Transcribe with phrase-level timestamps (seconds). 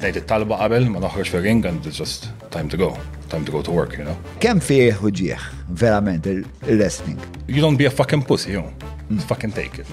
[0.00, 2.88] ngħid it-talba qabel ma noħroġ fir-ring and it's just time to go,
[3.28, 4.16] time to go to work, you know.
[4.40, 7.20] Kemm fih ġieħ verament il-wrestling?
[7.46, 8.64] You don't be a fucking pussy, you.
[9.10, 9.20] Mm.
[9.28, 9.86] Fucking take it.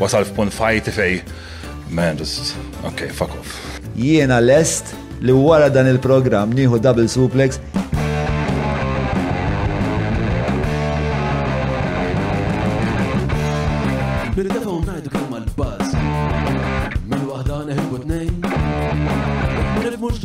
[0.01, 1.21] Wasal f'pun fajti fej,
[1.93, 2.55] man, just,
[2.87, 3.59] ok, fuck off.
[3.95, 7.61] Jiena lest li wara dan il-program nieħu double suplex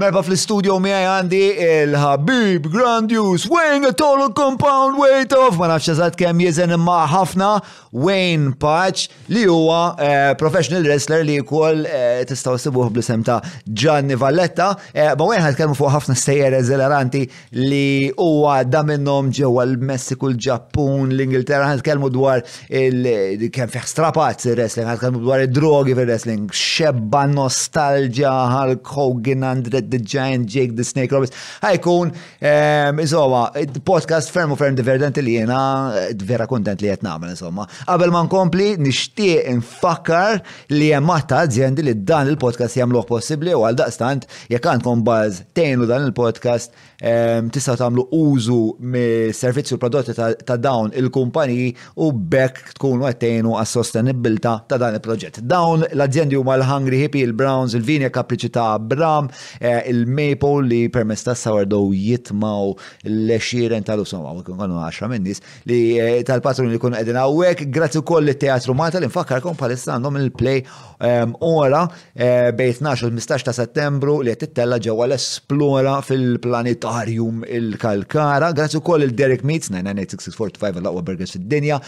[0.00, 6.16] Merba fl-studio miħaj għandi il-Habib Grandius Wayne a total compound weight of ma nafx eżatt
[6.16, 7.48] kemm jeżen imma ħafna
[7.92, 14.16] Wayne Patch li huwa eh, professional wrestler li jkoll eh, tistgħu sibuh blisem ta' Gianni
[14.16, 17.22] Valletta, eh, ma Wayne ħadkellmu fuq ħafna stejjer eżeleranti
[17.58, 24.56] li huwa da minnhom ġewwa l-Messiku, l-Ġappun, l-Ingilterra, ħadkellmu dwar il kemm fih strapazz il
[24.62, 30.84] wrestling ħadkellmu dwar id-drogi fil wrestling xebba nostalġja, għal kogin Andre the Giant, Jake the
[30.84, 31.34] Snake Roberts.
[31.62, 33.50] Ħajkun, ehm, insomma,
[33.84, 35.60] podcast fermu ferm divertenti li jena
[36.06, 37.66] eh, vera kontent li jett namen, insomma.
[37.84, 40.40] Qabel ma nkompli, nishtiq nfakkar
[40.76, 45.88] li jemmatta aziende li dan il-podcast jamluħ possibli u għal daqstant, jek għandkom baz tejnu
[45.90, 48.60] dan il-podcast, ehm, tista' tagħmlu użu
[48.94, 55.40] mis-servizzi u prodotti ta' dawn il-kumpaniji u bekk tkunu għattenu għas-sostenibilta ta' dan il-proġett.
[55.42, 59.28] Dawn l azzjendi huma l-Hungry Hippie, il-Browns, il-Vinja Kapriċi ta' Bram,
[59.60, 62.74] eh, il-maple li permess ta' sawardow jitmaw
[63.10, 68.28] l-xiren tal-usum, kun għannu għaxra minnis, li eh, tal-patron li kun għedin għawek, grazzi koll
[68.32, 74.34] il-teatru Malta li nfakkarkom palissa għandhom il-play ehm, ora eh, bej 12-15 ta' settembru li
[74.34, 81.80] it-tella ġewa l-esplora fil-planetarium il-Kalkara, grazzi koll il-Derek Meets, 99645 l-aqwa burgers fil-dinja,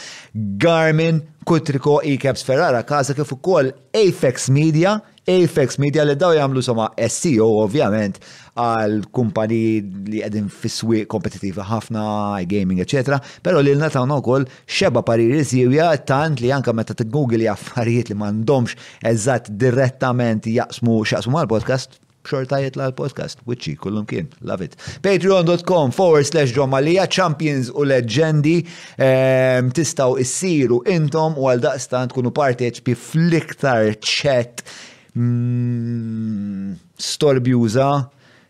[0.62, 4.98] Garmin, Kutriko, E-Caps Ferrara, kaza kif ukoll Apex Media,
[5.28, 8.16] Apex Media li daw jagħmlu soma SEO ovvjament
[8.58, 9.58] għal kumpani
[10.10, 10.72] li qegħdin fiswi
[11.06, 12.02] swieq kompetittivi ħafna,
[12.50, 18.08] gaming, eċetera, Pero li u koll xeba pariri zjewja tant li anke meta t-Google affarijiet
[18.10, 18.74] li m'għandhomx
[19.06, 24.74] eżatt direttament jaqsmu xaqsmu għal-podcast, xortajiet la l-podcast, wicċi, kullum kien, love it.
[25.02, 28.62] Patreon.com forward slash ġomalija, champions u leġendi,
[28.98, 34.66] ehm, tistaw issiru intom u għal daqstan tkunu parteċ bi fliktar ċet
[35.18, 37.88] Mm, storbjuża,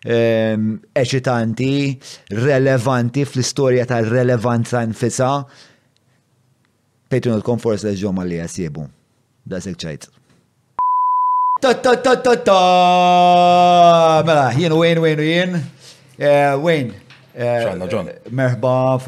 [0.06, 1.78] ehm, eċitanti,
[2.38, 5.30] relevanti fl-istorja tal-relevanza nfisa.
[7.10, 8.84] Patreon.com forse l-ġom għalli jasibu.
[9.44, 10.06] Da ċajt.
[11.62, 12.60] Ta ta ta ta ta!
[14.26, 15.58] Mela, jien, wejn, wejn, jien.
[16.62, 16.92] Wejn,
[17.34, 18.08] ċanna ġon.
[18.30, 19.02] Merħba eh,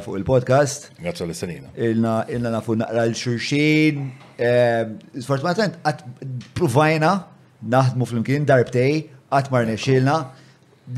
[0.00, 0.90] fuq il-podcast.
[1.04, 1.68] Grazie l-istanina.
[1.76, 4.04] Ilna nafu naqra l-xurxin,
[4.40, 6.04] Ehm, sfortunatament, għat
[6.56, 7.08] provajna
[7.74, 9.02] naħdmu fl-imkien darbtej,
[9.36, 10.14] għat marne xilna,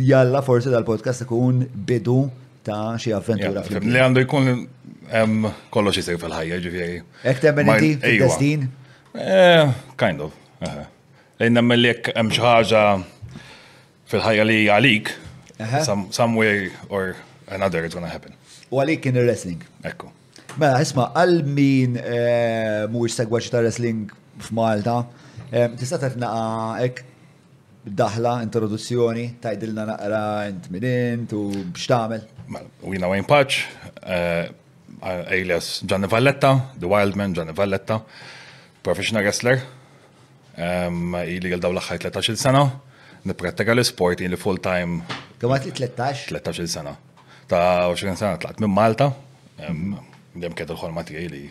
[0.02, 2.22] jalla forse dal-podcast ikun bidu
[2.64, 4.46] ta' xie avventura Li għandu jkun
[5.10, 7.00] ehm, kollox jisir fil-ħajja ġifjeri.
[7.32, 8.68] Ek temmen inti fil-destin?
[9.18, 9.66] Eh,
[10.00, 10.36] kind of.
[10.62, 10.78] Eh.
[11.42, 12.84] Lejn nemmen li jek xaħġa
[14.12, 15.10] fil-ħajja li għalik,
[15.82, 17.16] some way or
[17.50, 18.38] another it's gonna happen.
[18.70, 20.14] U għalik in the wrestling Ekku.
[20.60, 24.10] Mela, isma, għal min eh, mux segwaċi ta' wrestling
[24.42, 24.98] f'Malta,
[25.48, 26.28] eh, tista' tatna
[26.84, 27.00] ek
[27.86, 30.20] daħla, introduzzjoni, ta' tajdilna naqra
[30.50, 32.26] int minint u b'xtamel.
[32.84, 33.62] U jina mela, Wayne Patch,
[34.04, 34.52] eh,
[35.00, 38.02] alias Gianni Valletta, The Wildman Gianni Valletta,
[38.84, 39.64] professional wrestler,
[41.32, 42.66] ili għal dawla ħaj 13 sena,
[43.24, 45.00] niprattika l-sport li full-time.
[45.40, 46.26] Għamat li 13?
[46.34, 46.92] 13 sena.
[47.48, 49.14] Ta' 20 sena tlaqt minn Malta,
[50.38, 51.42] dem kienet il-ħolma tijaj li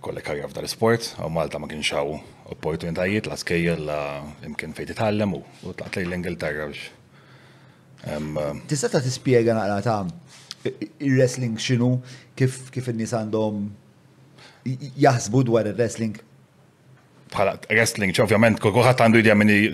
[0.00, 2.14] kolle karja f'dar sport, u Malta ma kien xaw
[2.54, 3.98] opportunitajiet la skejja la
[4.46, 5.42] imkien fejn titgħallem u
[5.76, 6.88] tlaqt li l-Ingilterra biex.
[8.68, 10.70] Tista' ta' tispjega naqra ta'
[11.04, 11.92] il-wrestling xinu
[12.36, 13.68] kif kif n-nis għandhom
[15.04, 16.16] jaħsbu dwar il-wrestling?
[17.30, 19.68] Bħala, wrestling, ovvjament, kukuħat għandu idea minni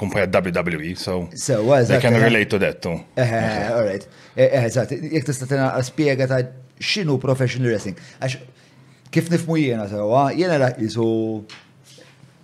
[0.00, 1.26] kumpajat WWE, so.
[1.36, 1.90] So, għazza.
[1.92, 3.02] They can relate to that, too.
[3.20, 4.06] Eħe, eh, eh, eh, all right.
[4.32, 6.38] Eħe, eżat, jek tista' tina spiega ta'
[6.84, 7.96] xinu professional wrestling.
[8.20, 11.08] Għax kif nifmu jiena sewa, jiena jisu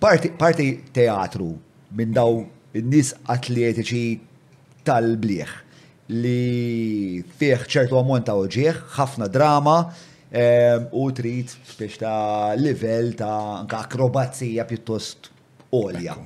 [0.03, 1.51] parti teatru
[1.93, 2.41] minn daw
[2.75, 4.05] in-nies atletiċi
[4.89, 5.53] tal bliħ
[6.13, 9.77] li fih ċertu ammont ta' uġieħ, ħafna drama
[10.33, 15.29] ehm, u trid biex ta' livell ta' akrobazija pjuttost
[15.79, 16.17] olja.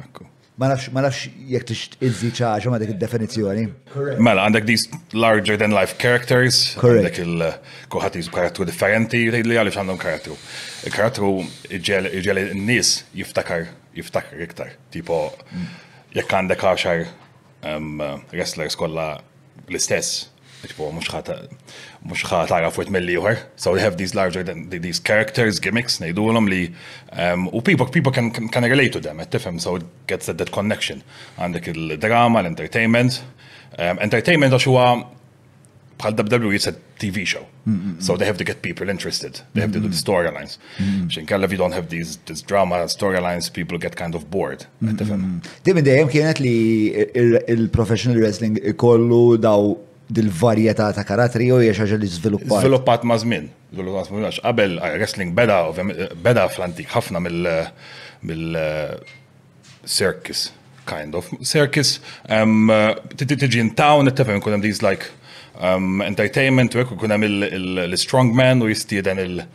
[0.00, 0.29] Ekku.
[0.60, 3.62] Ma nafx, ma nafx jek tixtizzi ċaġa ma dik il-definizjoni.
[4.26, 9.80] Mela, għandek these larger than life characters, għandek il-kuħat jizbu karattru differenti, jgħid li għalix
[9.80, 10.36] għandhom karattru.
[10.90, 11.30] Il-karattru
[11.78, 14.74] iġġel n-nis jiftakar, jiftakar iktar.
[14.92, 15.22] Tipo,
[16.18, 17.06] jekk għandek għaxar
[18.34, 19.08] wrestlers kolla
[19.64, 20.26] l-istess,
[20.66, 21.40] tipo, mux ħata
[22.04, 23.38] mux xa tara fuq mill uħar.
[23.56, 26.60] So they have these larger than these characters, gimmicks, nejdu ngħidulhom li
[27.12, 30.38] um, u people people can, can, can relate to them, tifem, so it gets that,
[30.38, 31.02] that connection.
[31.36, 33.20] Għandek il-drama, l-entertainment.
[33.78, 34.86] Um, entertainment għax huwa
[36.00, 37.42] bħal WWE it's a TV show.
[38.00, 39.40] So they have to get people interested.
[39.52, 40.56] They have to do the storylines.
[40.80, 44.64] Xin kalla, if you don't have these this drama storylines, people get kind of bored.
[44.82, 46.56] Dimmi dejjem kienet li
[47.52, 49.76] il-professional wrestling kollu daw
[50.16, 52.60] dil-varjetà ta' karatri u jiex xaġa li żviluppat.
[52.64, 53.48] Żviluppat ma' żmien.
[53.74, 54.40] Żviluppat ma' żmien.
[54.42, 57.68] Qabel eh, wrestling beda eh, beda fl-antik ħafna mill eh,
[58.26, 58.58] mill
[59.86, 60.50] circus
[60.86, 65.06] kind of circus tiġi in town ittefhem ikun kunem these like
[66.10, 69.46] entertainment u jekk ikun il-strongman u jistieden il-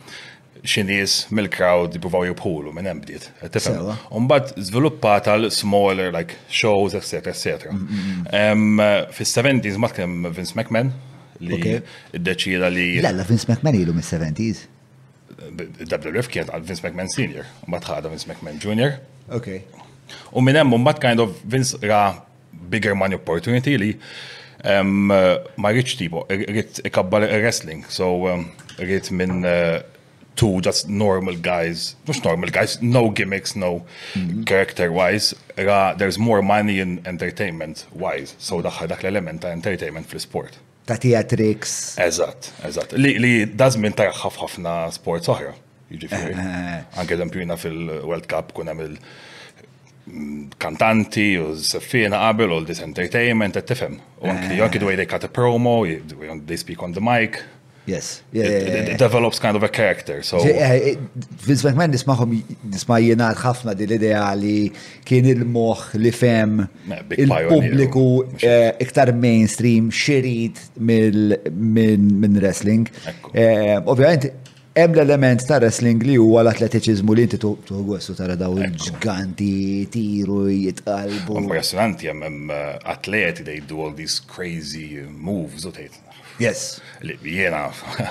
[0.68, 3.28] xinies mill-crowd jipruvaw jibħulu minn embdiet.
[4.14, 7.30] Umbat zviluppata l smaller like shows, etc.
[7.32, 8.54] etc.
[9.16, 10.90] Fis-70s ma kem Vince McMahon
[11.40, 12.88] li id-deċida li.
[13.04, 14.66] Lalla Vince McMahon ilu mis-70s.
[15.88, 18.96] WF kien għal Vince McMahon Senior, mbagħad ħada Vince McMahon Junior.
[19.36, 19.52] Ok.
[20.36, 22.22] U minn hemm mbat kind of Vince ra
[22.70, 23.90] bigger money opportunity li
[24.66, 25.34] ma
[25.68, 28.08] rridx tipo, rrid ikabbar wrestling, so
[28.80, 29.76] rrid minn eh,
[30.36, 34.44] two just normal guys, not normal guys, no gimmicks, no mm-hmm.
[34.44, 35.34] character wise.
[35.58, 38.34] Ra, there's more money in entertainment wise.
[38.38, 40.60] So daħħa dak l-element ta' entertainment fl-sport.
[40.86, 41.96] Ta' theatrics.
[42.00, 42.94] Eżatt, exact.
[43.00, 45.54] Li, li dażmin tarħaf ħafna sports oħra.
[45.90, 46.34] Jiġifieri.
[46.36, 46.84] Eh, eh.
[47.00, 53.56] Anke l-empjuna fil-World Cup kun hemm mm, kantanti u s fina qabel u this entertainment,
[53.58, 54.00] et tifem.
[54.20, 54.56] U eh.
[54.66, 55.82] anki the way they cut a promo,
[56.44, 57.40] they speak on the mic,
[57.86, 58.22] Yes.
[58.32, 58.92] Yeah, it, yeah, yeah.
[58.92, 60.20] it develops kind of a character.
[60.22, 62.32] So yeah, eh, it, eh, Vince McMahon nismaħom
[62.72, 64.56] nisma' jingħad ħafna din l-idea li
[65.06, 68.06] kien il-moħħ li fem eh, il publiku
[68.86, 72.88] iktar mainstream xirid min wrestling.
[73.30, 74.26] Ovvjament
[74.76, 79.52] hemm l-element ta' wrestling li huwa l-atletiċiżmu li inti tuħgossu tara daw il-ġganti
[79.94, 81.38] tiru jitqalbu.
[81.46, 82.50] Impressionanti hemm
[82.82, 86.02] atleti they do all these crazy moves u tgħid
[86.38, 86.80] Yes.
[87.04, 87.62] Li Jena,
[88.00, 88.10] eh,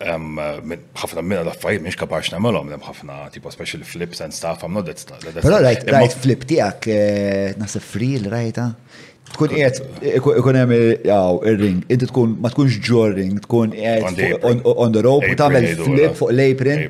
[0.00, 4.86] ħafna minna l-affarijiet miex kapax namelom, hemm ħafna tipo special flips and stuff I'm not
[4.90, 5.22] that stuff.
[5.40, 8.66] Però right, right flip tijak, eh, nasa free rajta.
[8.72, 9.06] Ah?
[9.30, 13.04] Tkun jgħet, eh, ikun hemm ir-ring, inti tkun ma tkunx ġo
[13.46, 16.82] tkun jgħet on the rope u tagħmel flip fuq l-apron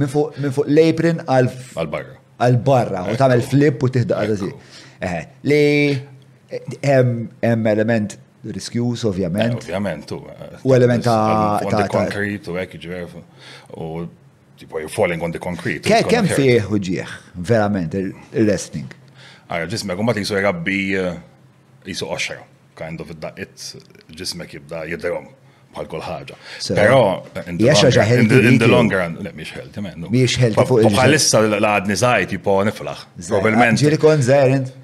[0.00, 1.52] minn fuq l-apron għal
[1.92, 2.16] barra.
[2.40, 4.52] Għal barra u tagħmel flip u tihda għal
[5.02, 5.60] Eh, li
[6.54, 7.08] jgħem
[7.66, 8.12] element
[8.50, 9.52] riskjus ovvjament.
[9.52, 10.16] Eh, ovvjament, u.
[10.16, 13.08] Eh, u element ta' ta' konkret u ekki eh, ġver,
[13.72, 14.06] u
[14.58, 15.82] tipo you're falling on the concrete.
[15.88, 18.90] Ke kem fieħ u ġieħ, verament, il-wrestling.
[19.48, 20.78] Għara, ah, ġismek, u jisu jgħabbi
[21.86, 22.42] jisu oċra,
[22.78, 23.54] kind of da' it,
[24.16, 25.26] ġismek jibda jidrom
[25.72, 26.36] bħal kol ħagġa.
[26.76, 27.56] Pero, in
[28.58, 30.04] the long run, le, miex ħelti, men.
[30.12, 33.06] Miex ħelti fuq il Bħal Bħalissa l-għadni zaħi, tipo, niflaħ.
[33.28, 33.80] Probabilment.
[33.80, 34.74] Ġiri konzerent.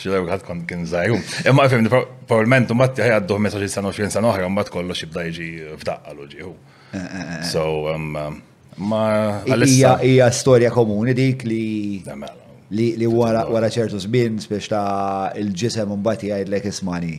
[0.00, 1.18] Xilaw għad kon kien zaħju.
[1.50, 1.86] Imma għafim,
[2.26, 6.14] probablement, u matti ħajad duħ messaġi san 20 sanu oħra, mbatt kollox jibda jġi f'daqqa
[6.14, 7.40] l eh, eh, eh.
[7.44, 8.38] So, um, um,
[8.78, 12.02] ma Ija Ija storja komuni dik li.
[12.16, 12.36] Mela.
[12.70, 17.14] Li wara ċertu zbin, spiex ta' il-ġisem mbati għajdlek ismani.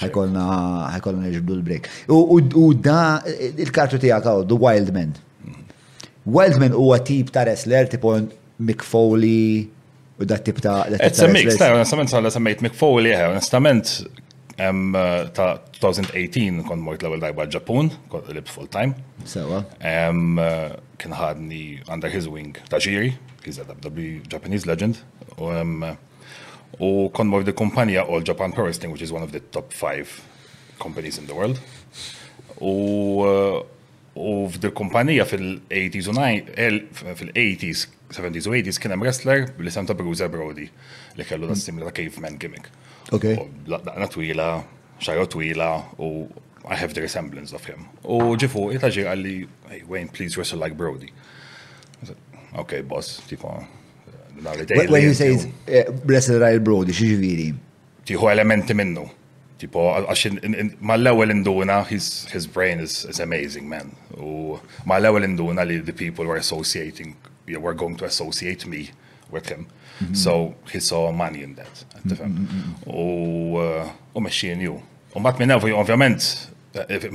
[0.00, 0.44] ħajkolna
[0.94, 1.88] ħajkolna nġibdu l-break.
[2.10, 5.12] U da il-kartu tijak għaw, The Wild Man.
[5.44, 6.30] Mhm.
[6.30, 9.68] Wild Man huwa tip ta' wrestler, tipon Mick Foley
[10.20, 13.88] u dat tip ta' Et semmik, sta' onestament sa' semmejt Mick Foley, onestament
[14.60, 15.48] ta'
[15.80, 18.92] 2018 uh, kon mort l-ewwel dajba ġapun, kon lib full time.
[19.24, 19.62] Sewa.
[19.80, 23.14] Uh, kien ħadni under his wing ta' ġiri,
[23.46, 25.00] he's a WWE Japanese legend.
[25.40, 29.40] U uh, kon mort the kumpanija All Japan Pro Wrestling, which is one of the
[29.56, 30.12] top five
[30.78, 31.56] companies in the world.
[32.60, 33.24] U
[34.20, 40.28] u f'dil kumpanija fil-80s u fil-80s 70s u 80s kien hemm wrestler li semta Bruiser
[40.28, 40.68] Brody
[41.16, 41.60] li kellu da mm.
[41.62, 42.68] simila ta' caveman gimmick.
[43.12, 43.36] Okay.
[43.66, 44.52] Daqna twila,
[45.00, 46.28] xarro twila u
[46.68, 47.86] I have the resemblance of him.
[48.04, 49.30] U ġifu, itaġi għalli,
[49.70, 51.08] hey Wayne, please wrestle like Brody.
[52.52, 53.62] Ok, boss, tipo,
[54.40, 55.30] When you say
[55.66, 57.48] eh, wrestle like Brody, xieġviri?
[58.04, 59.06] Tiħu elementi minnu.
[59.60, 60.38] Tipo, għaxin,
[60.84, 63.96] ma l-ewel induna, his, his brain is, is amazing, man.
[64.20, 67.16] U ma l-ewel induna li the people were associating
[67.50, 68.90] you know, were going to associate me
[69.30, 69.66] with him.
[69.66, 70.14] Mm-hmm.
[70.14, 71.74] So he saw money in that,
[72.08, 72.30] tifhem.
[74.16, 74.74] U mexxin ju.
[75.16, 76.30] U mbagħad minn ovvjament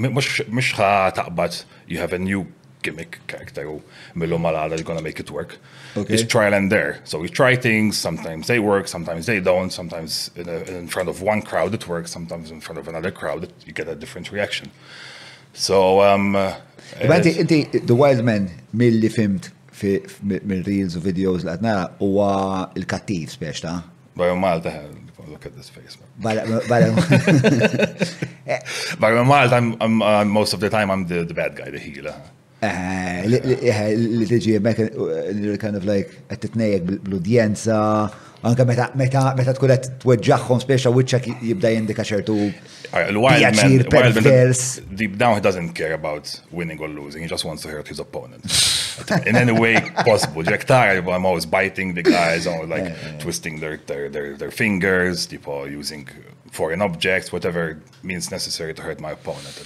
[0.06, 2.44] mhux ħa taqbad you have a new
[2.86, 3.76] gimmick character u
[4.14, 5.58] millu malala, you're gonna make it work.
[5.98, 6.14] Okay.
[6.14, 7.00] It's trial and error.
[7.06, 11.10] So we try things, sometimes they work, sometimes they don't, sometimes in, a, in front
[11.10, 13.96] of one crowd it works, sometimes in front of another crowd it, you get a
[13.96, 14.70] different reaction.
[15.54, 16.54] So um, uh,
[17.02, 19.52] inti the wild man Milo fimt
[20.24, 22.12] minn reels u videos li għatna u
[22.80, 23.78] il-kattiv spiex ta'
[24.16, 24.72] Barra Malta,
[25.28, 25.98] look at this face.
[26.18, 26.92] Barra
[29.28, 29.60] Malta,
[30.26, 32.16] most of the time I'm the, the bad guy, the healer.
[32.64, 34.80] Eh, eh, li tiġi mek,
[35.60, 37.82] kind of like, għed titnejek bl-udjenza,
[38.48, 42.38] anka meta meta tkun qed tweġġagħhom speċa wiċċek jibda jindika ċertu.
[44.96, 48.00] Deep down he doesn't care about winning or losing, he just wants to hurt his
[48.00, 48.48] opponent.
[49.26, 49.76] in any way
[50.06, 50.44] possible.
[50.44, 55.28] Ġek I'm always biting the guys, I'm like yeah, twisting their, their, their, their fingers,
[55.28, 56.08] tipo using
[56.52, 59.64] foreign objects, whatever means necessary to hurt my opponent.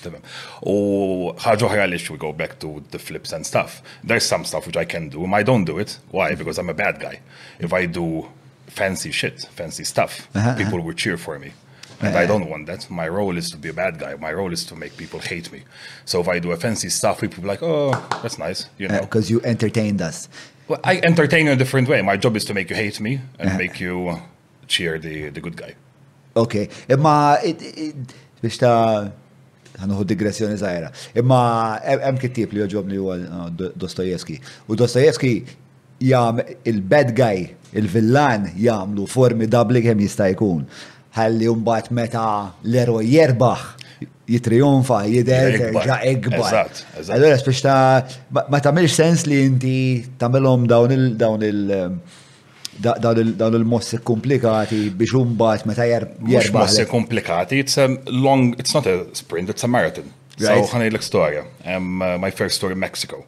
[0.66, 3.82] Oh ħaġa we go back to the flips and stuff.
[4.04, 6.00] There's some stuff which I can do, I don't do it.
[6.12, 6.30] Why?
[6.32, 6.40] Mm-hmm.
[6.40, 7.20] Because I'm a bad guy.
[7.60, 8.28] If I do
[8.68, 10.86] fancy shit, fancy stuff, uh -huh, people uh -huh.
[10.88, 11.52] will cheer for me.
[12.02, 12.90] And I don't want that.
[12.90, 14.16] My role is to be a bad guy.
[14.16, 15.64] My role is to make people hate me.
[16.06, 17.92] So if I do offensive stuff, people like, oh,
[18.22, 19.02] that's nice, you know.
[19.02, 20.30] Because uh, you entertained us.
[20.70, 22.02] Well, I entertain in a different way.
[22.02, 23.68] My job is to make you hate me and uh -huh.
[23.68, 24.18] make you
[24.68, 25.76] cheer the, the good guy.
[26.36, 26.70] Okay.
[26.88, 27.38] Imma,
[28.42, 29.12] biex ta'
[29.82, 30.92] ħanuħu digressjoni zaħira.
[31.16, 34.40] Imma, hemm kittib li joġobni huwa uh, Dostojewski.
[34.70, 35.44] U Dostojewski
[36.00, 40.64] jam il-bad guy, il-villan jamlu formidabli kemm jista' jkun
[41.18, 42.26] ħalli mbagħad meta
[42.64, 43.68] l-eroj jerbaħ
[44.30, 46.56] jitrijonfa, jider, ġa ekbar.
[47.10, 48.02] Allora, biex ta'
[48.46, 49.78] ma tamilx sens li inti
[50.22, 51.96] tamilhom dawn il- dawn il-
[52.80, 56.54] dawn il-mossi komplikati biex umbat meta jerbaħ.
[56.54, 60.14] Mossi komplikati, it's a long, it's not a sprint, it's a marathon.
[60.40, 60.64] Right.
[60.66, 61.42] So, ħanajlek storja.
[61.66, 63.26] Um, uh, my first tour in Mexico.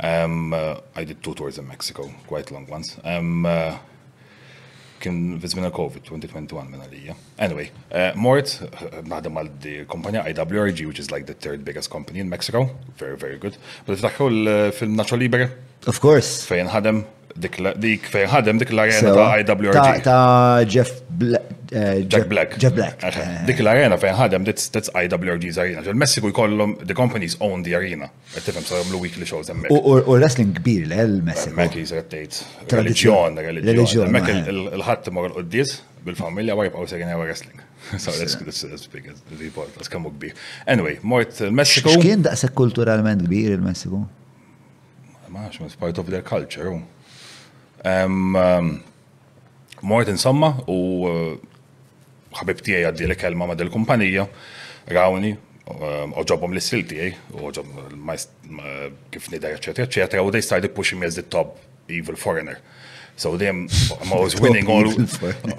[0.00, 2.96] Um, uh, I did two tours in Mexico, quite long ones.
[3.02, 3.74] Um, uh,
[5.02, 7.14] kien vizmina COVID 2021 minna lija.
[7.38, 12.20] Anyway, uh, mort, uh għal di kompanja IWRG, which is like the third biggest company
[12.20, 12.68] in Mexico.
[13.00, 13.56] Very, very good.
[13.86, 15.50] But iftaħħu l-film eh, Nacho Libre.
[15.86, 16.44] Of course.
[16.48, 17.02] Fejn ħadem
[17.34, 19.94] dik fejn ħadem dik l-arena ta' IWRG.
[20.06, 21.00] Ta' Jeff
[21.74, 22.56] eh, Jack Black.
[22.58, 23.02] Jeff Black.
[23.02, 23.46] Eh.
[23.48, 25.82] Dik l-arena fejn ħadem that's IWRG's arena.
[25.82, 28.10] Il-Messiku jkollhom the companies own the arena.
[28.34, 29.74] Qed tifhem sa jagħmlu weekly shows hemmhekk.
[29.82, 31.56] U wrestling kbir le l-Messiku.
[31.56, 32.40] Hemmhekk jiżred tgħid.
[32.76, 34.18] Reliġjon, reliġjon.
[34.78, 35.12] il-ħadd eh.
[35.12, 35.74] imur l-quddies
[36.06, 37.60] bil-familja wara jibqgħu segin wrestling.
[38.00, 40.32] So that's, that's, that's big, that's report, that's kamu kbir.
[40.66, 41.90] Anyway, mort il-Messiku.
[41.92, 44.06] Uh, X'kien daqshekk kulturalment kbir il-Messiku?
[45.34, 45.48] Ma'
[45.80, 46.70] part of their culture.
[46.72, 46.80] Oh.
[49.82, 51.08] Mort insomma u
[52.34, 54.24] ħabib tiegħi għaddi li kelma ma' dil kumpanija
[54.90, 55.34] rawni,
[56.18, 58.00] oġobom li s-sil tiegħi, oġobhom
[59.12, 62.58] kif nidher eċetera, eċetera, u they started pushing me as the top evil foreigner.
[63.16, 63.68] So them,
[64.02, 64.88] I'm always winning all,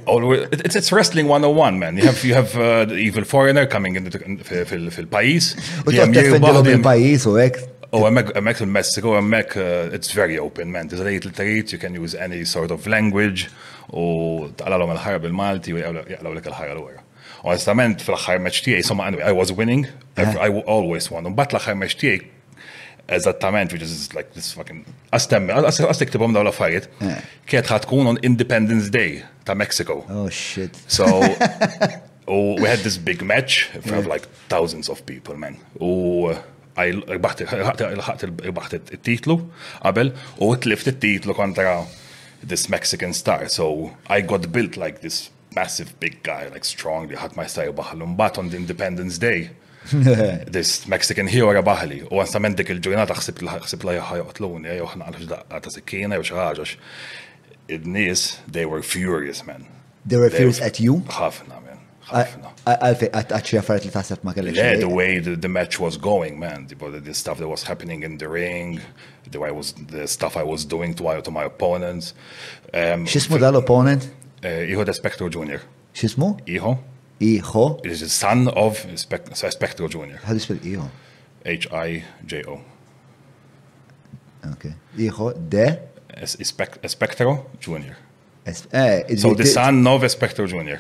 [0.05, 1.96] all it's, it's wrestling 101, man.
[1.98, 5.55] You have, you have uh, the evil foreigner coming in the, fil-pajis.
[5.88, 7.62] U t-defendilom il-pajis u ek,
[7.98, 10.90] Oh, Amek in Mexico, Amek, uh, it's very open, man.
[10.90, 13.48] There's a little treat, you can use any sort of language,
[13.94, 17.04] u taqalalom il-ħarab il-Malti, u jaqlaw l il-ħarab l-għura.
[17.48, 19.86] Onestament, fl-ħar meċtijaj, somma, anyway, I was winning,
[20.18, 21.25] I always won.
[21.30, 22.25] Un bat l-ħar meċtijaj,
[23.18, 24.84] eżattament, which is like this fucking.
[25.16, 26.90] Għastemmi, għastek tibom daw l-affarijiet,
[27.48, 30.02] kiet ħatkun on Independence Day ta' Mexico.
[30.12, 30.75] Oh shit.
[31.00, 31.06] So,
[32.60, 35.56] we had this big match in front of like thousands of people, man.
[35.80, 36.34] U.
[36.34, 36.36] Uh,
[36.75, 39.36] baħt il-titlu
[39.84, 40.10] qabel
[40.44, 41.86] u tlift il-titlu kontra
[42.46, 43.50] this Mexican star.
[43.50, 47.72] So I got built like this massive big guy, like strong, li ħat ma jistaj
[47.75, 48.17] baħalum.
[48.17, 49.51] But on the Independence Day,
[50.50, 52.01] this Mexican hero rabaħli.
[52.12, 53.44] U għan samen dik il-ġurnata xsib
[53.88, 56.75] la jaħħa joqtluni, ħna għalħux daqqa ta' sekkina, xaħġax.
[57.65, 59.65] Id-nis, they were furious, man.
[60.05, 61.00] They were furious at you?
[61.10, 61.55] ħafna.
[62.14, 64.58] Għalfi, għatċi għaffariet li taħseb ma kellek.
[64.58, 66.68] Yeah, the way the, the match was going, man.
[66.68, 68.80] The, the stuff that was happening in the ring,
[69.30, 72.14] the way I was, the stuff I was doing to my, to my opponents.
[72.74, 74.10] Um, Xismu dal-opponent?
[74.44, 75.66] Uh, eh, Iho De Spectro Jr.
[75.96, 76.36] Xismu?
[76.48, 76.78] Iho.
[77.22, 77.66] Iho?
[77.84, 80.22] It is the son of Spect Spectro Jr.
[80.24, 80.92] How do you spell Iho?
[81.46, 82.60] H-I-J-O.
[84.52, 84.74] Okay.
[85.00, 85.80] Iho De?
[86.24, 87.98] Spectro Junior.
[88.46, 90.78] Es eh, so the son of Spectro Jr.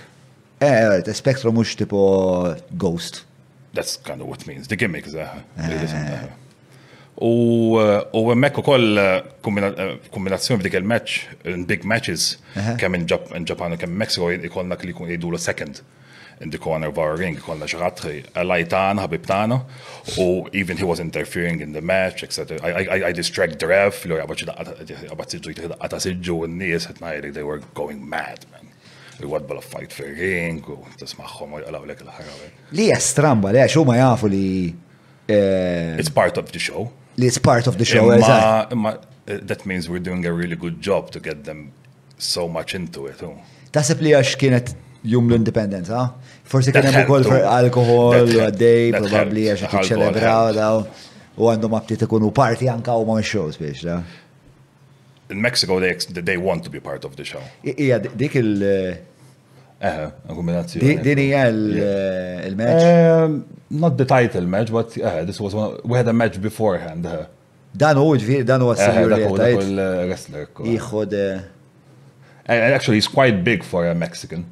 [0.61, 3.25] Eh, Spectrum mux tipo Ghost.
[3.73, 5.29] That's kind of what means, the gimmick zaħ.
[5.57, 6.29] Eh.
[7.19, 12.77] U emmek eh, u koll eh, kombinazzjoni f'dik il-match, in big matches, uh-huh.
[12.79, 13.07] kemm in
[13.45, 15.81] Japan u kemm Mexico ikollna li kun jidu second
[16.39, 19.59] in the corner of our ring, ikollna xaħatri għalajtan, ħabibtana,
[20.23, 22.57] u even he was interfering in the match, etc.
[22.63, 27.43] I, I, I distract the ref, li għabaċi għabaċi għabaċi għabaċi għabaċi għabaċi għabaċi għabaċi
[27.43, 28.64] għabaċi għabaċi
[29.23, 32.53] għad bala fight fi ring u tismaħħom u jgħalaw lek l ħarra eh.
[32.75, 34.47] Li jastramba, li għaxu ma jafu li.
[35.27, 36.89] Eh, it's part of the show.
[37.17, 38.73] Li it's part of the show, eżatt.
[38.75, 38.95] Imma
[39.25, 41.69] eh, that means we're doing a really good job to get them
[42.17, 43.23] so much into it.
[43.23, 43.37] Oh.
[43.75, 44.73] Tasib li għax kienet
[45.05, 46.03] jum l-indipendenza?
[46.03, 46.35] Ah?
[46.49, 50.51] Forsi u hemm ukoll alkohol u għaddej, probabli għax ċelebraw
[51.35, 53.99] u għandhom t-kunu parti anka u ma' shows biex da
[55.29, 55.93] in Mexico they,
[56.29, 57.41] they want to be part of the show.
[57.63, 58.97] Ija, dik il-
[59.77, 60.93] Eh, kombinazzjoni.
[60.97, 62.83] Eh, din hija il-match?
[63.23, 67.05] Um, not the title match, but uh this was one, we had a match beforehand.
[67.05, 67.11] Eh.
[67.75, 70.45] Dan u ġviri, dan u għas-sajur li il-wrestler.
[70.77, 71.17] Iħod.
[72.47, 74.45] Actually, he's quite big for a Mexican.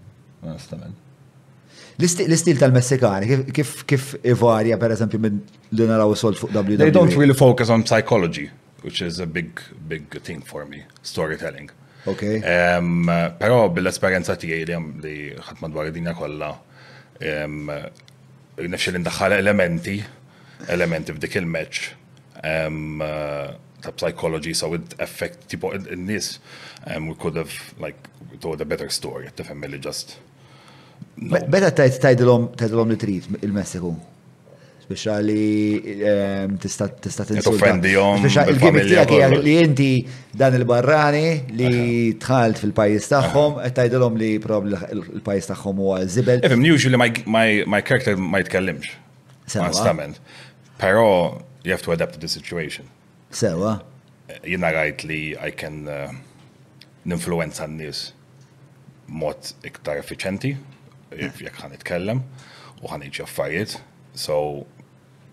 [0.44, 5.36] L-istil tal-Messikani, kif ivarja per eżempju minn
[5.72, 6.78] l-naraw sol fuq WWE?
[6.84, 7.18] They don't e.
[7.18, 8.50] really focus on psychology
[8.84, 9.50] which is a big,
[9.88, 11.70] big thing for me, storytelling.
[12.06, 12.36] Okay.
[12.56, 13.08] Um,
[13.40, 17.72] pero bil-esperienza tiegħi li ħadd madwar dinja kollha um,
[18.60, 19.96] nifxi li ndaħħal elementi,
[20.76, 21.94] elementi f'dik il-match
[22.44, 26.36] um, uh, ta' psychology, so it affect tipo n-nis,
[26.92, 28.10] um, we could have like
[28.44, 30.18] told a better story, tifhem li just.
[31.16, 32.52] Beta tajdilom
[32.92, 33.96] li trid il-Messiku
[34.84, 37.70] speċali ehm, tista' tinsulta.
[37.72, 39.90] Il-gimmick tiegħek li inti
[40.38, 41.72] dan il-barrani li
[42.22, 46.44] tħalt fil pajis tagħhom qed tgħidilhom li prob il pajis tagħhom huwa żibel.
[46.44, 48.92] Ifhem usually my character ma jitkellimx.
[49.60, 50.20] Onestament.
[50.82, 51.08] Però
[51.64, 52.88] you have to adapt to the situation.
[53.32, 53.78] Sewa.
[54.28, 55.86] Eh, Jiena rajt li I can
[57.08, 58.04] ninfluenza eh, n-nies
[59.14, 60.54] mod iktar effiċenti
[61.14, 62.24] jekk ħan itkellem,
[62.84, 63.78] u ħan affarijiet.
[64.18, 64.36] So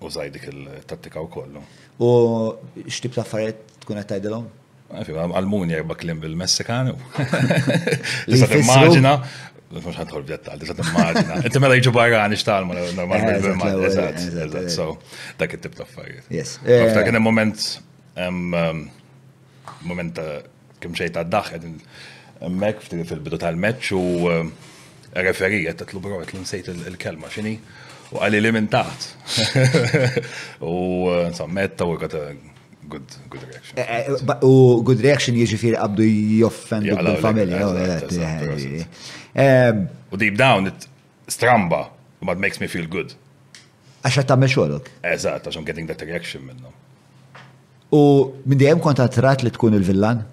[0.01, 1.61] U dik il-tattika u kollu.
[2.01, 2.09] U
[2.89, 4.45] xtib ta' affarijiet tkun qed tgħidilhom?
[4.97, 6.95] Eh, Għalmuni jgħabba klim bil-Messikanu.
[8.27, 9.13] Tista' timmaġina,
[9.77, 11.37] mux ħadħol b'dettal, tista' timmaġina.
[11.45, 13.85] Inti mela jġu barrani xtalmu, mela normal bil-Birman.
[13.91, 14.89] Eżat, so,
[15.39, 16.33] dak it-tip ta' affarijiet.
[16.33, 16.55] Yes.
[16.65, 17.61] Eh, ta' kien moment,
[19.85, 20.23] moment
[20.81, 21.53] kim xejn ta' daħ,
[22.49, 24.09] emmek fil-bidu tal-meċ u
[25.11, 27.59] referijiet, t-tlu bro, t-lu nsejt il-kelma, xini?
[28.15, 29.09] u għalli li minn taħt.
[30.67, 30.77] U
[31.13, 32.23] eh, metta u għata
[32.91, 33.79] good, good reaction.
[33.79, 36.09] Eh, eh, u good reaction jieġi jiġifiri għabdu
[36.43, 37.63] joffen dik il familja
[40.11, 40.89] U deep down, it
[41.31, 41.85] stramba,
[42.21, 43.15] u mad makes me feel good.
[44.01, 44.89] Għaxa ta' meċolok.
[45.07, 46.75] Eżat, għaxa I'm getting that reaction minnu.
[47.95, 48.03] U
[48.47, 50.25] minn dijem kont attrat li tkun il-villan?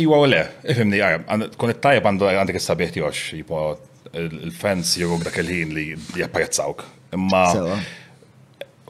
[0.00, 0.38] Iwa u le,
[0.72, 1.00] ifimni,
[1.60, 3.60] kun it-tajab għandek s sabieħ għax, jipo
[4.16, 5.86] il-fans jirruk dak il-ħin li
[6.20, 6.86] jappajazzawk.
[7.18, 7.44] Imma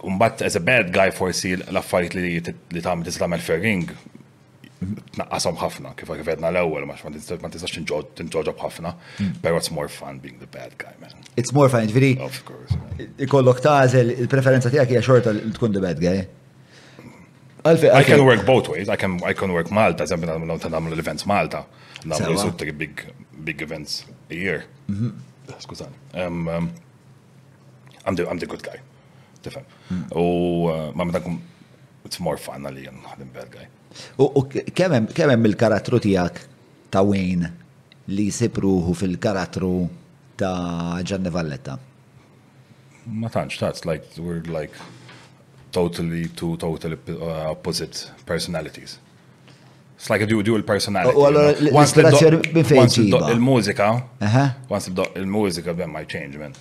[0.01, 3.83] Umbat, as a bad guy forsi l-affarijiet li li ta' tagħmel tista' tagħmel ferring
[5.21, 7.75] naqqasom ħafna kif kif għedna l ewel ma ma tistax
[8.17, 8.95] tinġoġob ħafna,
[9.45, 11.13] pero it's more fun being the bad guy man.
[11.37, 12.15] It's more fun, ġviri.
[12.25, 12.81] Of course.
[13.27, 16.23] Ikollok tażel il-preferenza tiegħek hija xorta li tkun the bad guy.
[17.65, 18.89] I can work both ways.
[18.89, 21.65] I can I can work Malta, eżempju nagħmlu nagħmlu events Malta.
[22.07, 23.05] Nagħmlu sub big
[23.45, 24.65] big events a year.
[24.89, 25.11] Mhm.
[25.59, 25.95] Skużani.
[26.15, 26.71] Um, um,
[28.07, 28.79] I'm the I'm the good guy.
[29.43, 29.65] Tifhem.
[30.11, 30.91] O mhm.
[30.91, 31.23] uh, ma meta
[32.05, 33.67] it's more fun ali għalija the bad guy.
[34.19, 36.37] U kemm hemm il-karattru tiegħek
[36.95, 37.51] ta' Wayne
[38.15, 39.73] li sipruħu fil-karattru
[40.39, 41.77] ta' Gianni Valletta?
[43.07, 44.71] Ma tantx, that's like we're like
[45.79, 47.95] totally two totally uh, opposite
[48.27, 48.99] personalities.
[49.97, 50.63] It's like a dual, personality.
[51.15, 51.19] personality.
[51.19, 51.79] Uh, well, oh, you know?
[51.81, 53.89] Once il-mużika,
[54.69, 55.79] once il-mużika, uh-huh.
[55.79, 56.55] then my change, man.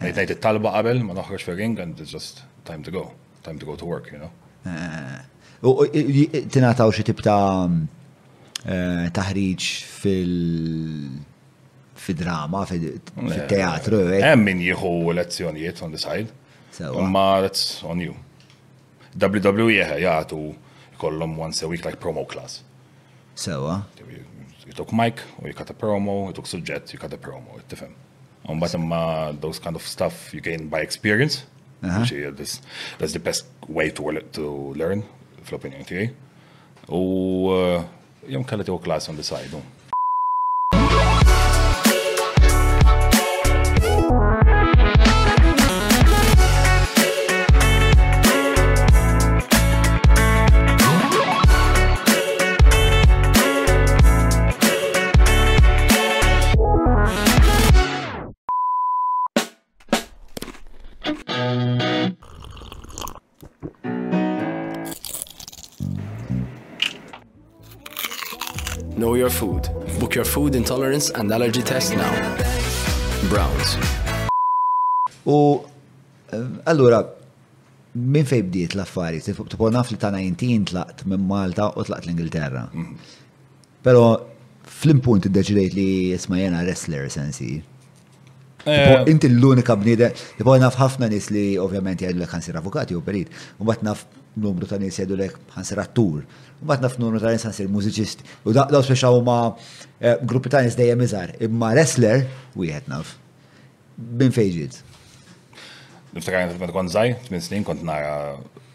[0.00, 0.36] Nejt nejt uh-huh.
[0.38, 3.10] il-talba qabel, ma noħroġ ring and it's just time to go.
[3.42, 4.30] Time to go to work, you know.
[4.72, 5.88] Uh-huh.
[5.88, 6.12] U
[6.56, 7.88] tinataw xie tip ta' um,
[8.68, 11.24] uh, taħriġ fil-
[12.18, 14.04] drama fil-teatru.
[14.16, 14.20] Eh?
[14.30, 14.60] Hemm min
[15.18, 16.28] lezzjonijiet on the side.
[16.80, 18.14] Imma that's on you.
[19.16, 20.38] WWE jgħatu
[21.00, 22.62] kollom once a week like promo class.
[23.34, 23.84] Sewa.
[24.66, 27.56] You took mic, or you cut a promo, you took subject, you cut a promo,
[27.56, 27.92] it tifem.
[28.48, 31.44] Un bat uh, those kind of stuff you gain by experience.
[31.82, 32.00] Uh -huh.
[32.00, 32.60] Which, uh, this,
[32.98, 35.02] that's the best way to, to learn,
[35.42, 36.08] flopping in fl-opinjoni tijaj.
[36.88, 37.52] U
[38.28, 39.54] jom kalli tiegħu class on the side.
[39.54, 39.62] Um.
[69.28, 69.62] your food.
[70.00, 72.12] Book your food intolerance and allergy test now.
[73.32, 73.68] Browns.
[75.34, 75.36] U
[76.72, 77.00] allura
[78.14, 82.66] minn fej bdiet l-affarijiet, tipo naf li ta' 19 tlaqt minn Malta u tlaqt l-Ingilterra.
[82.72, 83.16] Mhm.
[83.84, 84.04] Pero
[84.78, 87.50] fl-impunt id-deċidejt li jisma jena wrestler sensi.
[88.68, 89.04] Eh.
[89.10, 93.32] Inti l-unika bnida, tipo naf ħafna nis li ovvjament jgħidu l kansir avukati u perit,
[93.58, 96.22] u bat naf numru ta' nis jgħidu lek ħansir attur.
[96.62, 98.24] Mbagħad naf numru ta' nies ħansir mużiċist.
[98.48, 99.38] U da' daw speċa ma
[100.00, 103.14] eh, gruppi ta' nis dejjem iżgħar, imma wrestler u wieħed naf.
[103.96, 104.80] Bin fejġid.
[106.16, 108.16] Niftakar meta kont żgħir, minn snin kont nara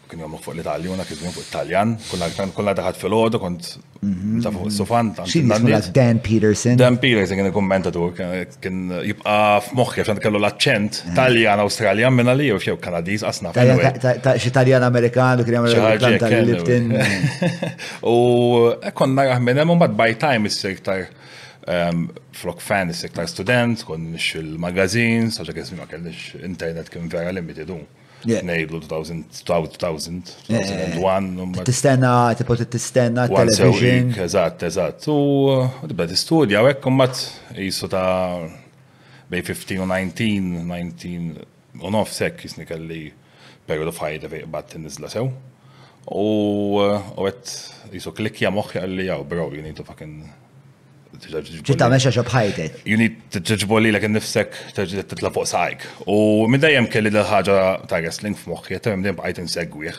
[0.08, 1.94] kien jomlu fuq l-Italju, għana kizmin fuq Italjan,
[2.54, 3.68] kunna daħat fil-ħodu, kont
[4.04, 4.42] mhm.
[4.44, 5.12] ta' fuq sofan.
[5.94, 6.78] Dan Peterson.
[6.80, 8.12] Dan Peterson kien kommentatur,
[8.62, 9.36] kien jibqa
[9.68, 11.16] f'moħħi, f'għan kellu l-accent mhm.
[11.18, 13.54] Taljan, Australjan, minna li, u xew Kanadiz, asna.
[13.56, 17.76] Xie Taljan Amerikan, u kien jgħamil l-Italjan tal-Lipton.
[18.10, 18.16] U
[18.96, 21.08] konna raħminem, bad by time is-sektar
[21.70, 27.32] ehm, flok fan is-sektar student, kon nix il-magazin, saġa kizmin ma kellix internet kien vera
[27.32, 27.76] limited.
[28.24, 28.88] Nejlu 2000-2001.
[31.64, 34.12] Tistenna, tipo tistenna, television.
[34.24, 35.08] Eżat, eżat.
[35.08, 35.16] U
[35.88, 38.48] tibda t-studja, u ekkum mat jisu ta'
[39.30, 40.24] bej 15 u 19,
[40.64, 41.34] 19
[41.82, 43.12] u nof sekk jisni kelli
[43.66, 45.28] period of hide fej bat nizla sew.
[46.08, 50.18] U għet jisu klikja moħja għalli jaw, bro, you need to fucking
[51.64, 52.80] ġitta meċa xabħajtek.
[52.88, 55.84] Juni t-ġibboli l nifsek t-tla fuq sajk.
[56.10, 59.98] U minn dajem kelli l-ħagġa ta' wrestling f'moħħi, ta' minn bqajt insegwih.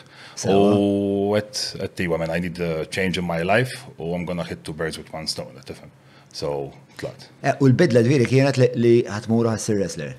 [0.52, 4.64] U għet t-tiwa man, I need a change in my life u I'm gonna hit
[4.64, 5.90] two birds with one stone, tifem.
[6.32, 7.28] So, tlat.
[7.42, 10.16] Eh, u l-bidla dviri kienet li ħatmuru ħassir wrestler.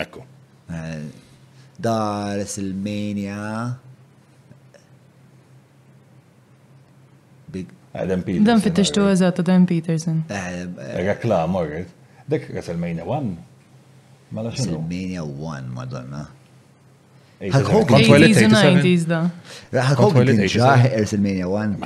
[0.00, 0.24] Ekku.
[0.72, 1.04] Eh,
[1.82, 1.98] da
[2.38, 3.84] WrestleMania.
[8.02, 10.20] ادم بيترسن دم فتشتوها ذات ادم بيترسن
[10.96, 11.86] ركلا مرت
[12.30, 13.34] ذاك رسلمانيا 1
[14.32, 16.28] مالا شنو رسلمانيا 1 ما ظنها
[17.42, 17.54] هاك
[17.92, 19.28] هوجن 80s ده
[19.72, 21.76] لا هاك هوجن جاه رسلمانيا 1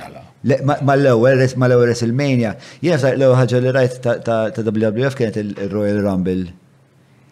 [0.44, 5.14] لا ما الاول ما الاول رسلمانيا يا لو حاجه اللي رايت تاع دبليو دبليو اف
[5.14, 6.50] كانت الرويال رامبل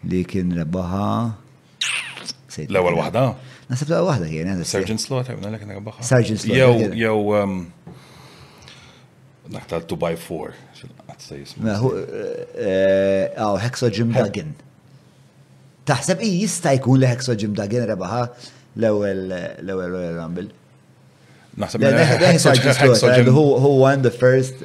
[0.05, 1.31] اللي كان ربحها
[2.59, 3.33] الاول وحده
[3.71, 7.61] نسبت الاول وحده يعني سيرجن سلوت قلنا لك ربحها سيرجن سلوت يو يو
[9.49, 10.91] نحتاج 2 باي 4 شنو
[11.57, 14.51] ما هو اه هكسو آه، جيم داجن
[15.85, 18.29] تحسب ايه يستا يكون لهكسو جيم داجن ربها
[18.75, 20.47] لو ال لو ال رامبل
[21.57, 21.83] نحسب
[23.29, 24.55] هو هو وان ذا فيرست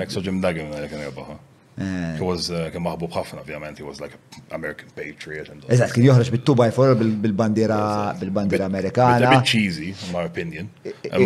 [0.00, 1.40] هكسو جيم داجن اللي كان يربحها
[1.76, 2.14] Eh.
[2.18, 4.14] He was eh, kien maħbub ħafna, ovvjament, he was like
[4.54, 5.48] American patriot.
[5.74, 7.78] Eżat, kien joħroġ bil-2x4 bil-bandira
[8.20, 9.32] bil-bandira Amerikana.
[9.32, 10.68] A bit cheesy, in my opinion.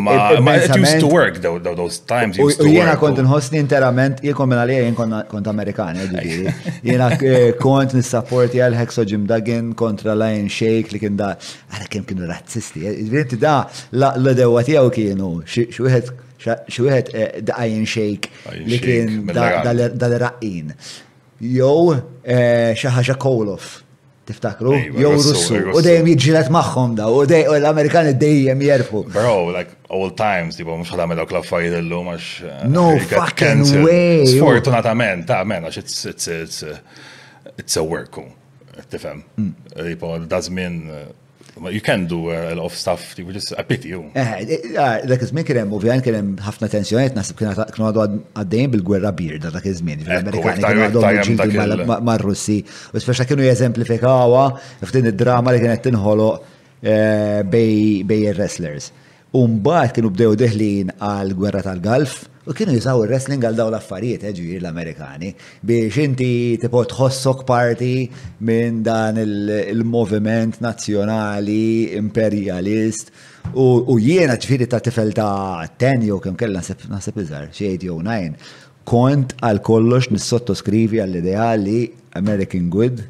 [0.00, 2.72] Ma it used to work though, those times used to work.
[2.78, 7.10] Jena kont nħossni interament, jien kon minn jien kont Amerikan, eh, jena
[7.60, 11.34] kont nissapporti għal Hexo Jim Duggan kontra Lion Shake li kien da,
[11.74, 12.86] għara kien kienu razzisti.
[13.12, 13.58] Vinti da,
[14.00, 17.10] la l-dewa tijaw kienu, xieħed xi wieħed
[17.48, 18.28] daqajn eh, xejk
[18.68, 20.72] li kien dal-raqqin.
[21.38, 21.96] Jow
[22.28, 23.74] xi ħaġa Kolof
[24.28, 29.00] tiftakru, jow Russu, u dejjem jiġġilet magħhom da, u dejjem l-Amerikani dejjem jerfu.
[29.14, 32.26] Bro, like old times, tipo, mux ħadam dawk l-affarijiet illum għax.
[32.46, 34.26] Eh, no fucking way.
[34.36, 36.60] Sfortunatament, ta' men għax it's it's it's
[37.56, 38.26] it's a worku.
[38.92, 39.24] tifem.
[39.36, 39.54] Mm.
[39.74, 40.76] Eh, tipo, dażmin
[41.66, 43.92] You can do uh, a lot of stuff, which is a pity.
[43.92, 48.04] Eh, eh, eh, Dak iż-żmien kien hemm ovvjament kien hemm ħafna tensjonijiet naħseb kien għadu
[48.38, 50.04] għaddejjin bil-gwerra bierda, dak iż-żmien.
[50.06, 52.60] L-Amerikani kienu għadhom mar-Russi.
[52.92, 54.46] U speċa kienu jeżemplifikawha
[54.86, 58.92] f'din id-drama li kienet tinħoloq eh, bej ir-wrestlers.
[59.42, 64.22] Umbat kienu bdew deħlin għal gwerra tal gulf U kienu jisaw il-wrestling għal daw l-affarijiet,
[64.24, 65.34] eh, l-Amerikani,
[65.68, 68.08] biex inti tipo tħossok parti
[68.40, 73.12] minn dan il-moviment nazjonali, imperialist,
[73.52, 77.98] u jiena ġviri ta' tifel ta' 10 jew kem kella nasib iżar, xie 8 jew
[78.08, 78.40] 9,
[78.88, 81.84] kont għal kollox nissottoskrivi għall-ideali
[82.22, 83.04] American good,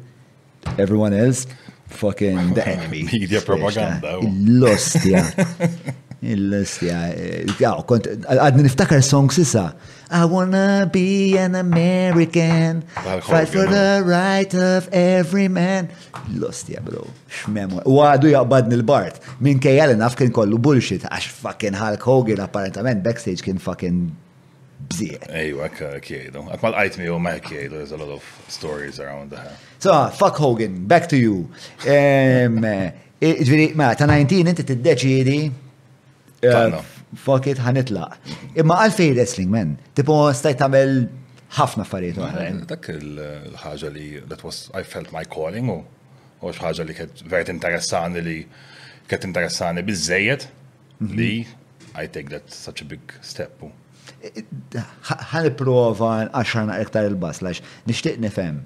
[0.77, 1.47] everyone else,
[1.87, 3.07] fucking the enemy.
[3.13, 4.17] Media propaganda.
[4.19, 5.23] L-ostja.
[6.19, 6.97] Il-stja,
[8.27, 9.69] għadni niftakar song sissa.
[10.11, 12.81] I wanna be an American,
[13.23, 15.87] fight for the right of every man.
[16.35, 17.83] L-ostja, bro, Xmemu.
[17.87, 22.43] U għadu jaqbadni l-Bart, Min kajja li naf kien kollu bullshit, għax fucking Hulk Hogan
[22.43, 24.09] apparentament backstage kien fucking
[24.89, 25.21] bżie.
[25.29, 26.43] Ejwa, uh, kjejdu.
[26.51, 29.55] Għatmal għajt mi u ma kjejdu, there's a lot of stories around that.
[29.79, 31.47] So, uh, fuck Hogan, back to you.
[33.19, 35.39] Eh, ġviri, ma, ta' 19 inti t-deċidi
[36.39, 38.07] fuck it, ħanitla.
[38.57, 39.75] Imma għalfej wrestling, man.
[39.97, 40.93] Tipo, stajt tamel
[41.57, 42.59] ħafna affarijiet oħrajn.
[42.69, 43.19] Dak il
[43.63, 45.83] ħagġa li, that was, I felt my calling, u
[46.53, 48.37] xħagġa li kett verit interessani li
[49.09, 50.45] kett interessani bizzejiet
[50.99, 51.13] mhm.
[51.17, 51.31] li
[51.99, 53.63] I take that such a big step.
[55.03, 58.61] Ħan prova għaxħan iktar il-bas, lax, nishtiq nifem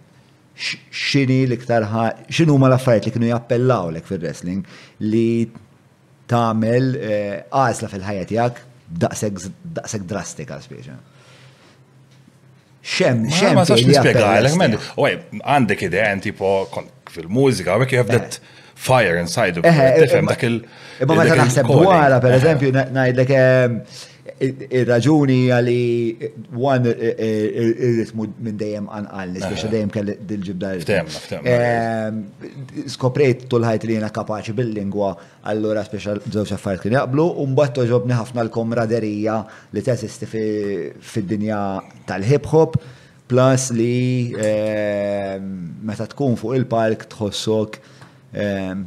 [0.53, 4.59] xini l-iktar ħa, xinu ma l-affarijiet li kienu jappellaw l-ek fil-wrestling
[5.01, 5.23] li
[6.31, 8.61] tagħmel eh, għasla fil-ħajja tiegħek
[9.03, 10.95] daqshekk drastika speċa.
[12.83, 13.53] Xem, xem.
[13.55, 14.75] Ma sax nispjegalek, men,
[15.55, 16.55] għandek ideen tipo
[17.13, 18.57] fil-mużika, għek you have that eh.
[18.75, 23.33] fire inside of you, tifhem eh, dak il- ma meta naħseb dwarha, per eżempju, ngħidlek
[24.45, 25.81] il-raġuni għali
[26.27, 30.71] għan il-ritmu minn dejjem għanqalli, biex dejjem kelli dil-ġibda.
[31.39, 32.19] Ehm,
[32.93, 35.13] Skoprejt tul-ħajt li jena kapaċi bil-lingwa,
[35.47, 39.37] għallura speċa zewċ affarijiet kien jaqblu, un batto ġobni ħafna l-komraderija
[39.75, 40.29] li t-assisti
[41.13, 41.61] fid-dinja
[42.09, 42.79] tal-hip hop,
[43.29, 45.49] plus li ehm,
[45.87, 47.79] meta tkun fuq il-park tħossok
[48.43, 48.85] ehm,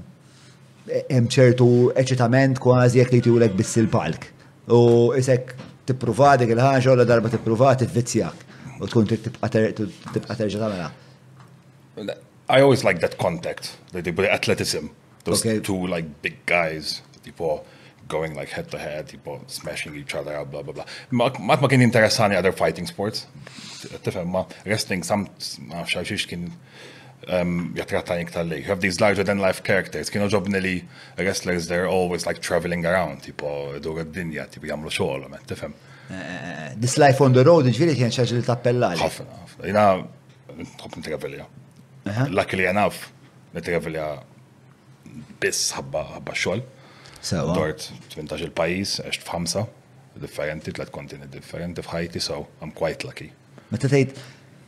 [0.87, 4.29] e- hemm ċertu eċitament kważi jekk li tiwlek biss il palk
[4.67, 5.53] U isek
[5.87, 8.43] tippruva dik il-ħanġa u la darba tippruva tivvizzjak.
[8.83, 10.91] U tkun tibqa terġa tamela.
[12.49, 14.87] I always like that contact, the, the, the athleticism.
[15.25, 15.59] Those okay.
[15.61, 17.63] two like big guys, tipo
[18.09, 20.85] going like head to head, tipo smashing each other, blah blah blah.
[21.11, 23.27] Mat ma kien interessani other fighting sports.
[24.05, 26.53] Tifem ma wrestling some xi kien
[27.29, 28.57] um, jattratta iktar li.
[28.61, 30.11] You have these larger than life characters.
[30.11, 30.75] Kino ġobni li
[31.17, 33.51] wrestlers they're always like traveling around, tipo
[33.83, 35.75] dur id-dinja, tipo jamlu xoħol, man, eh, tifem.
[36.09, 39.01] Eh, eh, This life on the road, ġviri kien xaġi li tappellali.
[39.01, 39.71] Ħafna, ħafna.
[39.73, 39.87] Jina,
[40.59, 41.47] nħob n-travelja.
[42.33, 43.09] Luckily enough,
[43.55, 44.09] n-travelja
[45.41, 46.63] biss ħabba ħabba xoħol.
[47.27, 47.55] Sawa.
[47.59, 49.67] Dort 18 il-pajis, eċt f'ħamsa,
[50.23, 53.33] differenti, tlet kontinent differenti f'ħajti, so I'm quite lucky.
[53.73, 54.15] Meta tgħid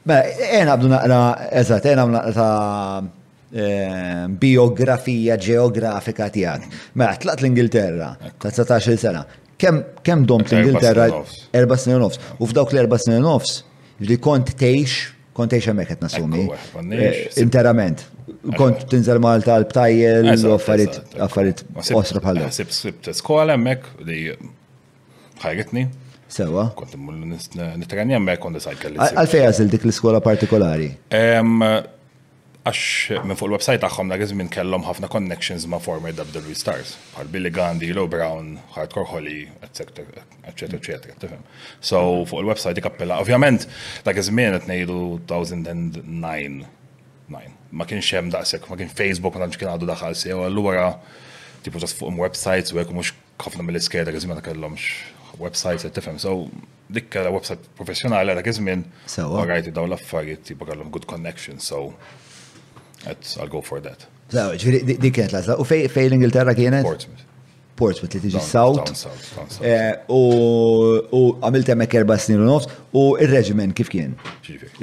[0.08, 1.18] Mela, ena għabdu naqra,
[1.60, 3.02] eżat, għabdu naqra ta'
[3.52, 6.64] eh, biografija ġeografika tijak.
[6.96, 9.24] Mela, tlaqt l-Ingilterra ta' 19 sena.
[9.58, 11.08] Kem domt l-Ingilterra?
[11.58, 12.20] Erba snin nofs.
[12.38, 13.60] U f'dawk l-erba snin nofs,
[14.04, 14.98] li kont teix,
[15.36, 16.46] kont teix emmek għet nasumi.
[17.42, 18.06] Interament.
[18.56, 21.64] Kont tinżel Malta l btajjel affarit, affarit,
[21.96, 22.44] osra bħal.
[22.54, 24.28] Sib, sib, skola emmek li
[25.42, 25.86] ħajgetni,
[26.28, 26.72] Sewa.
[26.76, 27.14] Kont immur
[27.76, 28.94] nitreni għamme kont disajkel.
[29.00, 30.90] Għalfej għazil dik l-iskola partikolari?
[31.08, 32.82] Għax
[33.24, 37.28] minn fuq l websajt tagħhom dak iż-żmien kellhom ħafna connections ma' former WWE stars, Għal
[37.32, 39.80] Billy Gandhi, Low Brown, Hardcore Holly, etc.
[40.44, 40.60] etc.
[40.82, 40.92] etc.
[41.24, 41.42] tifhem.
[41.80, 41.96] So
[42.28, 43.16] fuq l websajt ikappella.
[43.24, 43.64] Ovvjament
[44.04, 44.98] da' iż-żmien qed ngħidu
[45.32, 46.04] 2009
[47.78, 50.84] ma kienx hemm daqshekk, ma kien Facebook ma tantx kien għadu daħal sew għallura,
[51.64, 53.08] tipu ġas fuqhom websajt, u hekk mux
[53.44, 54.86] ħafna mill-iskeda għażmin ma kellhomx
[55.40, 56.18] websites għed tifem.
[56.20, 56.46] So
[56.94, 58.84] dikka la website professionali dak iż-żmien
[59.46, 60.50] rajti dawn l-affarijiet
[60.92, 61.94] good connection, so
[63.38, 64.06] I'll go for that.
[64.28, 66.84] So, ġviri, dik kienet l U fej l-Ingilterra kienet?
[66.84, 67.24] Portsmouth.
[67.76, 68.90] Portsmouth li tiġi South.
[69.62, 74.16] Eh, u għamilt hemmhekk erba' snin u nofs u il-reġimen, kif kien?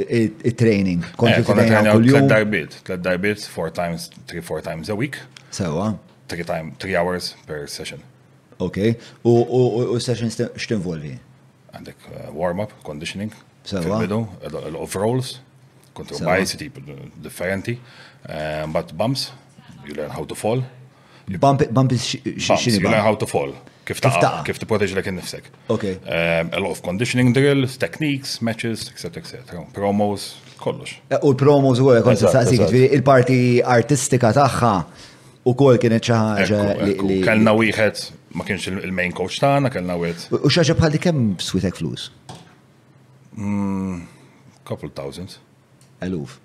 [0.08, 5.18] il eh, training Kont tlet darbiet, tlet darbiet, four times, three, four times a week.
[5.52, 5.96] Sewa.
[6.30, 8.00] Three time, three hours per session.
[8.58, 8.78] Ok,
[9.26, 11.18] u session x'tinvolvi?
[11.76, 13.34] Għandek uh, warm-up, conditioning,
[13.84, 15.40] bidu l-overalls,
[15.96, 17.76] kontrol bajs, tip uh, differenti,
[18.32, 19.34] um, but bumps,
[19.86, 20.64] you learn how to fall.
[21.40, 23.52] Bump, bump is xini You learn how to fall.
[23.86, 25.52] Kif ta' kif ta' proteġ l nifsek.
[25.74, 25.84] Ok.
[26.06, 29.20] Um, a lot of conditioning drills, techniques, matches, etc.
[29.22, 29.66] etc.
[29.76, 30.96] Promos, kollox.
[31.12, 34.74] Eh, u promos u għek, konsa sa' il-parti artistika taħħa
[35.46, 36.64] u kol kienet xaħġa.
[37.28, 38.08] Kellna u jħed
[38.40, 40.28] ma kienx il-main coach tagħna kellna wet.
[40.36, 42.10] U xaġa bħal kemm switek flus?
[43.36, 44.04] Mm,
[44.68, 45.38] couple thousand.
[46.06, 46.38] Eluf.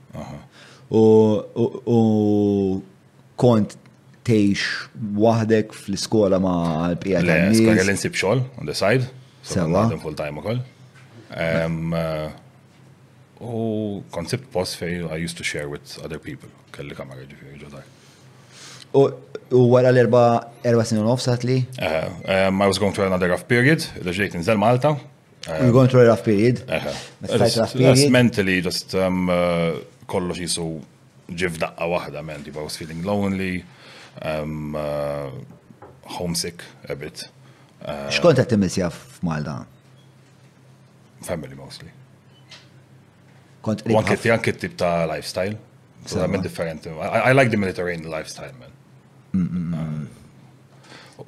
[0.94, 1.05] U
[3.40, 3.74] kont
[4.29, 6.55] teħx wahdek fl-iskola ma
[6.92, 7.26] l-pijat.
[7.26, 9.09] Le, skola l-insib xol, on the side.
[9.42, 9.88] Sewa.
[10.05, 10.61] full time ukoll.
[11.31, 12.26] Eh,
[13.40, 13.62] u
[14.12, 16.53] koncept post fej I used to share with other people.
[16.70, 17.88] Kelli kamra ġifiri ġodaj.
[18.90, 19.05] U
[19.76, 20.20] għara l-erba
[20.66, 21.61] erba snin u nofs li?
[21.79, 24.96] Eh, eh, I was going through another rough period, l-ġejt nżel Malta.
[25.48, 26.62] You were going through a rough period?
[26.68, 26.92] Eh,
[27.48, 29.31] just mentally, just um,
[30.11, 30.66] kollox jisu
[31.31, 33.64] ġif daqqa wahda, man, I was feeling lonely,
[34.22, 35.31] um, uh,
[36.18, 37.29] homesick a bit.
[38.12, 39.61] Xkont għat timmisja f'Malta?
[41.24, 41.94] Family mostly.
[43.62, 45.55] Kont One kitti, anki tip ta' lifestyle.
[46.09, 46.87] Totalment different.
[46.87, 48.69] I, I like the Mediterranean lifestyle, man.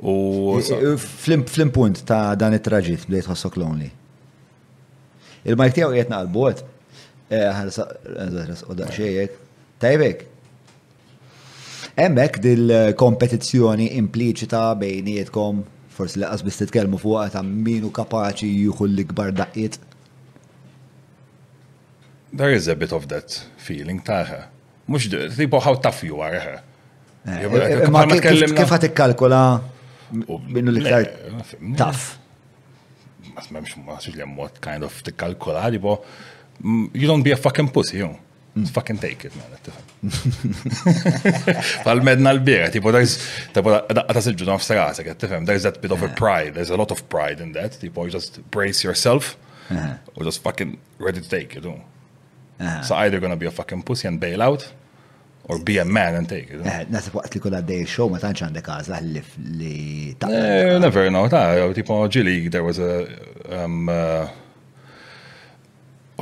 [0.00, 3.90] U fl-impunt ta' dan it-traġit bdejt ħossok lonely.
[5.46, 6.64] Il-majk tiegħu qiegħed naqbot.
[7.32, 7.60] Eh,
[8.32, 9.36] eh, Xejjek.
[9.82, 10.26] Tajbek.
[11.92, 15.62] Hemmhekk dil-kompetizzjoni impliċita bejnietkom
[15.92, 19.78] forsi laqas biss titkellmu fuqha ta' minu kapaċi jieħu l-ikbar daqqiet.
[22.32, 24.48] There is a bit of that feeling ta'
[24.88, 26.62] Mux, tipo how tough you are.
[27.22, 29.40] Eh, eh, ma kif għat ikkalkola
[30.52, 31.06] minnu li iktar
[31.78, 32.08] taf?
[33.30, 36.00] Ma smemx ma li kind of tikkalkola li bo
[36.58, 38.10] mm, you don't be a fucking pussy, you.
[38.56, 38.66] Mm.
[38.74, 40.10] Fucking take it, man.
[41.86, 43.14] fal medna l-bira, tipo, there's,
[43.54, 46.14] tipo, that's a judon f-sarasa, get tifem, there's that bit of a eh.
[46.18, 49.38] pride, there's a lot of pride in that, tipo, you just brace yourself,
[49.70, 51.80] or just fucking ready to take it, you
[52.60, 52.82] oh.
[52.82, 54.70] So either gonna be a fucking pussy and bail out,
[55.48, 56.62] Or be a man and take it.
[56.66, 59.22] Eh, nasa waqt li kull għaddej show ma tantx għandek għaz għażla
[59.58, 60.28] li eh, ta'
[60.78, 63.06] Never know, ta' tipo ġili, there was a
[63.58, 64.30] um, uh,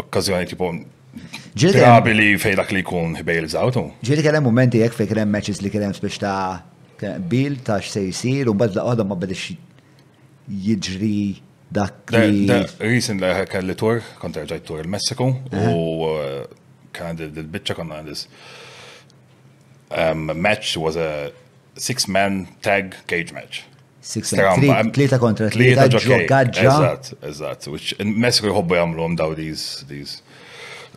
[0.00, 0.70] okkazjoni tipo
[1.52, 3.76] Drabi li fej dak li kun hibejl out.
[4.06, 8.48] Ġili kellem momenti jek fej kellem meċis li kellem spiex ta' bil ta' xsej sir
[8.48, 9.50] u bazz laqodom ma badax
[10.48, 11.18] jidġri
[11.76, 12.46] dak li.
[12.80, 15.28] Recently kelli tur, kontra tur il-Messiku
[15.66, 16.16] u
[16.96, 18.24] kandid il-bicċa konna għandis.
[18.30, 18.59] Uh,
[19.90, 21.32] um, match was a
[21.76, 23.64] six-man tag cage match.
[24.02, 24.56] Six man.
[24.94, 26.72] Tlieta kontra tlieta ġogaġġa.
[26.72, 27.66] Eżatt, eżatt.
[27.68, 30.22] Which Messiku jħobbu jagħmluhom daw these these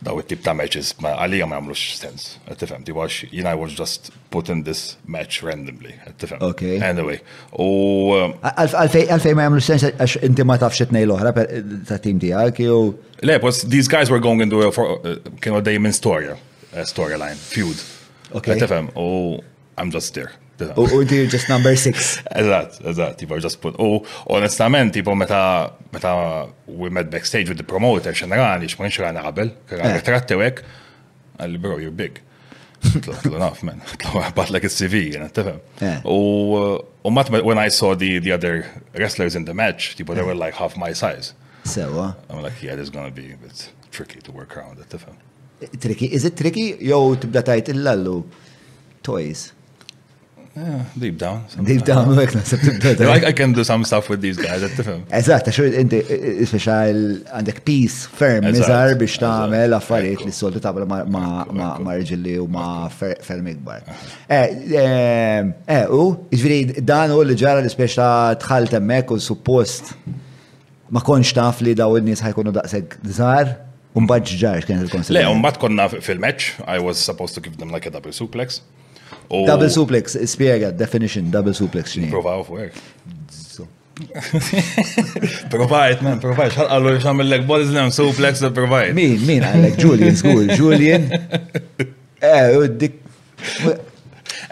[0.04, 2.24] daw it-tip ta' matches ma għalija ma jagħmlux sens.
[2.48, 5.92] Qed tifhem, tiwax jiena I was just put in this match randomly.
[6.06, 6.40] Qed tifhem.
[6.48, 6.80] Okay.
[6.80, 7.20] Anyway.
[7.52, 11.34] U għalfej ma jagħmlux sens għax inti ma tafx it-tnejn l-oħra
[11.92, 12.80] ta' tim tiegħek jew.
[13.20, 14.72] Le, was these guys were going into a
[15.44, 16.40] kienu dejjem in storia,
[16.72, 17.76] storja, storyline, feud.
[18.34, 18.56] Okay.
[18.58, 19.40] Tifhem, oh,
[19.78, 20.32] I'm just there.
[20.60, 22.22] U oh, oh, do just number six.
[22.40, 23.74] Eżat, eżat, tipo, just put.
[23.78, 29.50] U onestament, tipo, meta, meta we met backstage with the promoter, xenerali, xman xerani qabel,
[29.68, 30.62] kera trattewek,
[31.40, 32.20] għalli bro, you're big.
[32.84, 33.80] Tlu naf, man.
[34.02, 35.58] Tlu għabat like a CV, jena, tifem.
[36.14, 38.66] U mat, when I saw the, the other
[38.96, 41.34] wrestlers in the match, tipo, they were like half my size.
[41.64, 42.06] Sewa.
[42.06, 44.88] Uh, I'm like, yeah, this is gonna be, a bit tricky to work around it,
[44.88, 45.16] tifem.
[45.80, 46.74] Tricky, is it tricky?
[46.90, 48.24] Jow tibda tajt il-lallu.
[49.02, 49.52] Toys.
[50.56, 51.40] Yeah, deep down.
[51.64, 52.30] Deep down, like,
[53.00, 55.02] I, I can do some stuff with these guys, tifem.
[55.10, 55.98] Eżatt, għaxu inti,
[56.46, 57.00] speċal,
[57.40, 63.50] għandek peace firm, nizar biex tamel affarijiet li s-soltu tabla ma' rġilli u ma' ferm
[63.50, 63.82] ikbar.
[64.28, 65.42] Eh, eh,
[65.80, 68.06] eh, u, ġviri, dan u li ġara li speċa
[68.46, 69.90] tħalt emmek u suppost
[70.94, 73.56] ma' konx taf li daw il-nis ħajkunu daqseg zar.
[73.94, 75.14] Umbad ġarġ kien il-konsil.
[75.14, 78.58] Le, umbad konna fil-match, I was supposed to give them like a double suplex.
[79.30, 81.94] Double suplex, spiega, definition, double suplex.
[82.10, 82.74] Prova of work.
[85.54, 86.50] Provide, man, provide.
[86.50, 88.90] provajt, għallu xam il-leg bodies nem suplex da provide.
[88.98, 91.06] Min, min, għallek, Julian, skur, Julian.
[92.24, 92.94] Eh, u dik.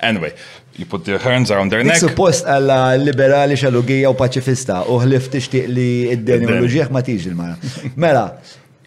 [0.04, 0.34] Anyway,
[0.76, 2.02] you put your hands around their neck.
[2.04, 7.30] Suppost għalla liberali xalugija u pacifista, paċifista uħlif tixtiq li id-deni u l ma tiġi
[7.32, 7.56] l-mara.
[8.04, 8.26] Mela,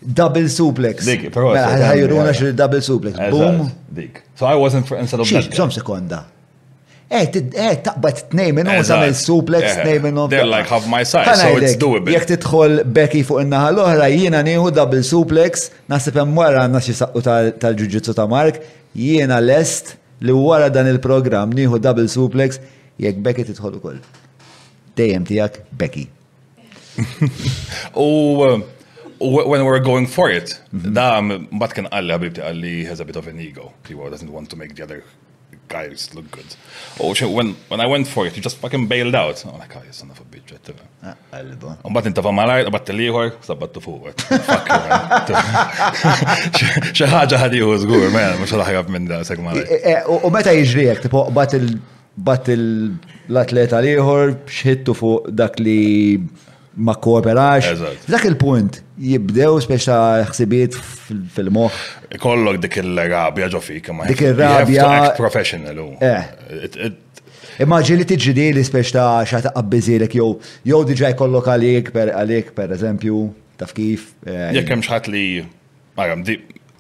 [0.06, 1.06] double suplex.
[1.08, 1.53] Dik, pero.
[1.56, 3.20] Mela, Ħajruna xil double suplex.
[3.34, 3.68] Boom.
[3.95, 4.22] Dik.
[4.38, 5.51] So I wasn't for instead of that.
[5.56, 6.24] Xom sekonda.
[7.06, 7.22] Eh,
[7.53, 10.28] eh, taqbad t in minnom, il suplex, t eh, in minnom.
[10.28, 12.10] They're like half my size, so it's doable.
[12.16, 17.22] Jek titħol Becky fuq innaħa l-oħra, jiena nieħu double suplex, nasib hemm wara għandna saqqu
[17.62, 18.58] tal-ġuġitsu ta' Mark,
[18.97, 19.93] jiena lest
[20.26, 22.58] li wara dan il-programm nieħu double suplex,
[22.97, 24.01] jekk Becky titħol ukoll.
[24.97, 26.08] Dejjem tiegħek Becky.
[28.08, 28.10] U
[28.49, 28.64] um,
[29.20, 30.93] when we're going for it, mhm.
[30.93, 33.72] da mbagħad kien qal ħabibti qal has a bit of an ego.
[33.88, 35.03] He doesn't want to make the other
[35.68, 36.45] guys look good.
[36.99, 39.43] Oh, when when I went for it, he just fucking bailed out.
[39.47, 41.16] Oh like, oh, you son of a bitch, right there.
[41.32, 41.78] Qalbu.
[41.84, 44.11] Ah, mbagħad intafa' malajr, qabad tilieħor, sabattu fuq.
[44.30, 45.43] Fuck you.
[46.97, 49.72] Xi ħaġa ħadieħu żgur, man, mhux ħaħjab minn da sek malajr.
[49.80, 52.68] E, u meta jiġri tipo bat il
[53.41, 55.80] atleta liħor xħittu fuq dak li
[56.76, 57.67] ma kooperax.
[58.09, 59.95] Dak il-punt, jibdew speċa
[60.32, 60.76] ħsibiet
[61.36, 61.78] fil-moħ.
[62.21, 64.07] Kollok dik il-rabja ġofi, kama.
[64.11, 64.88] Dik il-rabja.
[65.19, 65.88] Professional u.
[66.03, 66.91] Eh.
[67.63, 70.34] Imma ġili tiġi li speċa ta' xata qabbizilek jow,
[70.67, 73.21] jow diġaj kollok għalik per għalik per eżempju,
[73.61, 74.09] taf kif.
[74.28, 75.23] Eh, Jek kem xaħat li,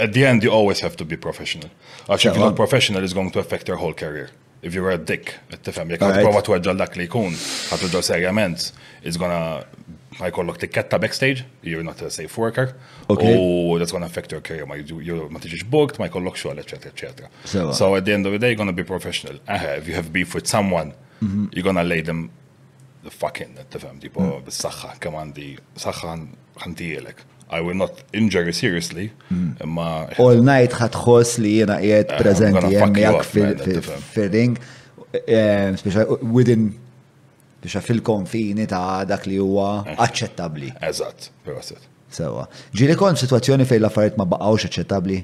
[0.03, 1.69] at the end you always have to be professional.
[2.09, 4.27] Actually, if you're not professional, it's going to affect your whole career
[4.61, 5.23] if you were a dick,
[5.63, 8.71] tifem, jek għad prova tweġġal dak li jkun, għad tweġġal serjament,
[9.03, 9.65] is gonna
[10.15, 12.71] ma jkollok tikketta backstage, you're not a safe worker,
[13.09, 13.35] okay.
[13.35, 16.93] Oh that's gonna affect your career, ma, you, ma tiġiġ booked, ma jkollok xogħol, etc.
[16.93, 17.27] etc.
[17.51, 19.37] Uh, so, at the end of the day, you're gonna be professional.
[19.47, 19.75] Uh-huh.
[19.81, 21.45] if you have beef with someone, mm -hmm.
[21.53, 22.29] you're gonna lay them
[23.03, 24.43] the fucking, tifem, tipo, mm -hmm.
[24.47, 25.49] bis-saxħa, kemandi,
[25.83, 26.17] saxħa
[26.63, 27.17] ħantijelek.
[27.49, 29.11] I will not injure you seriously.
[29.29, 30.09] Imma.
[30.09, 30.19] Mm.
[30.19, 33.83] All night ħatħoss li jena qiegħed eh, preżenti hemmhekk
[34.13, 34.57] fil-ring.
[35.15, 36.71] Eh, within
[37.61, 39.95] biex fil-konfini ta' dak li huwa eh.
[40.07, 40.71] aċċettabbli.
[40.89, 41.85] Eżatt, proset.
[42.15, 42.47] Sewa.
[42.77, 45.19] Ġili kon situazzjoni fejn l-affarijiet ma baqgħux aċċettabbli?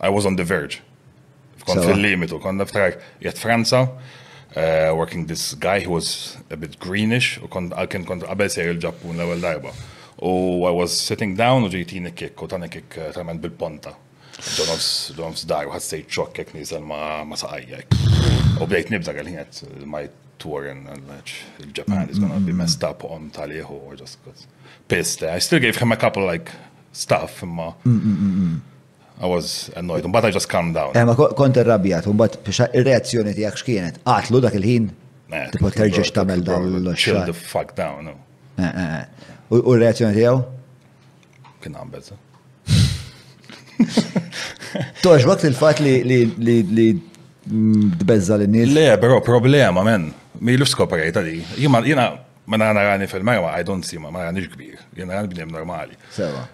[0.00, 0.80] I was on the verge.
[1.68, 3.84] Kont fil-limitu, kont naftarak jgħet Franza,
[4.96, 9.18] working this guy who was a bit greenish, u kont għalken kont għabel sejr il-ġappun
[9.20, 9.74] l-ewel darba.
[10.22, 13.92] U I was sitting down u ġejti kick, u ta' kick eh, tremend bil-ponta.
[14.58, 17.94] Donovs, donovs dar, u ħassejt ċok jek nizel ma, ma saqajjek.
[18.60, 20.02] U bdejt nibda għal-ħinet, eh, my
[20.38, 20.84] tour in
[21.74, 22.58] Japan is gonna be mm-hmm.
[22.58, 24.46] messed up on Taliho or just because
[24.88, 25.22] pissed.
[25.24, 26.50] I still gave him a couple like
[26.92, 27.74] stuff, imma.
[27.86, 28.54] Mm-hmm.
[29.20, 30.94] I was annoyed, but I just calmed down.
[30.98, 34.02] Ema eh, kont irrabjat, un bat biex ir-reazzjoni tiegħek x'kienet?
[34.06, 34.90] Qatlu dak il-ħin?
[35.54, 36.96] Tipo terġex tagħmel dal-xogħol.
[36.98, 38.18] Chill the fuck down, no.
[38.60, 40.42] U r-reazzjoni tiegħu?
[41.62, 42.16] Kien għambezza.
[45.04, 48.72] Toġbok il-fat li d-bezza l-nis?
[48.76, 50.10] Le, pero problema, men.
[50.42, 51.38] Mi l skoprejta li.
[51.58, 52.06] jina,
[52.48, 55.96] ma narani fil-merwa, I don't see, ma narani kbir, jena għan bnem normali.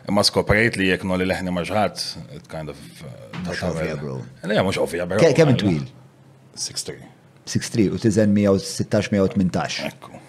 [0.09, 2.05] Imma skoprejt li jekno li leħni maġħat,
[2.39, 2.81] it kind of...
[3.01, 4.19] Uh, mux ovvija, bro.
[4.45, 5.33] Le, mux ovvija, bro.
[5.37, 5.85] Kem twil?
[6.57, 6.99] 6-3.
[7.51, 9.83] 6-3, u tizen 116-118.
[9.91, 10.21] Ekku.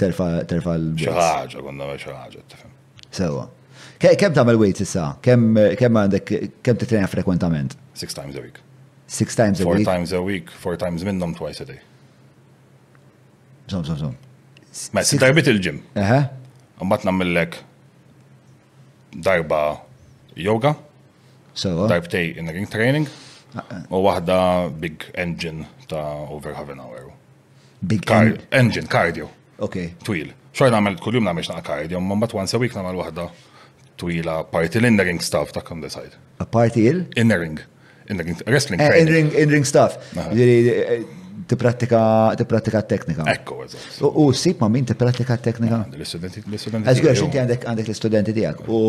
[0.00, 1.06] terfa l-bit.
[1.06, 2.72] ċaħġa, konna ċaħġa, tifem.
[3.10, 3.44] Sewa.
[4.00, 5.06] Kem tamel weight issa?
[5.24, 6.24] Kem għandek,
[6.64, 7.70] kem t-trena frekwentament?
[7.94, 8.58] Six times a week.
[9.10, 9.76] Six times a week?
[9.76, 11.80] Four times a week, four times minnom twice a day.
[13.70, 14.12] Som, som, som.
[14.90, 15.76] Ma, si darbit il-ġim.
[15.94, 16.16] Eħe.
[16.82, 17.58] Għambat namillek
[19.22, 19.60] darba
[20.34, 20.72] yoga.
[21.54, 21.86] Sewa.
[21.92, 23.06] Darbtej in ring training.
[23.54, 23.84] Uh-uh.
[23.94, 24.36] U wahda
[24.82, 27.12] big engine ta' over half an hour.
[27.86, 29.28] Big Car engine, cardio.
[29.62, 29.78] Ok.
[30.02, 30.32] Twil.
[30.50, 33.28] Xorna għamil kull-jum namil xnaqa cardio, ma mbat once a week namil wahda
[34.02, 36.18] twila party l-innering stuff ta' kum decide.
[36.42, 37.04] A party il?
[37.22, 37.62] Innering.
[38.10, 38.82] Innering, wrestling.
[38.82, 39.94] Eh, innering, innering stuff
[41.46, 41.56] t
[42.88, 43.22] teknika.
[43.26, 44.02] Ekko, eżatt.
[44.14, 45.38] U sip ma min t teknika?
[45.96, 46.88] L-istudenti tiegħek.
[46.90, 48.80] Eżgur, għandek għandek l-istudenti tiegħek u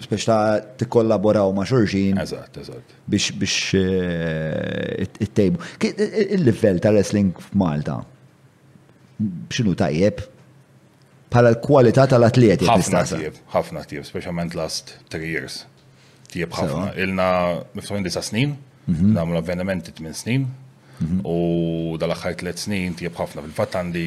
[0.00, 2.18] speċta kollaboraw ma' xurxin.
[2.22, 2.94] Eżat, eżat.
[3.08, 5.58] Biex eh, it-tejbu.
[6.34, 7.98] Il-livell ta' wrestling f'Malta
[9.54, 10.22] x'inhu tajjeb?
[11.30, 12.68] Pala l-kwalità tal-atleti.
[12.68, 15.64] Ħafna tieb, ħafna tieb, speċjalment last 3 years.
[16.32, 16.90] Tieb ħafna.
[17.00, 17.26] Ilna
[17.76, 18.54] miftuħin disa snin,
[18.88, 19.12] mhm.
[19.16, 20.46] namlu avvenimenti t-min snin,
[21.22, 24.04] U dal-axħar tliet snin tjeb ħafna fil-fatt għandi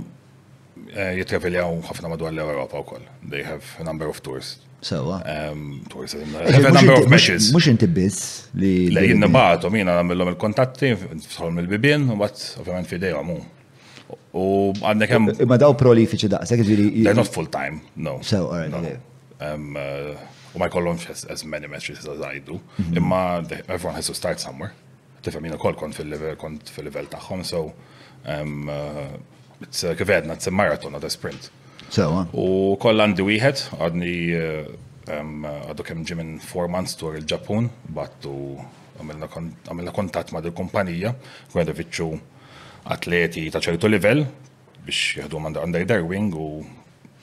[0.89, 3.05] eh, jitreveljaw ħafna madwar l-Ewropa wkoll.
[3.29, 4.55] They have a number of tours.
[4.85, 5.19] Sewa.
[5.91, 6.25] Tours eh,
[6.55, 7.53] have a number of meshes.
[7.53, 8.89] Mux inti biss li.
[8.95, 10.95] Le jinna baħtu mina namillom il-kontatti,
[11.29, 13.37] fsolom il-bibin, u bat ovvijament fidej għamu.
[14.41, 14.47] U
[14.81, 15.15] għandek
[15.51, 16.89] Ma daw prolifiċi daqsek ġiri.
[17.05, 18.23] They're not full time, no.
[18.23, 20.25] So, all right
[20.55, 22.61] u ma jkollhomx as many matches as I do.
[22.79, 22.97] Mhm.
[22.97, 23.21] Imma
[23.69, 24.73] everyone has to start somewhere.
[25.23, 27.61] Tifhem jien ukoll kont fil-level kont fil-level tagħhom, so
[28.27, 29.17] um, uh,
[29.67, 31.51] it's uh, kif għedna, it's a marathon, not a sprint.
[31.89, 32.23] Sewa.
[32.33, 32.45] Uh.
[32.45, 34.15] U koll għandi wieħed, għadni
[35.19, 38.37] um, għadu kemm ġim minn four months tour il-Ġapun, battu
[39.01, 41.15] għamilna kontatt ma' dil-kumpanija,
[41.55, 42.11] għedha viċċu
[42.95, 44.27] atleti ta' ċertu livell
[44.85, 46.49] biex jihdu għandar darwing u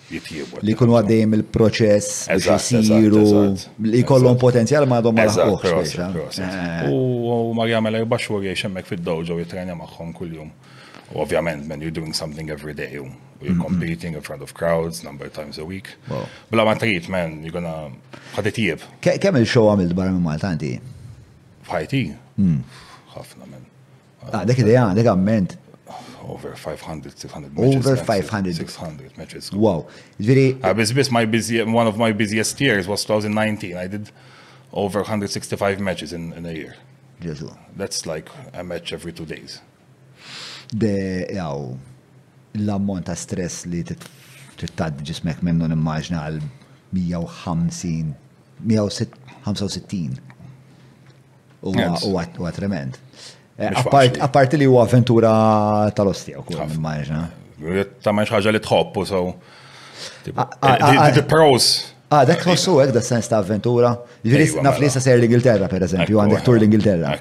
[0.09, 6.89] Li kunu għaddejm il-proċess biex li kollon potenzjal ma għadhom ma eh.
[6.91, 10.51] U ma għamela jubaxu għie xemmek fil-dowġo jitrenja dojo kull-jum.
[11.13, 12.93] U Ovvjament, man, you're doing something every day.
[12.95, 13.61] You're mhm.
[13.63, 15.87] competing in front of crowds number of times a week.
[16.51, 17.91] Bla ma trit, man, you're gonna
[18.35, 18.83] ħadet jieb.
[19.01, 20.75] Kemm il-show għamilt barra minn Malta inti?
[21.67, 22.03] F'ħajti?
[22.37, 22.61] Hmm.
[23.15, 23.65] Ħafna, man.
[24.31, 25.60] Ah, dek idea, dek amment
[26.31, 27.87] over 500, 600 matches.
[27.87, 28.55] Over 500.
[28.55, 29.45] 600 matches.
[29.65, 29.85] Wow.
[30.25, 30.47] Ġviri.
[30.63, 33.75] Għabizbis, uh, my busy, one of my busiest years was 2019.
[33.83, 34.11] I did
[34.71, 36.75] over 165 matches in, in a year.
[37.21, 37.51] Ġesu.
[37.75, 39.59] That's like a match every two days.
[40.71, 41.73] De, jaw,
[42.63, 46.41] l-ammont ta' stress li tittad ġismek minnu nimmaġna għal
[46.95, 48.15] 150,
[48.71, 50.25] 165.
[51.61, 52.97] U għat trement.
[53.61, 55.31] Eh, Apparti li huwa avventura
[55.95, 57.21] tal-ostja u kol immaġna.
[57.61, 59.21] Eh, ta' ma' ħaġa li tħobbu, so.
[60.25, 61.67] The eh, pros.
[62.11, 63.93] Ah, dak tħossu għek da' sens ta' avventura.
[63.93, 64.89] naf li mela.
[64.89, 67.13] ser l-Ingilterra, per eżempju, għandek tur l-Ingilterra.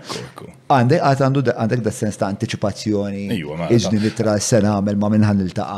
[0.66, 3.26] Għandek għandu għandek da' sens ta' anticipazzjoni.
[3.34, 3.68] Mela.
[3.76, 5.68] Iġni li tra s-sena għamil ma' minnħan il ta'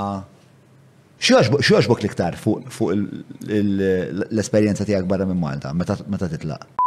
[1.22, 2.88] Xiex bok liktar fuq
[3.46, 6.81] l-esperienza tijak barra minn Malta, meta titlaq?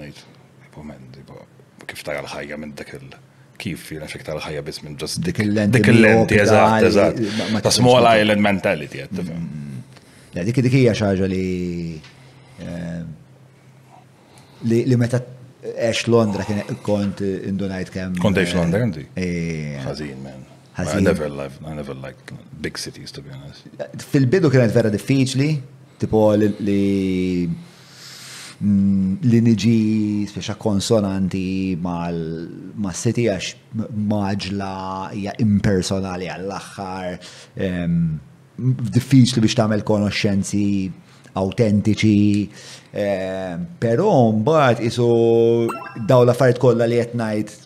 [1.88, 3.16] kif tara l-ħajja minn dak il-
[3.58, 7.62] kif jina xek tara l-ħajja bis minn ġast dik il-lenti, eżat, eżat.
[7.62, 10.44] Ta' small island mentality, għed mm, mm, mm.
[10.44, 13.02] dik dik hija xaġa eh,
[14.68, 15.18] li li meta
[15.58, 18.12] Eċ Londra kien kont indunajt kem.
[18.22, 19.06] Kont eċ eh, Londra għandi?
[19.88, 20.44] Għazin, eh, man.
[20.78, 22.30] I never loved, I never liked
[22.62, 23.64] big cities, to be honest.
[24.12, 25.48] Fil-bidu kienet vera diffiċli,
[25.98, 29.80] tipo li li mm, niġi
[30.30, 31.44] speċa konsonanti
[31.82, 34.70] ma' city għax maġla
[35.18, 37.18] hija impersonali għall-axħar,
[39.00, 40.66] diffiċli biex tagħmel konoxxenzi
[41.38, 42.30] autentiċi.
[42.96, 45.08] Ehm, Pero mbagħad isu
[46.08, 47.58] daw l-affarijiet kollha li qed ngħid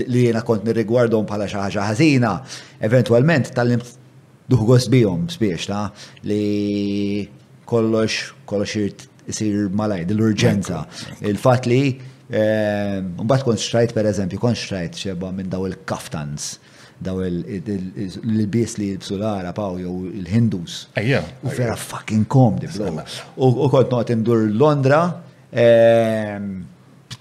[0.00, 2.32] li jiena kont nirrigwardhom bħala xi ħaġa ħażina,
[2.86, 3.80] eventwalment tal-lim
[4.50, 5.88] duħgos bihom spiex ta'
[6.30, 7.24] li
[7.66, 8.76] kollox kollox
[9.30, 10.84] isir malaj, dil-urġenza.
[11.32, 11.82] Il-fat li
[12.28, 16.52] ehm, Mbatt kont xtrajt per eżempju, kont xtrajt xeba minn daw il-kaftans
[17.00, 19.18] daw il-bis li jibsu
[19.56, 20.82] paw jew il-Hindus.
[21.00, 21.22] Ejja.
[21.42, 22.68] U vera fucking komdi.
[23.36, 25.02] U kont noqgħod indur Londra,
[25.52, 26.50] ehm,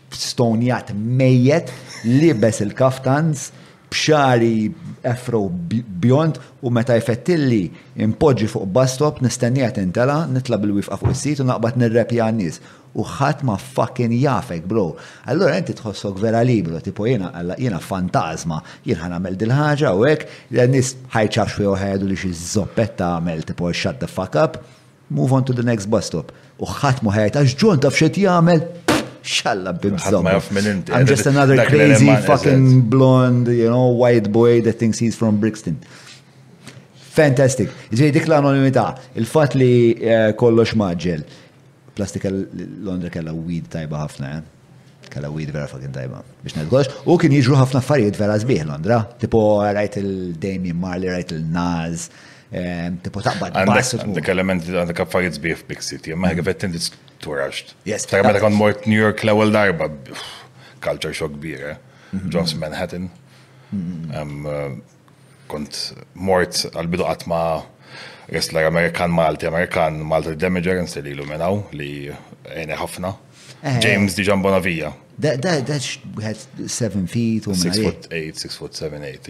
[0.10, 1.72] stonjat mejjet,
[2.06, 3.50] libes il-kaftans,
[3.90, 4.70] bxari
[5.10, 7.62] afro bjont u meta jfettilli
[8.04, 12.60] impoġġi fuq bastop nistennijat intela, nitla bil-wifqa fuq is-sit u naqbad nirrepja n-nies
[12.98, 14.94] u ħadd ma fucking jafek, bro.
[15.30, 17.30] Allora inti tħossok vera libru, tipo jiena
[17.60, 23.46] jiena fantasma, jien ħanamel dil-ħaġa u hekk nis ħajċax fi ħedu li xi zoppetta għamel
[23.52, 24.60] tipo shut the fuck up,
[25.10, 26.32] move on to the next bus stop.
[26.60, 28.66] U ħadd mu ħajt għax ġon taf xet jagħmel
[29.20, 30.28] xalla bibżom.
[30.32, 35.38] I'm eh, just another crazy fucking blonde, you know, white boy that thinks he's from
[35.40, 35.78] Brixton.
[37.20, 37.70] Fantastic.
[37.94, 39.70] Ġej dik l-anonimità, il-fat li
[40.00, 41.26] eh, kollox maġġel
[42.00, 42.30] plastika
[42.88, 44.88] Londra kella weed tajba ħafna, eh?
[45.14, 46.90] kella weed vera fucking tajba biex nedgox.
[47.10, 49.42] U kien jġru ħafna affarijiet vera zbieħ Londra, tipo
[49.80, 52.06] rajt il-Damien Marley, rajt il naz
[52.54, 53.98] ehm, tipo taqba d-bass.
[54.00, 56.84] Għandek elementi għandek affarijiet zbieħ f'Big City, ma ħagħa t
[57.20, 57.74] turaxt.
[57.90, 58.06] Yes.
[58.08, 59.90] ta' għamet kont mort New York l-ewwel darba,
[60.86, 61.96] culture shock kbira, eh?
[62.16, 62.30] mhm.
[62.36, 63.10] John's Manhattan.
[63.76, 64.48] Mhm.
[64.48, 65.82] Eh, kont
[66.16, 67.44] mort għal-bidu għatma'
[68.32, 72.10] wrestler Amerikan Malti, Amerikan Malti Damager nselilu minnaw li
[72.46, 73.14] għene ħafna.
[73.62, 73.80] Eh.
[73.84, 74.94] James Dijan Bonavija.
[75.20, 76.38] That, that, that had
[76.72, 79.26] seven feet or six foot eight, six foot seven, eight.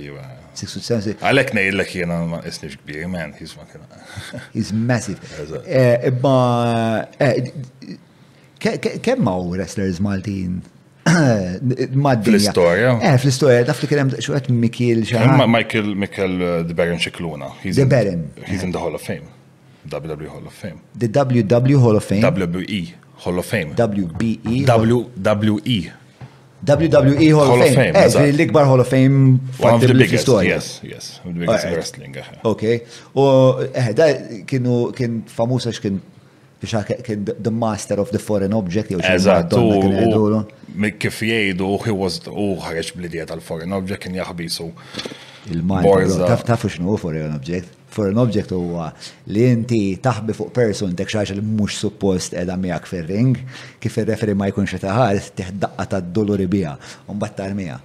[0.53, 1.23] six foot seven, eight.
[1.23, 2.61] I like Neil like you know, it's
[3.07, 3.33] man.
[3.39, 3.81] He's fucking.
[4.53, 5.17] he's massive.
[5.65, 7.07] Imma
[8.59, 10.61] kemm hawn wrestlers Maltin
[12.23, 12.97] Fl-istoria.
[13.03, 15.03] Eh, fl-istoria, daf li kienem xoħet Mikil
[15.55, 17.49] Michael, Michael uh, the Baron Shikluna.
[17.63, 18.25] The Baron.
[18.45, 19.29] He's in the Hall of Fame.
[19.87, 20.81] WWE Hall of Fame.
[20.95, 22.21] The WW e Hall of Fame.
[22.27, 22.81] WWE
[23.23, 23.73] Hall of Fame.
[23.73, 24.65] WBE.
[24.67, 25.77] WWE.
[26.65, 27.95] WWE Hall of Fame.
[27.95, 31.19] Eh, l Ligbar Hall of Fame One of the biggest, yes, yes.
[31.23, 32.17] The biggest wrestling.
[32.19, 32.51] Uh-huh.
[32.53, 32.83] Ok.
[33.15, 33.23] U,
[33.73, 34.11] eh, da
[34.43, 36.01] kienu, kien famusa x'kien
[36.61, 40.39] biex kien the master of the foreign object, jew xaħġa.
[41.01, 44.67] Kif jgħidu, he was, u ħareġ blidija tal-foreign object, kien jahbisu.
[45.55, 47.75] Il-mind, tafu xnu foreign object?
[47.89, 48.91] Foreign object huwa
[49.33, 53.31] li inti taħbi fuq person tek xaġa li mux suppost edha miegħek fil ring
[53.81, 56.75] kif il referi ma jkunx taħar, teħdaqqa tad dolori bija,
[57.09, 57.79] un battar tarmija.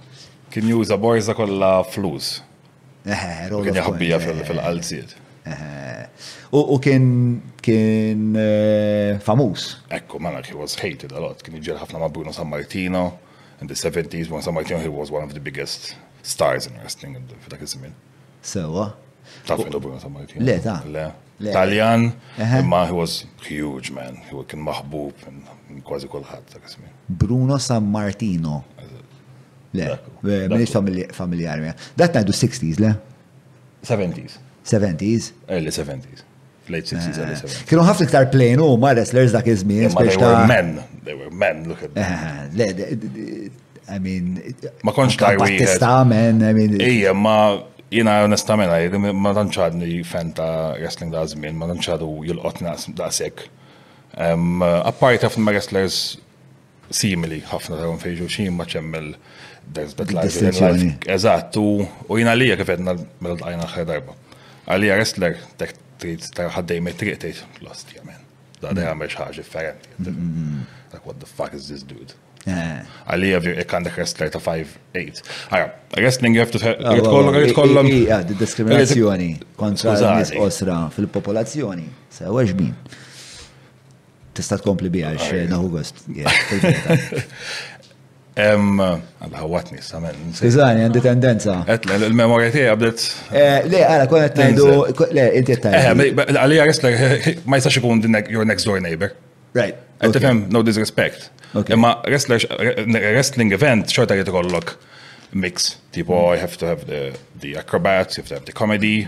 [0.53, 2.35] Kien juża borza kolla flus.
[3.05, 4.49] Eħe, eh, eh, eh, Kien jahbija fil-qalziet.
[4.51, 5.21] fil-qalziet.
[5.45, 7.03] Eh, u kien
[7.61, 9.75] kien eh, famus.
[9.93, 11.41] Ekku, man, mela, he was hated a lot.
[11.45, 13.11] Kien iġel ħafna ma' Bruno San Martino.
[13.61, 15.93] In the 70s, Bruno San Martino, he was one of the biggest
[16.25, 17.13] stars in wrestling
[17.45, 17.93] f'dak iż-żmien.
[18.45, 18.87] Sewa.
[19.45, 20.45] Taf minn Bruno San Martino.
[20.45, 21.05] Le, ta' le.
[21.51, 22.07] Taljan,
[22.41, 26.77] imma he was huge man, he kien maħbub minn kważi kulħadd dak iż
[27.21, 28.63] Bruno San Martino.
[29.77, 29.89] Le,
[30.23, 30.71] minix
[31.17, 31.73] familjari.
[32.01, 32.93] Dat najdu 60s, le?
[33.85, 34.39] 70s.
[34.65, 35.31] 70s?
[35.47, 36.23] Early 70s.
[36.69, 37.57] Late 60s, early 70s.
[37.61, 39.93] Eh, kienu ħafna iktar plain u ma wrestlers dak iż-żmien.
[39.93, 40.71] They were men,
[41.05, 42.61] they were men, look at them.
[42.65, 43.47] Eh,
[43.95, 44.39] I mean,
[44.83, 45.61] ma konx taj wieħed.
[45.61, 46.73] Testamen, I mean.
[46.81, 47.35] Ija, ma
[47.93, 53.45] jina onestament, ma danċadni fan ta' wrestling da' żmien, ma tanċadu jilqot nas da' sekk.
[54.17, 55.99] Apparti ħafna ma wrestlers
[56.89, 59.13] simili ħafna ta' fejġu xin ma ċemmel
[59.75, 60.91] There's Bad Life.
[61.13, 64.21] Eżatt, u jina li kif edna mela l-għajna xħedarba.
[64.65, 68.21] Għalija wrestler, tek trid tarħaddej me triq tgħid lost jamen.
[68.63, 69.89] Da dejja m'hex ħaġa differenti.
[69.99, 70.63] Mm-hmm.
[70.93, 72.15] Like what the fuck is this dude?
[72.49, 75.21] Għalija vir ek għandek wrestler ta' 5-8.
[75.49, 77.89] Għara, wrestling jaftu trid kollok trid kollok.
[77.93, 81.85] Ija, diskriminazzjoni kontra nies osra fil-popolazzjoni.
[82.17, 82.73] Sewa xbin.
[84.35, 86.03] Tista' tkompli biha għax ah, naħu gost.
[88.35, 88.87] Għalla
[89.39, 90.15] ħawatni, samen.
[90.43, 91.53] Iżani, għandi tendenza.
[91.71, 93.03] Għetla, il-memoria tiegħi għabdet.
[93.31, 94.65] Eh, le, għala, konet najdu,
[95.15, 96.07] le, inti tajdu.
[96.11, 96.97] Eh, għalija wrestler,
[97.47, 99.13] ma jistax ikun your next door neighbor.
[99.55, 99.77] Right.
[100.03, 101.29] Għettifem, no disrespect.
[101.71, 104.75] Imma wrestling event, xorta għet ikollok
[105.39, 105.77] mix.
[105.95, 109.07] Tipo, I have to have the, acrobats, you have to have the comedy,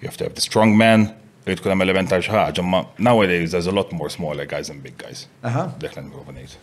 [0.00, 1.12] you have to have the strong strongman.
[1.48, 4.98] Rrit kunem element ta' xaħġa, ma nowadays there's a lot more smaller guys and big
[5.00, 5.24] guys.
[5.48, 5.62] Aha.
[5.80, 6.54] Deħna n-għubanejt.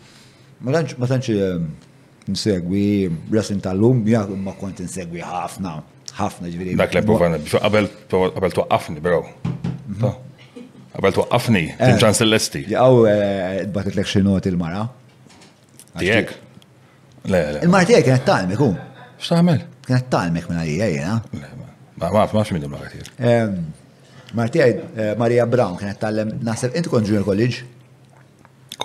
[0.62, 1.34] Ma tanċi
[2.30, 4.02] nsegwi wrestling tal-lum,
[4.42, 5.74] ma kont nsegwi ħafna,
[6.18, 6.74] ħafna ġviri.
[6.78, 7.86] Dak li provana, biex qabel
[8.56, 9.22] tuqqafni, bro.
[10.96, 12.64] Qabel tuqqafni, timċan Celesti.
[12.72, 13.06] Għaw,
[13.74, 14.84] batet l xinot il-mara.
[15.96, 16.34] Tijek?
[17.30, 17.60] Le, le.
[17.64, 18.70] Il-mara tijek kienet talmek, u?
[19.22, 19.60] Xtaħmel?
[19.86, 21.50] Kienet talmek minna jgħja, jgħja.
[22.00, 23.74] Ma ma ma minn il-mara tijek.
[24.36, 24.64] Martija,
[25.20, 27.75] Maria Brown kienet tal-lem, naħseb, inti kont junior college?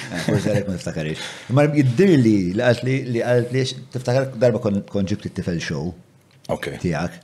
[0.05, 1.27] Eh, forse għalek ma niftakarix.
[1.59, 3.65] Ma jiddir li li għalt li li għalt li
[3.97, 5.89] tiftakar darba kon ġibti t-tifel show.
[6.55, 6.71] Ok.
[6.83, 7.19] Tijak.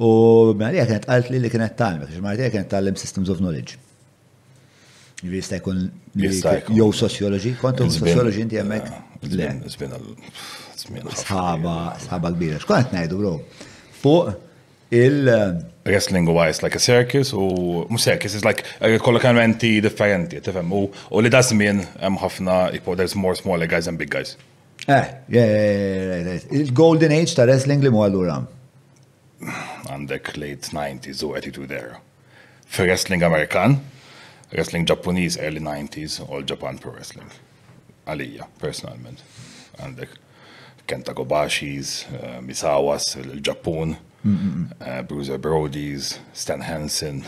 [0.00, 0.10] U
[0.54, 3.78] għalija kienet għalt li li kienet tal-mek, xmartija kienet tal-lem systems of knowledge.
[5.20, 5.84] Jista jkun
[6.78, 8.86] jow sociology, kontu sociology inti għemmek.
[9.20, 9.90] Zbin, zbin
[10.98, 12.58] Sħaba, sħaba kbira.
[12.62, 13.32] Xkun qed ngħidu bro?
[14.00, 14.30] Fuq
[14.96, 19.76] il eh, wrestling wise like a circus u mu circus is like eh, kollok elementi
[19.84, 20.72] differenti, tifhem?
[20.74, 24.34] U li das żmien hemm ħafna ipo there's more smaller guys and big guys.
[24.88, 26.52] Eh, yeah, yeah, yeah, yeah.
[26.56, 28.38] il-golden age ta' wrestling li mu għallura.
[29.90, 32.00] Għandek late 90s u attitude there.
[32.70, 33.78] Fi wrestling Amerikan,
[34.54, 37.30] wrestling Japanese early 90s, all Japan pro wrestling.
[38.08, 39.20] Għalija, personalment.
[39.80, 40.16] Għandek.
[40.90, 44.88] Kenta Gobashis, uh, Misawas, il-Ġappun, mm, mm, mm.
[44.88, 47.22] Uh, Bruiser Brodies, Stan Hansen,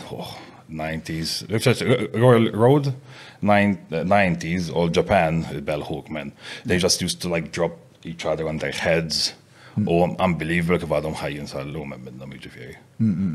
[0.69, 2.93] 90s, uh, Royal Road,
[3.41, 5.33] 90s, All Japan,
[5.63, 6.33] Bell Hawkman.
[6.65, 9.33] They just used to like drop each other on their heads.
[9.75, 12.75] U oh, unbelievable kif għadhom ħajjin sal-lum minnom iġifiri.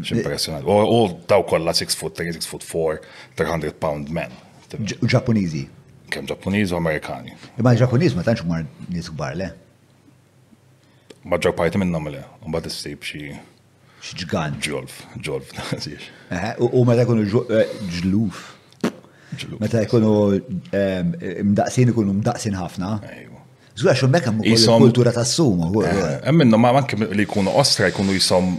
[0.07, 0.69] X'impressjonanti.
[0.71, 3.01] U daw kollha 6 foot 3, 6 foot 4,
[3.41, 4.31] 300 pound men.
[4.71, 5.65] Ġappuniżi.
[6.15, 7.35] Kemm Ġappuniżi u Amerikani.
[7.59, 8.63] Imma Ġappuniż ma tantx mar
[8.93, 9.51] nies kbar le
[11.27, 12.19] ma ġew pajti minnhom un
[12.59, 13.39] u istib xie.
[14.03, 14.61] xġgan.
[14.63, 16.05] Ġolf, ġolf, nażiex.
[16.63, 17.25] U meta jkunu
[17.59, 18.39] eh, ġluf.
[19.59, 20.13] Meta jkunu
[20.71, 21.09] ehm,
[21.51, 22.93] mdaqsin ikunu mdaqsin ħafna.
[23.75, 24.33] Zgħu għaxu mekka
[24.79, 25.83] kultura ta' s-sumu.
[26.31, 28.55] Emminnu eh, ma' manke li jkunu ostra jkunu jisom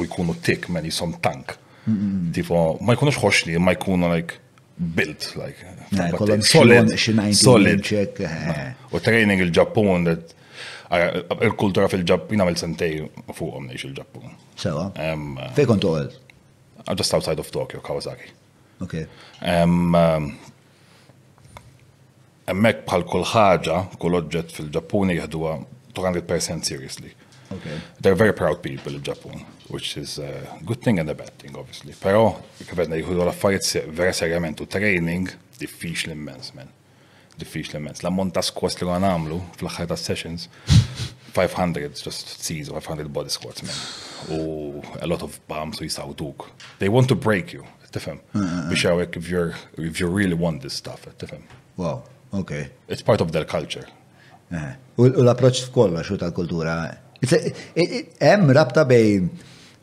[0.00, 1.58] u jkunu tik, men jisom tank.
[2.32, 4.40] Tifo, ma jkunux xoxni, ma jkunu like
[4.80, 5.60] built, like.
[5.92, 6.96] Eh, solid.
[7.36, 7.84] Solid.
[8.90, 10.08] U training il-Ġappun
[10.90, 12.94] Il-kultura fil-ġappun għamil sentej
[13.30, 14.32] fuqom nejx il-ġappun.
[14.58, 14.88] Sewa.
[15.56, 16.08] Fej kont għol?
[16.98, 18.26] Just outside of Tokyo, Kawasaki.
[18.82, 18.96] Ok.
[22.50, 25.54] Emmek bħal kull ħaġa, kull oġġett fil-ġappun jihduwa
[25.94, 27.14] 200% seriously.
[27.50, 27.78] Okay.
[28.02, 31.54] They're very proud people in Japan, which is a good thing and a bad thing,
[31.58, 31.94] obviously.
[32.02, 35.30] Pero, kifedna jħudu l-affarijiet vera serjament u training
[35.62, 36.70] diffiċli immens, men
[37.40, 38.04] diffiċ li mezz.
[38.04, 40.46] L-ammont ta' squats li għan għamlu fl-axħar ta' sessions,
[41.36, 43.80] 500 just seas, 500 body squats, man.
[44.34, 46.48] U a lot of bombs u jisawduk.
[46.80, 47.64] They want to break you,
[47.96, 48.20] tifem.
[48.68, 49.30] Bix għawek if
[49.90, 51.46] if you really want this stuff, tifem.
[51.80, 52.02] Wow,
[52.42, 52.68] okay.
[52.88, 53.86] It's part of their culture.
[54.52, 54.74] Uh-huh.
[55.06, 56.78] U l-approċ f'kolla xu tal-kultura.
[57.20, 59.24] Hemm rabta bej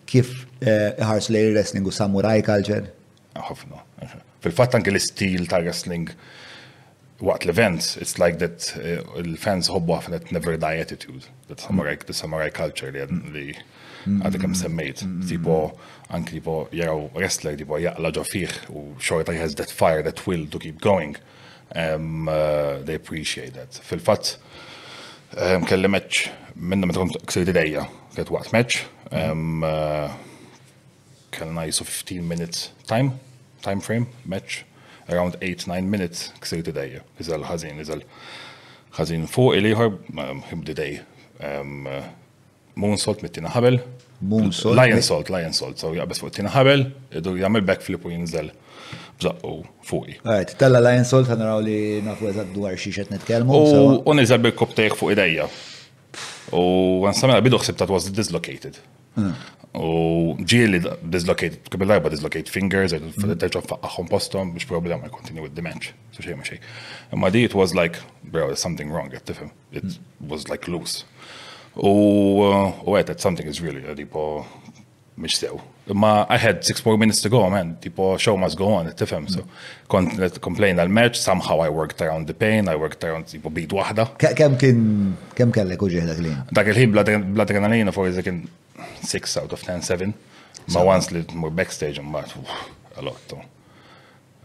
[0.08, 0.30] kif
[0.64, 2.90] ħars eh, lejn wrestling u samurai culture?
[3.38, 3.84] Ħafna.
[4.46, 6.10] Fil-fatt anke l-istil ta' wrestling
[7.20, 8.60] waqt l-events, it's like that
[9.22, 13.02] il-fans uh, hobbu għafna that never die attitude, that samurai, the samurai culture li
[14.06, 15.78] għadek kem semmejt, mm, mm, mm, tipo
[16.14, 20.46] anki tipo jaraw wrestler tipo jaqla ġo fiħ u xorta has that fire, that will
[20.46, 21.18] to keep going.
[21.76, 23.74] Um, uh, they appreciate that.
[23.90, 24.38] Fil-fat,
[25.38, 26.22] um, kelli meċ
[26.56, 28.80] minna meta kont ksejt idejja, kiet waqt meċ,
[29.24, 30.14] um, uh,
[31.34, 33.18] kellna jisu 15 minutes time,
[33.66, 34.62] time frame, meċ
[35.12, 37.02] around 8-9 minutes ksirtu dejja.
[37.22, 38.02] Iżal ħazin, iżal
[38.98, 39.92] ħazin fuq il-liħor,
[40.24, 41.00] um, hibdi dej.
[41.40, 42.06] Um, uh,
[42.78, 43.80] Moon salt mittina tina ħabel.
[44.22, 44.78] Moon salt.
[44.78, 45.80] Lion salt, lion salt.
[45.82, 46.84] So jaqbes fuq tina ħabel,
[47.20, 48.52] idur jgħamil backflip u jinżel
[49.22, 49.56] bżaqqu
[49.90, 50.20] fuqi.
[50.26, 53.64] Għajt, tella lion salt għan li nafu għazad dwar xiexet netkelmu.
[54.06, 55.48] U nizzel bil-koptejk fuq idejja.
[56.56, 56.64] U
[57.10, 58.78] għan samela bidu xsib ta' was dislocated.
[59.78, 60.80] U ġieli
[61.14, 63.34] dislocate, kabel darba dislocate fingers, mm.
[63.42, 65.92] terġa faqqaħom postom biex probably ma continue with the match.
[66.16, 66.60] So xej ma xej.
[67.14, 69.52] Imma di it was like, bro, there's something wrong, għed tifem.
[69.72, 70.00] It mm.
[70.34, 71.04] was like loose.
[71.76, 74.24] Uh, u għed, that something is really, għedipo,
[75.18, 75.60] mish sew.
[75.94, 77.78] Ma I had six more minutes to go, man.
[77.82, 79.30] Tipo, show must go on, tifem.
[79.30, 79.44] So,
[79.88, 84.06] kont complain għal-match, somehow I worked around the pain, I worked around, tipo, beat wahda.
[84.20, 86.34] Kem kien, kem kellek uġi dak li?
[86.52, 88.44] Dak il-ħin bl-adrenalina, for kien
[89.02, 90.14] six out of ten, seven.
[90.76, 92.36] Ma once li more backstage, but
[92.98, 93.34] a lot.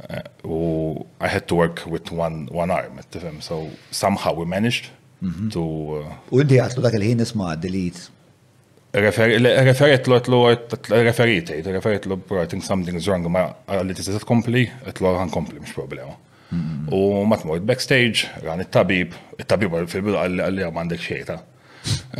[0.09, 3.43] Uh, I had to work with one, one arm, tifem.
[3.43, 4.91] So, somehow we managed
[5.21, 5.51] mhm.
[5.53, 5.63] to...
[6.07, 8.07] Uh, u inti għatlu dak il-ħin isma delete
[8.93, 10.39] Referiet lo għetlu
[11.09, 15.09] referiet għed, eh, referiet lo bro, I think something's wrong, ma għalli tista tkompli, għetlu
[15.17, 16.13] għan kompli, mx problema.
[16.93, 21.39] U ma backstage, għan it tabib il-tabib fil-bidu għalli għamandek xejta.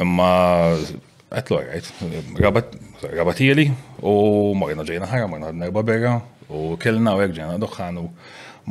[0.01, 0.65] Imma
[1.29, 1.93] għetlu għajt,
[3.13, 3.69] rabatili
[4.01, 8.09] u morna ġejna ħara, morna nerba berra, u kellna u għegġena doħħan u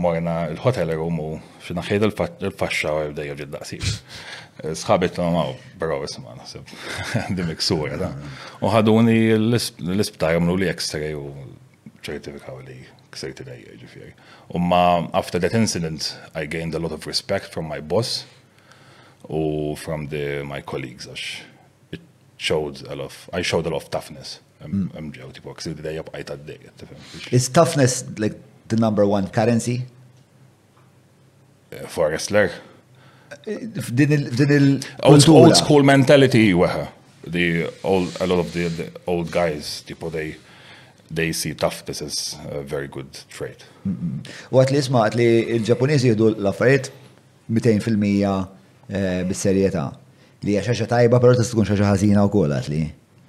[0.01, 1.31] morna il-hotel room u
[1.67, 3.59] xinaħħed il-fasċa u għabdejja ġidda
[4.69, 6.73] sħabet ta' naw, bro, isma' naħseb,
[7.37, 8.09] di miksura da.
[8.61, 11.29] Uħaduni l-isptar jamlu li x-ray u
[12.05, 12.75] ċertifikaw li
[13.13, 14.11] ksejt id-dajja ġifiri.
[14.57, 18.25] Umma, after that incident, I gained a lot of respect from my boss
[19.29, 21.45] u from the, my colleagues, għax
[21.97, 22.01] it
[22.37, 24.39] showed a lot, I showed a lot of toughness.
[24.61, 25.31] Mġew, hmm.
[25.33, 26.69] tipo, ksejt id-dajja bqajt għaddej.
[27.33, 28.37] Is toughness like
[28.69, 29.81] the number one currency?
[31.71, 32.51] Eh, for a wrestler?
[33.93, 34.79] Din il-
[35.33, 36.87] Old school mentality waha.
[37.35, 40.37] The old, a lot of the, the old guys, tipo they,
[41.13, 43.61] they see toughness as a very good trait.
[43.85, 44.55] U mm-hmm.
[44.57, 45.27] għat li isma għat li
[45.57, 46.89] il-Ġapuniżi jihdu l-affarijiet
[47.45, 49.85] 200% eh, bis-serjetà.
[50.41, 52.81] Li hija xaxa tajba, però tista' tkun xaxa ħażina wkoll għat li.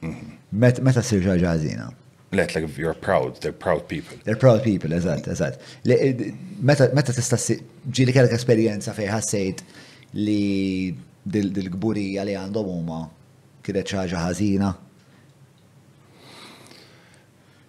[0.06, 0.40] Mm-hmm.
[0.88, 1.90] Meta sir xaxa ħażina?
[2.32, 4.16] Let, like, you're proud, they're proud people.
[4.24, 5.58] They're proud people, eżatt, eżatt.
[5.92, 6.28] Eh,
[6.64, 7.36] meta tista'
[7.92, 9.66] ġili kellek esperjenza fejn ħassejt
[10.18, 10.92] li
[11.26, 12.98] dil-gburija li għandhom huma
[13.64, 14.70] kienet xaġa ħażina.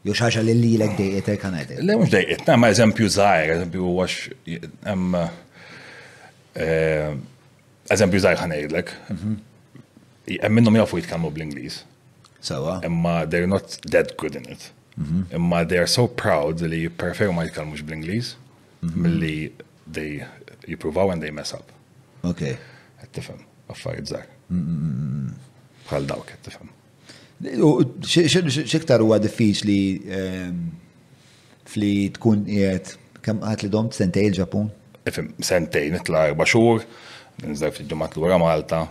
[0.03, 1.75] Jo xaġa li li l-ek dejjetek għanajt.
[1.87, 4.17] Le mux dejjet, ma eżempju zaħir, eżempju għax,
[6.59, 7.13] eh,
[7.95, 8.93] eżempju zaħir ħanajdlek.
[10.49, 10.81] Minnom mhm.
[10.81, 11.81] jafu jitkallmu bl-Inglis.
[12.43, 12.81] Sawa.
[12.83, 14.71] Imma they're not that good in it.
[14.99, 15.27] Mhm.
[15.39, 18.35] Imma they're so proud li preferu ma jitkallmux bl-Inglis
[18.81, 19.01] mhm.
[19.05, 19.53] mill-li
[19.87, 20.25] they
[20.67, 21.71] jipruvaw and they mess up.
[22.27, 22.41] Ok.
[23.03, 23.41] Għattifem,
[23.73, 24.27] affarijiet zaħar.
[24.53, 26.71] Mm, mm, mm, Bħal dawk għattifem.
[28.63, 29.79] Xiktar u għadifiċ li
[30.19, 30.61] ehm,
[31.67, 32.93] fli tkun qiegħed
[33.23, 34.69] kam għat li dom sentej il-Ġapun?
[35.09, 36.83] Ifim, sentej nitla erba' xhur,
[37.43, 38.85] nżar ġumat l-għura Malta,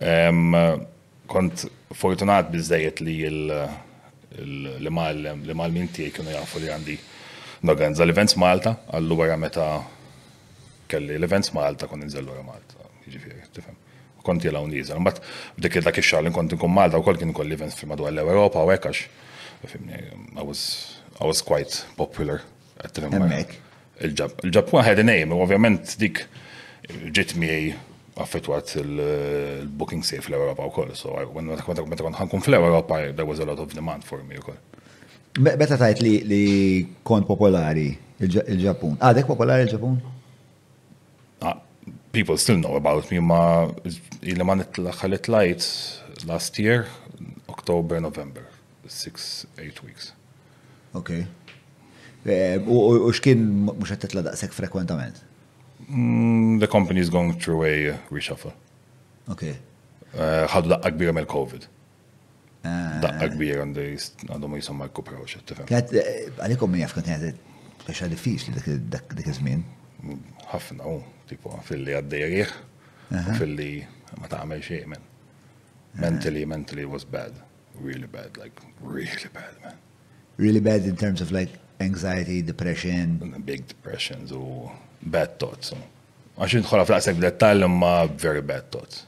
[0.00, 0.92] ehm,
[1.30, 1.62] Kont
[1.96, 6.96] fortunat biżejjed li l mal l-mallmin tiegħi kienu jafu li għandi
[7.64, 9.66] Naganza l-events Malta, għallu wara meta
[10.92, 13.78] kelli l-events Malta kon nżel wara Malta, ġifiri, tifem.
[14.24, 17.56] Konti la uniza, mbagħad dik dak ix-xahar li kont inkun Malta kol kien kol l
[17.56, 19.06] events fil madwar l europa u hekk għax
[19.64, 20.60] I was
[21.16, 22.42] I was quite popular
[22.84, 23.00] at
[24.04, 26.24] Il-ġab, il-ġab had a name, ovvjament dik
[27.16, 27.76] ġit miej
[28.20, 30.90] affettwat il-booking safe fl-Europa u koll.
[30.98, 34.42] So, when I went ħankun fl-Europa, there was a lot of demand for me u
[34.42, 34.58] koll.
[35.42, 36.42] Meta tajt li, li
[37.02, 37.88] kont popolari
[38.22, 38.94] il-Ġapun.
[39.02, 39.96] Ah, dek popolari il-Ġapun?
[41.42, 41.56] Ah,
[42.14, 43.66] people still know about me, ma
[44.22, 45.66] il li ma nitlaħalet lajt
[46.30, 46.86] last year,
[47.50, 48.46] October, November,
[48.86, 50.12] six, eight weeks.
[50.94, 51.10] Ok.
[52.22, 55.18] Eh, u xkien mux la daqsek frekwentament?
[55.90, 58.54] Mm, the company is going through a reshuffle.
[59.28, 59.50] Ok.
[60.14, 61.66] Eh, ħadu daqqa kbira mel covid
[63.04, 65.68] Daqqa kbir għandhom jisom Marko Proċ, tifem.
[66.40, 67.40] Għalikom minn jafkant għed,
[67.84, 69.64] għax għad diffiċli dak iż-żmien.
[70.48, 70.94] Ħafna, u,
[71.28, 72.54] tipo, fil-li għaddejriħ,
[73.40, 73.68] fil-li
[74.16, 75.04] ma tagħmel xejn minn.
[76.00, 76.50] Mentally, ah.
[76.54, 77.34] mentally was bad.
[77.84, 79.76] Really bad, like, really bad, man.
[80.38, 83.18] Really bad in terms of like anxiety, depression.
[83.44, 84.70] Big depressions u
[85.04, 85.74] bad thoughts.
[86.40, 89.04] Għaxin tħolla flaqsek b'dettal imma very bad thoughts.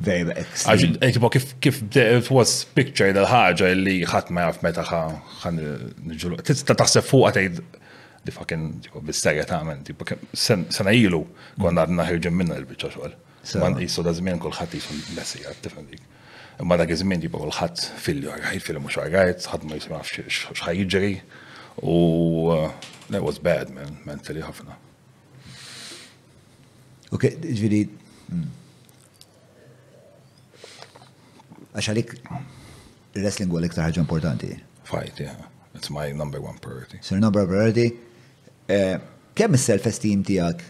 [0.00, 0.96] very extreme.
[1.00, 5.60] Għaxi, eh, kif it eh, was picture dal-ħagġa li ħat ma jaf meta ħan
[6.06, 6.40] nġulu.
[6.42, 7.60] Tista taħseb fuq għatajd
[8.24, 8.70] li fakin
[9.02, 9.84] bis-serja ta' għamen,
[10.34, 11.24] sena ilu
[11.58, 13.14] konna għadna ħirġin minna l-bicċa xoħal.
[13.60, 16.02] Man jisu da' zmin kullħat jisu l-messi għad tifem dik.
[16.62, 17.68] Imma dak iż-żmien jibqa'
[18.02, 20.02] fil-li għajt fil-li mhux għajt, ħadd ma jisma'
[20.54, 21.14] x'ħajjiġri.
[21.82, 22.68] U eh,
[23.10, 24.74] that was bad man, mentally ħafna.
[27.14, 27.82] Okay, ġviri,
[31.74, 32.12] Għax għalik
[33.18, 34.50] il-wrestling huwa l-iktar ħaġa importanti.
[34.86, 35.34] Fight, yeah.
[35.74, 37.00] It's my number one priority.
[37.02, 37.88] Sir number one priority.
[38.70, 38.98] Eh,
[39.34, 40.62] kemm is-self-esteem tiegħek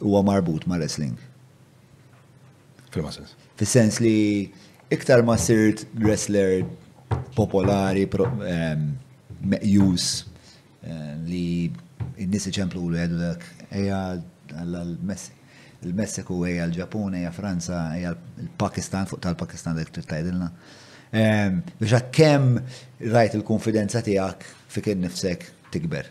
[0.00, 1.18] huwa marbut ma' wrestling?
[2.94, 3.34] Fil-ma sens.
[3.60, 4.48] Fis-sens li
[4.96, 6.62] iktar ma sirt wrestler
[7.36, 8.88] popolari, ehm,
[9.52, 10.08] meqjus,
[10.82, 11.46] eh, li
[12.24, 14.00] n-nis iċemplu l-għedu dak, eja
[14.56, 15.36] għalla l-messi
[15.86, 20.48] il-Messiku hija l-Ġapun hija Franza hija l-Pakistan fuq tal-Pakistan dek trid tgħidilna.
[21.18, 22.48] Ehm, biex kem
[23.14, 26.10] rajt il-konfidenza tijak fi kien nifsek tikber.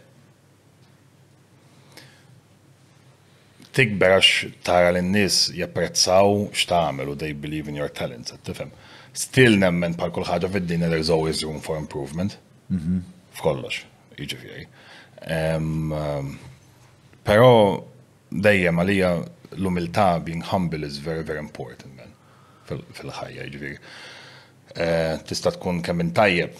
[3.77, 4.31] Tikber għax
[4.65, 8.71] tara l nis japprezzaw x'tagħmel u they believe in your talents, tifhem.
[9.13, 12.39] Still nemmen par kull ħaġa fid-dinja there's always room for improvement.
[12.71, 13.03] Mhm.
[13.39, 13.83] F'kollox,
[14.17, 14.67] jiġifieri.
[15.27, 16.35] Ehm, ehm,
[17.27, 17.83] Pero
[18.31, 19.09] dejjem għalija
[19.55, 22.11] l-umiltà, being humble is very, very important, man,
[22.67, 23.77] fil-ħajja, ġviri.
[24.77, 26.57] Eh, tista tkun kemm minn tajjeb,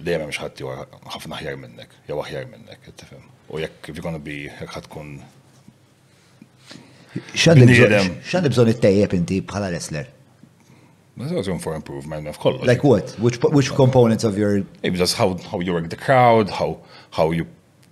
[0.00, 0.72] dejjem hemm xaħat jew
[1.14, 3.24] ħafna ħjar minnek, jew aħjar minnek, tifhem.
[3.54, 5.16] U jekk if you're gonna be, jekk ħad tkun.
[7.38, 10.10] Xan bżon it-tajjeb inti bħala wrestler?
[11.16, 12.66] There's always room for improvement, of course.
[12.66, 13.14] Like what?
[13.20, 14.64] Which which components of your?
[14.82, 16.80] Maybe just how how you work the crowd, how
[17.12, 17.46] how you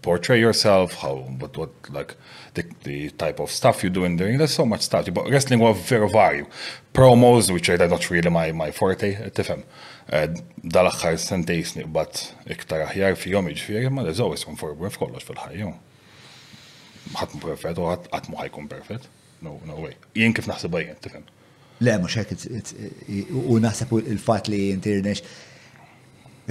[0.06, 2.16] portray yourself, how but what like
[2.54, 4.38] the, the type of stuff you do in doing.
[4.38, 5.06] There's so much stuff.
[5.12, 6.46] But wrestling was very varied.
[6.92, 9.64] Promos, which are not really my, my forte, tifem.
[10.10, 10.26] Uh,
[10.66, 15.70] Dal-axħar sentej but iktar aħjar fihom fi ma there's always one for worth kollox fil-ħajja.
[17.20, 19.06] Ħadd mu perfett u ħadd mu ħajkun perfett.
[19.42, 19.94] No, no way.
[20.14, 21.24] Jien kif naħseb jien, tifhem.
[21.82, 25.22] Le, mhux hekk u naħseb il fat li intirnex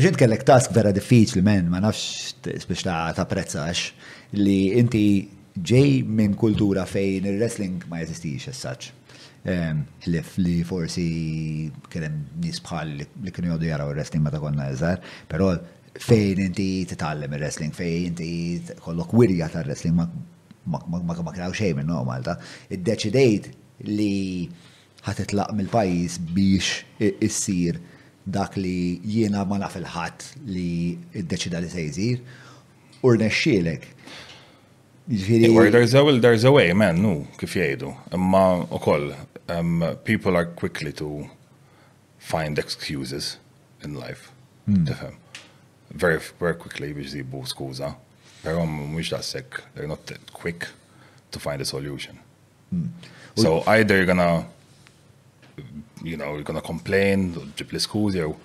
[0.01, 3.89] Ġint kellek task vera diffiċli men, ma nafx speċ ta' prezzax
[4.39, 5.03] li inti
[5.59, 8.91] ġej minn kultura fejn il-wrestling ma jeżistix as such.
[10.05, 14.99] Lif li forsi kienem nisbħal li kienu jodu jaraw il-wrestling meta konna eżar,
[15.29, 15.51] pero
[15.99, 18.29] fejn inti titallem il-wrestling, fejn inti
[18.85, 22.37] kollok wirja ta' wrestling ma kraw xej minn Malta,
[22.69, 23.49] id-deċidejt
[23.89, 24.47] li
[25.07, 27.79] ħatitlaq mill-pajis biex issir
[28.25, 32.05] dak li jiena ma naf il-ħat li id-deċida li se
[33.01, 33.81] urnexxielek.
[35.11, 35.43] Ġviri.
[35.47, 37.93] Jiġifieri- there's a will, there's a way, man, nu, kif jajdu.
[38.13, 39.09] Imma u koll,
[39.49, 41.27] um, people are quickly to
[42.19, 43.37] find excuses
[43.83, 44.29] in life.
[44.65, 44.85] Hmm.
[44.85, 45.15] Tifem.
[45.95, 47.93] Very, very quickly biex zibu skuza.
[48.41, 50.67] Pero mux sekk, they're not quick
[51.31, 52.15] to find a solution.
[52.69, 52.87] Hmm.
[53.35, 54.47] So either you're gonna,
[56.03, 58.35] you know, you're gonna complain, ġib l-skuza, you're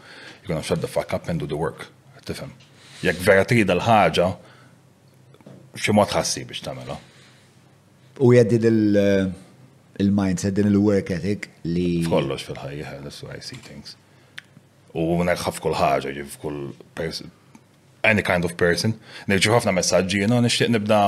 [0.49, 1.87] gonna shut the fuck up and do the work.
[2.25, 2.51] Tifem.
[3.03, 4.37] Jek vera trida l-ħagġa,
[5.81, 6.97] ximot ħassi biex tamela.
[6.97, 8.27] Oh.
[8.27, 9.29] U jeddi eh,
[10.05, 12.03] il-mindset, din il-work ethic li.
[12.09, 13.97] Kollox fil-ħajja, that's why I see things.
[14.97, 16.61] U nerħaf kull ħagġa, ġif kull
[18.07, 18.95] any kind of person.
[19.29, 21.03] Nerġif ħafna messagġi, jena nishtiq nibda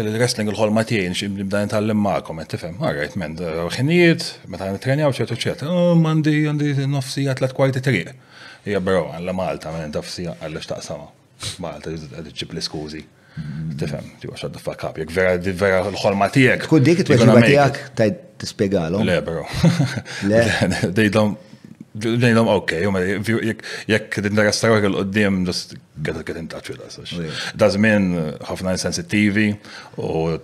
[0.00, 2.78] il-wrestling eh, il-ħolma tiegħi nixib nibda nitgħallem magħkom qed tifhem.
[2.80, 3.36] All right, men,
[3.76, 5.66] ħinijiet, meta nitrenjaw ċertu ċert.
[5.68, 8.14] Oh, Mandi għandi nofsija tlet kwalti triq.
[8.70, 11.10] Ja bro, għalla Malta, men nofsija għalla xtaqsama.
[11.60, 11.90] Malta,
[12.30, 13.00] ġib l-iskużi.
[13.80, 16.66] Tifem, ti għax għadda fa' kap, jek vera, vera l-ħolma tijek.
[16.68, 18.08] Kud dik it-tweġiba tijek ta'
[18.42, 19.00] t-spiegħalu.
[19.08, 19.44] Le, bro.
[20.28, 20.42] Le.
[20.92, 21.32] Dejdom,
[22.24, 22.76] dejdom, ok,
[23.88, 25.74] jek d għak l qoddim, just
[26.04, 27.00] get get in touch with us.
[27.58, 28.10] Daż minn
[28.44, 29.48] ħafna insensitivi
[29.96, 30.36] u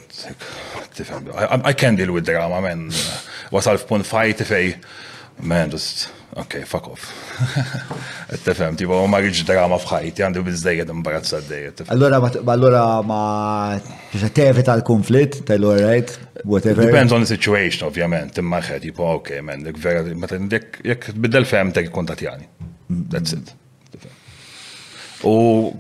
[0.99, 1.29] tifem,
[1.61, 2.89] I can deal with drama, man.
[3.53, 4.75] Wasal f'punt fajti fej,
[5.45, 7.03] man, just ok, fuck off.
[8.45, 11.83] Tefem, tipo, ma rridx drama fħajti, għandu bizzdejiet imbarazz dejed.
[11.89, 13.23] Allora, ma allora ma
[14.35, 16.85] tevita tal konflitt tal right, whatever.
[16.85, 21.45] Depends on the situation, ovvjament, imma xe, tipo, ok, men, dik vera, ma jek biddel
[21.49, 22.47] fem tek kontatjani.
[22.89, 23.55] That's it.
[25.25, 25.73] U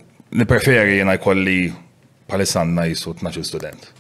[0.49, 1.69] preferi jena jkolli
[2.29, 3.91] palisanna jisut naċi student.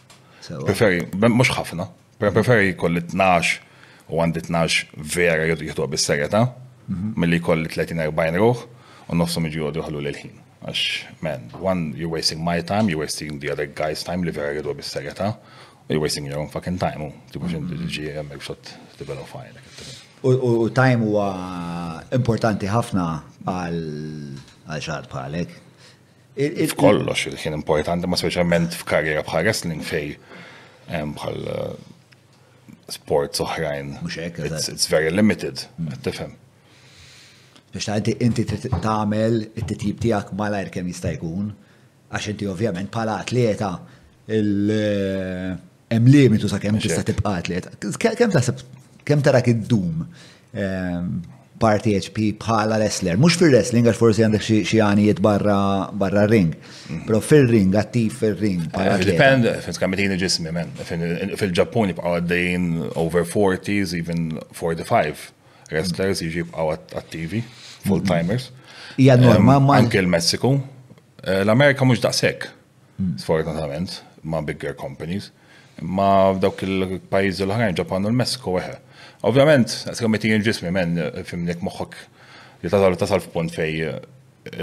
[0.48, 1.84] Preferi, mux ħafna,
[2.20, 3.67] preferi jkolli 12
[4.08, 6.42] u għandi 12 vera jieħdu bis-serjetà
[6.88, 8.60] milli kolli 30-40 ruħ
[9.12, 10.38] u nofsom iġu għadu ħallu l-ħin.
[10.58, 10.84] Għax,
[11.22, 14.72] man, one, you're wasting my time, you're wasting the other guy's time li vera jieħdu
[14.72, 17.04] għabis serjetà u you're wasting your own fucking time.
[17.08, 17.92] u Tibu ġin mm-hmm.
[17.92, 19.60] ġi għemmek xot develop fajn.
[20.26, 21.28] U time huwa
[22.16, 23.04] importanti ħafna
[23.46, 23.84] għal
[24.72, 25.54] xaħat bħalek.
[26.38, 30.16] F'kollox il-ħin importanti, ma speċjalment f'karriera bħal wrestling fej
[30.88, 31.52] bħal
[32.92, 33.94] sports oħrajn.
[34.08, 35.92] It's, it's very limited, hmm.
[36.04, 36.34] tifhem.
[37.68, 41.48] Biex ta' inti tagħmel it-titjib tiegħek malajr kemm jista' jkun,
[42.08, 43.74] għax inti ovvjament bħala atleta
[44.36, 45.50] il- eh,
[45.92, 47.72] hemm limitu sa kem tista' tibqa' atleta.
[47.76, 48.62] Kemm
[49.08, 50.02] kemm tarak id-dum
[50.54, 51.06] ehm,
[51.62, 53.16] parti HP bħala wrestler.
[53.20, 55.56] Mux fil-wrestling, għax forsi għandek xie għanijiet barra,
[55.98, 56.52] barra ring.
[57.06, 58.62] Pero fil-ring, attiv fil-ring.
[58.70, 60.72] Eh, Depend, fin-skammetin ġismi, men.
[60.78, 62.68] Fil-ġappuni bħaw għaddejn
[63.02, 65.28] over 40s, even 45
[65.72, 67.42] wrestlers jiġi bħaw għattivi,
[67.88, 68.50] full-timers.
[69.02, 69.80] Ja, norma, ma.
[69.82, 70.54] Anke l-Messiku.
[71.24, 72.46] Eh, L-Amerika mux daqsek,
[72.98, 73.16] hmm.
[73.22, 75.32] sfortunatament, ma bigger companies.
[75.78, 78.84] Ma dawk il-pajizi l-ħarajn, ġapan u l-Messiku, għeħe.
[79.26, 80.92] Ovvjament, għas għamet il-ġismi, men,
[81.26, 81.98] fimnek moħħok
[82.62, 83.88] li tasal tasal f'punt fej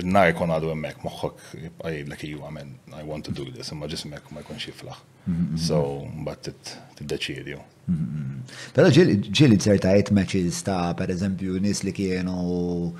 [0.07, 1.49] nar ikon għadu emmek moħħok
[1.83, 5.01] għaj l ju għamen, I want to do this, imma ġismek ma jkun xiflaħ.
[5.25, 5.59] Mm-hmm.
[5.59, 5.81] So,
[6.21, 7.59] mbattit t deċir ju.
[7.89, 8.55] Mm-hmm.
[8.77, 12.95] Pero ġili t ċertajt matches ta' per eżempju nis li kienu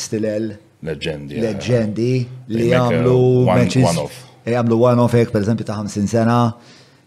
[0.00, 0.54] stilel.
[0.88, 1.36] Leġendi.
[1.36, 3.18] Eh, Leġendi eh, eh, li għamlu
[3.50, 4.24] matches.
[4.48, 6.40] Għamlu one-off, per eżempju ta' 50 sena,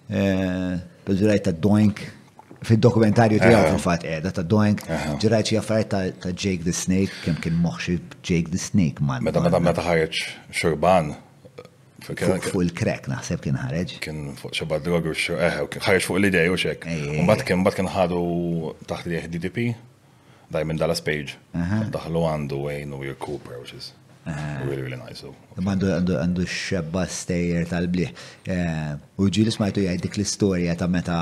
[0.07, 2.05] per eżempju, ta' doink
[2.66, 4.86] fil-dokumentarju tiegħu fatt qiegħda eh, ta' Doink
[5.24, 9.24] ġrajt xi affarijiet ta' Jake the Snake kem kien moħxib Jake the Snake man.
[9.26, 10.20] Meta meta meta ħareġ
[10.53, 11.14] xurban
[12.05, 13.95] fuq il-krek naħseb kien ħareġ.
[14.05, 16.86] Kien fuq xabba drogi u ħareġ fuq l-idej u xek.
[17.26, 18.20] Mbagħad kien mbagħad kien ħadu
[18.89, 19.68] taħt li DDP
[20.51, 21.38] minn Dallas Page.
[21.57, 25.26] Daħlu għandu Wayne u Cooper which is Really, really nice.
[25.57, 28.09] Għandu għandu xebba stejer tal-bliħ.
[28.53, 31.16] Eh, u ġili smajtu jgħid l istoria ta' meta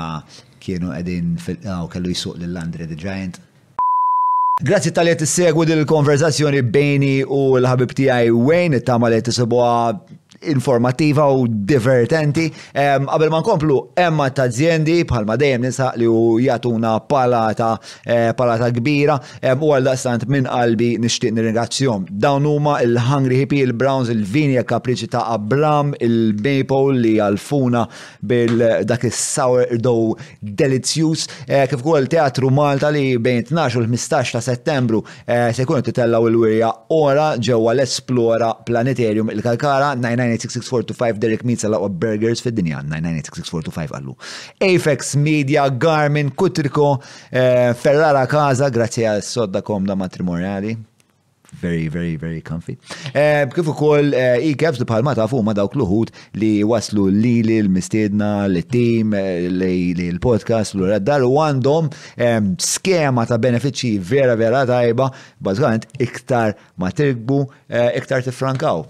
[0.64, 3.40] kienu għedin fil-għaw ah, kellu jisuq l andre the Giant.
[4.64, 9.32] Grazzi tal-li t-segwu dil-konversazzjoni bejni u l-ħabib tijaj Wayne, it-tama li t
[10.42, 12.50] informativa u divertenti.
[12.74, 17.70] Qabel ma nkomplu, emma ta' zjendi bħalma dejjem nisaq li u jatuna palata
[18.04, 19.16] eh, palata kbira
[19.60, 22.06] u għal daqstant minn qalbi nixtieq nirringrazzjom.
[22.10, 27.84] Dawn huma il-Hungry Hippie, il-Browns, il-Vinja Kapriċi ta' Abram, il-Maple li għalfuna
[28.26, 35.02] bil-dak is-sourdough delizzjus, eh, kif ukoll teatru Malta li bejn 12 u 15 ta' settembru
[35.26, 42.42] eh, se jkunu titellaw il-wirja ora ġewwa l-Esplora Planetarium il-Kalkara 9986425 Derek Meets għal burgers
[42.44, 44.14] fid-dinja 9986425 għallu.
[44.68, 46.94] Apex Media, Garmin, Kutriko,
[47.32, 50.76] eh, Ferrara Casa, grazie għal sodda komda matrimoniali
[51.60, 52.76] very, very, very comfy.
[53.10, 57.32] Eh, kif ukoll eh, e-caps li bħalma ta' fuq ma dawk l-uħud li waslu li
[57.42, 59.16] li l-mistedna, l-team,
[59.58, 61.90] li l-podcast, l dar u għandhom
[62.68, 65.10] skema ta' benefiċċji vera, vera tajba,
[65.42, 67.42] bazgħant iktar ma tirgbu,
[67.98, 68.86] iktar tifrankaw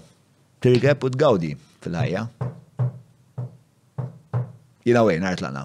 [0.61, 1.51] tirgeb u tgawdi
[1.81, 2.23] fil-ħajja.
[4.85, 5.63] Jina l-għana.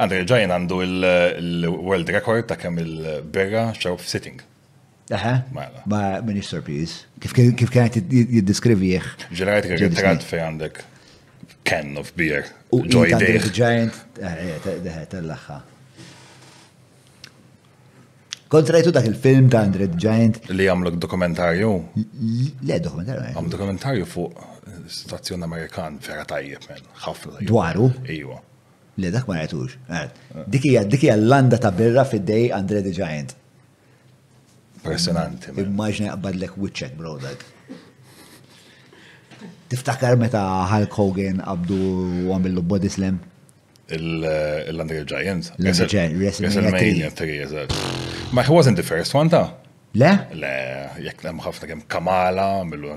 [0.00, 4.40] Andre ġajn għandu il-world record ta' kem il-berra xaw sitting.
[5.12, 5.82] Aha, mela.
[5.84, 7.02] ma minix sorpriz.
[7.20, 9.10] Kif kienet jiddiskrivi jieħ?
[9.36, 10.80] Ġenerajt kħirritrat fej għandek
[11.68, 12.48] can of beer.
[12.72, 13.36] Joy Day.
[13.52, 15.58] Giant, eh, eh, tal-laħħa.
[18.54, 20.48] Kontrajtu dak il-film ta' Andre Giant.
[20.48, 21.70] Li għamlu dokumentarju?
[21.92, 23.36] Le, dokumentarju.
[23.36, 24.40] Għam dokumentarju fuq
[24.88, 27.44] stazzjon Amerikan vera tajjeb, men, ħafna.
[27.44, 27.92] Dwaru?
[28.14, 28.40] Iwa.
[28.96, 29.72] Le dak ma jgħetux.
[29.90, 33.34] Eh, dikija, dikija l-landa ta' birra fid-dej Andre the Giant.
[34.78, 35.50] Impressionanti.
[35.62, 37.42] Immaġna l-ek wicċek, bro, dak.
[39.72, 41.80] Tiftakar meta Hulk Hogan għabdu
[42.30, 43.18] għamillu body slam?
[43.90, 45.50] Il-Andre eh, the Giant.
[45.58, 48.30] Andre the Giant, WrestleMania 3.
[48.32, 49.50] Ma he wasn't the first one ta'
[49.94, 50.10] Le?
[50.38, 50.54] Le,
[51.02, 52.94] jek l ħafna kemm Kamala, għamillu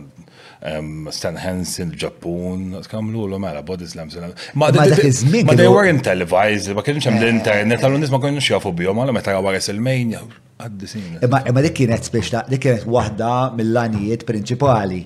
[1.18, 4.15] Stan Hansen, Ġappun, kamlu l mela body slams.
[4.53, 7.28] Ma they weren't televised, ma kienx hemm eh.
[7.28, 10.22] l-internet, tal-nies ma kienx jafu bihom, għal meta għawa WrestleMania.
[10.59, 15.03] Ma dik kienet speċta, dik kienet waħda mill-lanijiet prinċipali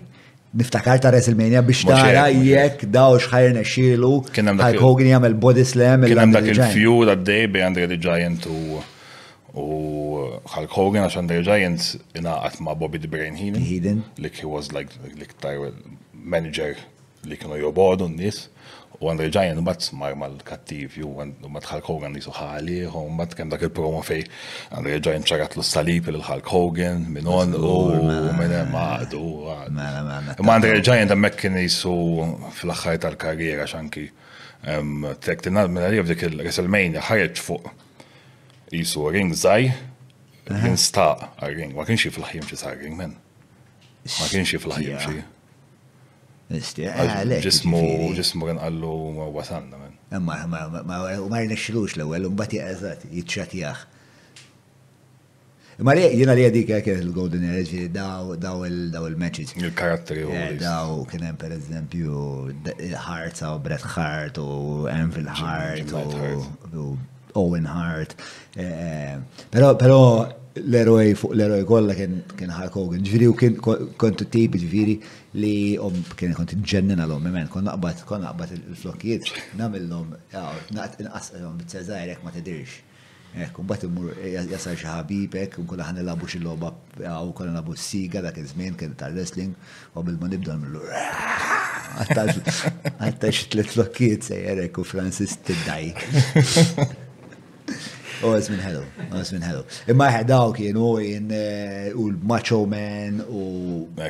[0.57, 4.16] niftakar ta' WrestleMania biex tara jekk daw xħajr nexilu.
[4.32, 6.07] Hulk Hogan jagħmel body slam.
[6.09, 8.80] Kien hemm dak il-feud għaddej bejn Andre the Giant u.
[9.56, 13.62] U Hulk Hogan għax Under Giants inaqat ma' Bobby the Brain Heenan.
[13.64, 14.04] Heenan.
[14.18, 14.89] Lik he was like
[15.43, 15.74] l
[16.14, 16.78] manager
[17.26, 18.47] li kienu jobodu n-nis.
[19.02, 21.06] U Under Giant u bat smar ma' l-kattiv ju,
[21.43, 24.24] u bat Hulk Hogan nisu ħali, u bat kem dak il-promo fej
[24.72, 28.34] Under Giant ċarat l-salib il-Hulk Hogan minon u mela.
[28.39, 30.39] minn maqdu.
[30.45, 31.93] Ma' Under Giant għamek kien nisu
[32.56, 34.08] fl-axħar tal-karriera xanki.
[35.20, 37.89] Tek tinad minn mela għalija il-WrestleMania ħareċ fuq
[38.72, 39.72] jisu ring zaj,
[40.64, 43.16] jinstaq għal-ring, ma kienx fil-ħajjem xie ring men.
[44.18, 45.24] Ma kienx fil-ħajjem xie.
[46.92, 47.82] Ah, ġismu,
[48.18, 49.98] ġismu għan għallu ma wasanna men.
[50.12, 53.88] Ma ma rnexxilux l-ewwel, mbagħad jaqżat, jiċċatjah.
[55.88, 59.56] Ma li jina li għadik għak il-Golden Age daw daw il-matches.
[59.60, 65.92] Il-karatteri eh, u Daw kienem per eżempju Hearts u Bret Hart u Anvil Hart
[66.76, 66.92] u
[67.36, 68.16] Owen Hart.
[68.54, 70.00] Pero, eh, eh, pero
[70.54, 72.18] l-eroj fuq l-eroj kolla kien
[72.58, 73.02] Hulk Hogan.
[73.08, 74.98] Ġviri u kien kontu tip ġviri
[75.40, 75.54] li
[76.20, 80.14] kien konti ġennin għal-om, men, kon naqbat, kon naqbat il-flokkiet, namillom,
[80.76, 82.82] naqsqom bit-sezajrek ma t-dirx.
[83.32, 86.74] Ek, un bat imur jasar xaħabibek, un kolla ħan labu xil-loba,
[87.24, 89.54] u kolla labu siga da iż-żmien kien ta' wrestling,
[89.96, 90.82] u bil-ma nibdol mill
[91.92, 95.96] Għattax t-tlet flokkiet sejjerek u Francis t-daj.
[98.24, 98.84] Oh, it's been hello.
[99.12, 99.64] Oh, it's been hello.
[99.90, 104.10] Imma ħedaw kienu in u uh, l-Macho Man oh, u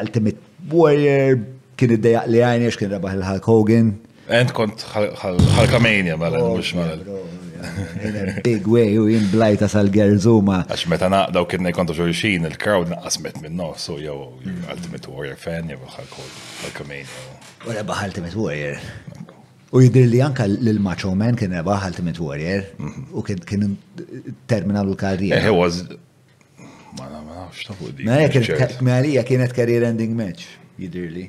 [0.00, 1.36] Ultimate Warrior
[1.78, 3.92] kien id-dejaq li għajni għax kien rebaħ il-Hulk Hogan.
[4.40, 6.98] Ent kont ħalkamejnja mela, oh, mux mela.
[8.02, 10.64] In a big way, u jien blajta sal-gerżuma.
[10.66, 14.64] Għax meta naqdaw kien kontu xorxin, il-crowd naqasmet minn so u jew hmm.
[14.74, 17.40] Ultimate Warrior fan, jew Hulk Hogan, ħalkamejnja.
[17.68, 18.82] U rebaħ Ultimate Warrior.
[19.72, 23.04] U jidir li anka l-Macho Man kien rebaħ Ultimate Warrior mhm.
[23.16, 23.76] u kien
[24.50, 25.38] terminal l-karriera.
[25.40, 25.78] Eh, he was.
[26.98, 28.04] Ma na ma nafx ta' fuq di.
[28.08, 30.44] Ma mela għalija mela kienet career ending match,
[30.76, 31.24] jidir li.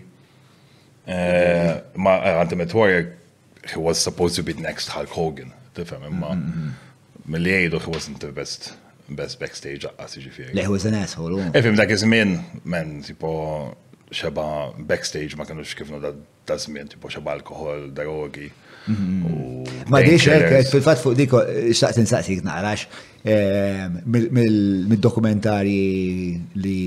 [1.07, 3.05] Eh, ma eh, Ultimate Warrior,
[3.71, 6.35] he was supposed to be next Hulk Hogan, tifem, imma.
[6.35, 7.31] Mm-hmm, mm-hmm.
[7.31, 8.73] Mill-li jgħidu, he wasn't the best
[9.13, 10.51] best backstage għas ġifiri.
[10.55, 11.39] Le, he was an asshole.
[11.45, 11.53] Oh.
[11.59, 12.39] Efim, dak iż men,
[13.07, 13.31] tipo,
[14.19, 14.45] xeba
[14.89, 16.11] backstage ma kienux kifnu da
[16.49, 18.47] tazmin, tipo xeba alkohol, drogi.
[18.91, 19.89] Mhm.
[19.91, 22.79] Ma diex eh, fil-fat fuq diko, eh, xtaqt saqsik narax,
[23.23, 23.89] eh,
[24.87, 25.87] mil dokumentari
[26.63, 26.79] li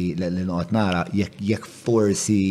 [0.50, 1.00] noqgħod nara
[1.50, 2.42] jek forsi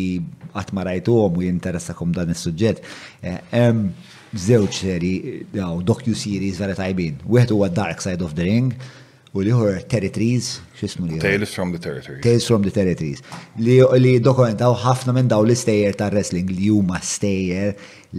[0.56, 2.78] qatt ma rajtuhom u jinteressakom dan il-sujġet,
[4.46, 5.12] zewċ seri
[5.56, 7.14] dokju docu series vera tajbin.
[7.32, 8.70] Wieħed huwa Dark Side of the Ring,
[9.34, 11.18] u liħor Territories, xismu li?
[11.20, 12.22] Tales from the Territories.
[12.24, 13.22] Tales from the Territories.
[13.60, 17.74] Li dokumentaw ħafna minn daw l-istejjer ta' wrestling li huma stejjer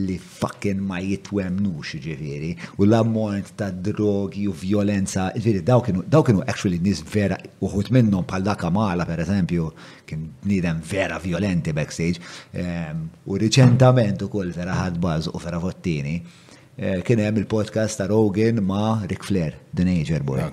[0.07, 6.81] li fucking ma jitwemnux ġifiri u l-ammont ta' drogi u violenza, ġifiri daw kienu actually
[6.83, 9.71] nis vera uħut minnhom bħal dak mala, per eżempju
[10.09, 12.19] kien nidem vera violenti backstage
[12.53, 16.19] ehm, u riċentament ukoll vera ħadbaż u vera vottini
[16.79, 20.43] Eh, kien hemm il-podcast ta' Rogan ma' Rick Flair, The Nature Boy.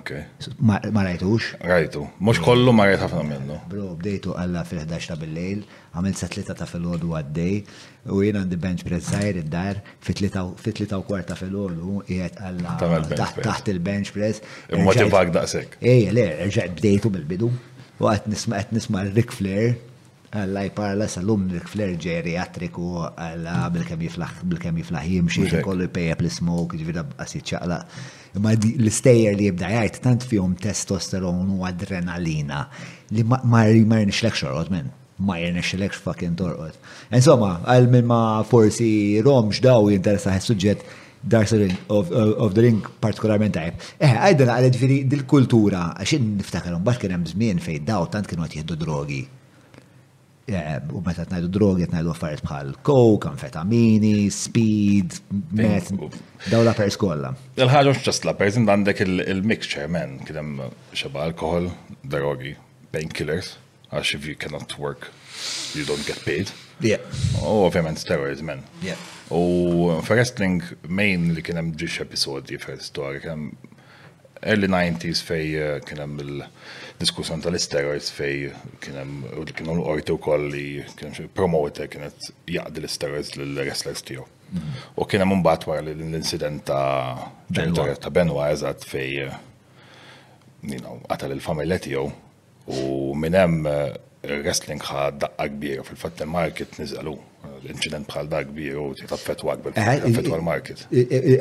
[0.57, 1.51] Ma rajtux?
[1.71, 3.59] Rajtu, mhux kollu ma rajt ħafna minnu.
[3.69, 5.61] Bro, bdejtu alla fil-11 ta' bil-lejl,
[5.93, 7.55] għamilt sa' tlieta ta' fil-ħodu għaddej,
[8.09, 12.73] u jien għandi bench press sajr id-dar fit-tlieta u kwarta fil-ħodu qiegħed alla
[13.21, 14.41] taħt il-bench press.
[14.73, 15.77] Imma ġibak daqshekk.
[15.83, 17.53] Ej, eh, le, rġaq bdejtu bil-bidu,
[18.01, 19.75] u għat nisma' Rick Flair
[20.35, 27.03] għallaj parla sal-umrik fl-erġeri għatriku għalla bil-kem jiflaħ, bil-kem jiflaħ jimxie, kollu jpeja pl-smok, ġvida
[27.23, 27.77] għasit ċaqla.
[28.43, 32.65] Ma l-istejjer li jibda jgħajt, tant fjom testosteron u adrenalina
[33.15, 34.91] li ma jirnix lek xorot minn,
[35.23, 36.77] ma jirnix lek fucking torqot.
[37.15, 38.91] Insomma, għal minn ma forsi
[39.25, 41.49] romx daw jinteressa suġġett Dark
[41.89, 43.79] of, the Ring partikolarment tajb.
[43.97, 48.45] Eh, għajdan għal veri dil-kultura, għaxin niftakarhom bax kien hemm żmien fejn daw tant kienu
[48.45, 49.23] għat drogi.
[50.47, 55.15] Eh, u meta tnajdu drogi, tnajdu affarijiet bħal coke, amfetamini, speed,
[55.57, 55.87] meth,
[56.51, 57.31] daw la pers kolla.
[57.57, 60.59] Il-ħagġa mxċas la pers, għandek il-mixture, man, kienem
[60.93, 61.71] xeba alkohol,
[62.05, 62.53] drogi,
[62.93, 63.55] painkillers,
[63.89, 65.09] għax if you cannot work,
[65.73, 66.53] you don't get paid.
[66.77, 67.01] Yeah.
[67.41, 68.61] U ovvijament steroids, men.
[68.85, 69.01] Yeah.
[69.33, 73.49] U wrestling main li kienem ġiġ episodi fil-storja, kienem
[74.45, 76.45] early 90s fej eh, kienem il-
[76.99, 78.51] diskussjon tal-steroids fej
[78.83, 79.23] kienem
[79.57, 80.67] kienu l-orti u koll li
[80.97, 84.25] kienem promote kienet jaqdi l-steroids l-wrestlers tiegħu.
[85.01, 89.25] U kienem mbagħad wara l-incident ta' ġenitor ta' Benwa eżatt fej
[90.63, 92.05] għatal il-familja tiegħu
[92.65, 92.83] u
[93.19, 93.97] minn hemm eh,
[94.39, 97.15] wrestling ħa daqqa kbira fil-fatt il-market niżalu.
[97.65, 99.75] L-incident bħal da kbir u taffetwa għakbel.
[99.77, 100.85] Eh, eh, Affetwa l-market.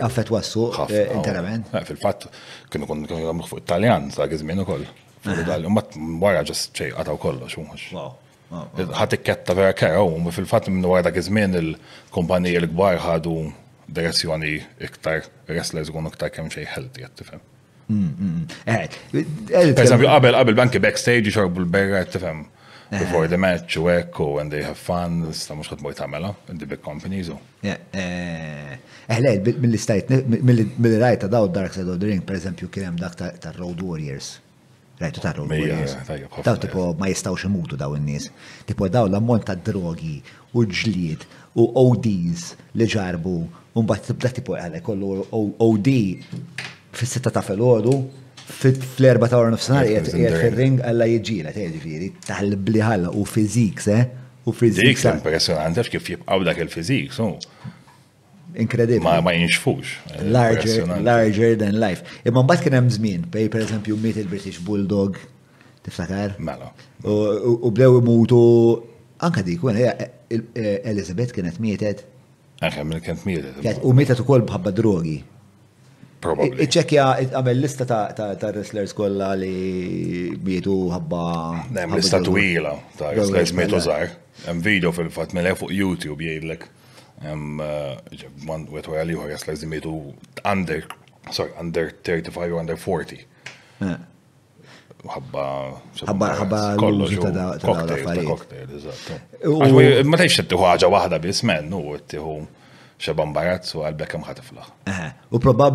[0.05, 0.93] Affetwa s-suq oh.
[1.17, 1.71] interament.
[1.89, 2.27] Fil-fatt
[2.73, 4.85] kienu kun kienu fuq Italjan sa' għizmin u koll
[5.25, 7.89] fil-dalju, ma t wara ġast ċej, għataw kollox, mux.
[8.99, 11.31] Ħat ikketta vera kera, u fil-fat minn għara dak iż
[11.61, 11.73] il
[12.15, 13.35] kompanija l gbar ħadu
[13.95, 14.53] direzzjoni
[14.87, 17.41] iktar, wrestlers għun iktar kem ċej ħelti għattifem.
[17.87, 18.93] Mm, mm, mm.
[19.53, 22.47] Per esempio, eh, għabel, eh, għabel banki backstage xorbu l-berra, għattifem.
[22.95, 26.67] Before the match, u ekku, and they have fun, sta mux għatmoj tamela, in the
[26.69, 27.29] big companies.
[27.63, 28.79] Eh,
[29.09, 30.11] Eħle, mill-istajt,
[30.79, 34.37] mill-rajta daw Dark Side of the Ring, per esempio, kienem dak ta' Road Warriors.
[35.01, 35.61] Rajtu ta' robu.
[36.47, 38.31] Daw tipo ma jistawx imutu daw in-nies.
[38.67, 40.21] Tipo daw l-ammont ta' drogi
[40.55, 41.25] u ġlied
[41.59, 42.43] u ODs
[42.79, 43.35] li ġarbu
[43.75, 45.09] un bat tibda tipo għale kollu
[45.67, 45.89] OD
[46.95, 47.97] fis-sitta ta' filgħodu
[48.45, 53.99] fl-erba ta' għorna f-sanar jgħet fil-ring għalla jġila, ġifiri, taħlibli bliħalla u fizik, se?
[53.99, 54.11] Eh?
[54.47, 54.85] U fizik.
[54.93, 57.33] Dik impressionanti għax kif jibqaw dak il-fizik, so.
[57.41, 57.73] Oh.
[58.57, 59.03] Inkredibli.
[59.09, 59.95] Ma, ma jinxfux.
[60.23, 62.03] Larger, larger than life.
[62.29, 65.19] Imma mbagħad kien hemm żmien, bej pereżempju meet il-British Bulldog,
[65.87, 66.37] tiftakar?
[66.39, 66.71] Mela.
[67.05, 68.39] U blew imutu
[69.27, 69.63] anka dik,
[70.31, 72.05] Elizabeth kienet mietet.
[72.63, 73.83] Anka minn kienet mietet.
[73.85, 75.21] U mietet ukoll bħabba drogi.
[76.25, 76.57] Probably.
[76.65, 77.07] Iċċekja,
[77.37, 81.27] għamil lista ta' wrestlers kolla li mietu ħabba.
[81.77, 84.15] Nem, lista twila ta' wrestlers mietu zaħir.
[84.15, 84.23] Mela.
[84.47, 86.65] Hemm video fil-fat mill mela fuq YouTube jgħidlek.
[87.25, 89.93] Uh, one wet wara liħor jasla jizimitu
[90.45, 90.83] under,
[91.33, 93.23] sorry, under 35 or under 40.
[93.81, 93.95] Eh.
[95.05, 95.45] Ħabba.
[96.05, 96.83] Ħabba, eh,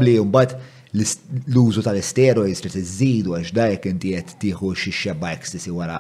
[0.10, 0.36] l
[0.90, 1.04] U
[1.46, 6.00] l-użu tal esteroids li tiżidu għax dajk inti qed tieħu xi xebba ecstasy wara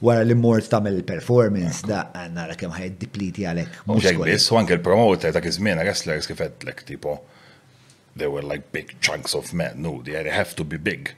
[0.00, 3.78] wara li mort tamel performance da għanna ra kem ħajt dipliti għalek.
[3.88, 7.18] Mujek bis, u anke il-promoter ta' kizmina wrestlers kifet lek tipo,
[8.14, 11.12] they were like big chunks of men, no, they have to be big.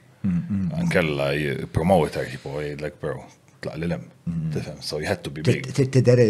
[0.77, 1.31] Ankella
[1.73, 3.23] promoter tipo, like bro,
[3.61, 4.07] tlaq li lem.
[4.53, 5.67] Tifem, so you had to be big.
[5.73, 6.27] Tidere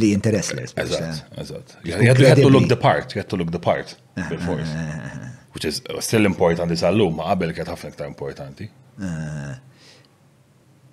[0.00, 0.72] li interestless.
[0.78, 1.78] Eżat, eżat.
[1.84, 4.64] You had to look the part, you had to look the part, ah, ah, bil
[4.64, 8.68] ah, Which is still important is għallum, ma qabel ħafna ktar importanti.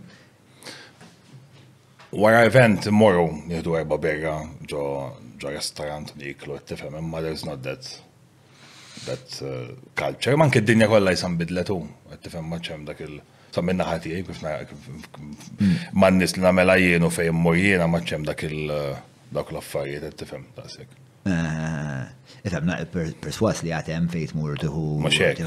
[2.11, 4.37] Wara event morru jihdu erba berra
[4.71, 4.81] ġo
[5.43, 7.87] restaurant li jiklu t-tifem, imma there's not that
[9.05, 9.47] that uh,
[9.95, 10.35] culture.
[10.37, 11.77] Man kid-dinja kollha jisam bidletu,
[12.11, 13.21] qed tifhem maċċem dak il-
[13.55, 18.97] samminna ħati għaj, eh, kif mannis li namela jienu fej mojjena maċċem dak il- uh,
[19.31, 20.97] dak l-affarijiet, qed tifhem daqshekk.
[22.41, 24.85] Ifem eh, naqib perswas li għatem fejt mur tuħu.
[25.05, 25.41] Maċek,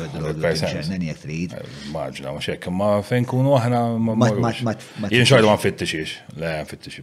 [0.62, 1.54] ċernen jek trid.
[1.58, 6.52] Eh, maġna, maċek, ma fejn kunu għahna Jien xordu ma fittixiex, le,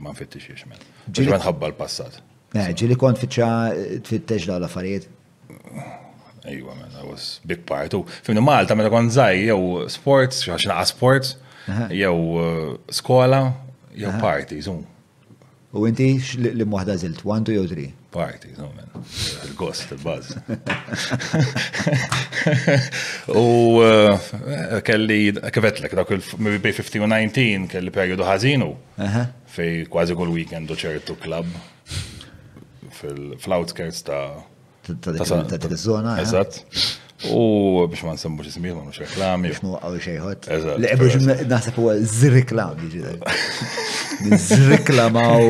[0.07, 0.77] ma fittixiex, men.
[1.11, 2.21] Ġili nħabba l-passat.
[2.53, 3.49] Ġili kont fitxa
[4.03, 5.07] tfittex da l-affarijiet.
[6.45, 7.93] Ejwa, man, that was big part.
[7.93, 8.03] U
[8.41, 11.35] Malta, meta kon zaħi, jew sports, xaxna naqa sports,
[11.91, 13.43] jew uh, skola,
[13.93, 14.81] jew party, zoom.
[15.71, 16.09] U inti
[16.41, 17.93] li muħda zilt, one, two, three?
[18.17, 18.89] Party, zoom, man.
[19.45, 20.33] Il-gost, il-buzz.
[23.43, 23.47] U
[23.87, 25.23] uh, kelli,
[25.53, 28.73] kifetlek, dak il-maybe 15 u 19, kelli periodu ħazinu,
[29.59, 31.47] fej kważi kull weekend u ċertu klub
[33.01, 34.23] fil-outskirts ta'
[34.83, 36.19] ta' dik iż eh?
[36.23, 36.53] Eżatt.
[37.39, 39.49] U biex ma nsemmux ismijiet ma nux reklami.
[39.51, 40.47] Biex muqqaw xejħot.
[40.57, 41.47] Eżatt.
[41.53, 41.79] naħseb
[42.17, 43.21] z-reklami jiġifieri.
[44.47, 45.45] Z-reklamaw.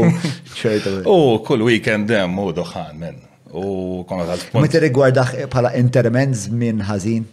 [1.08, 1.18] U
[1.48, 3.20] kull weekend dem u doħan men.
[3.52, 4.62] U konna tal-punt.
[4.66, 7.26] Meta rigwardax bħala intermenz minn ħazin?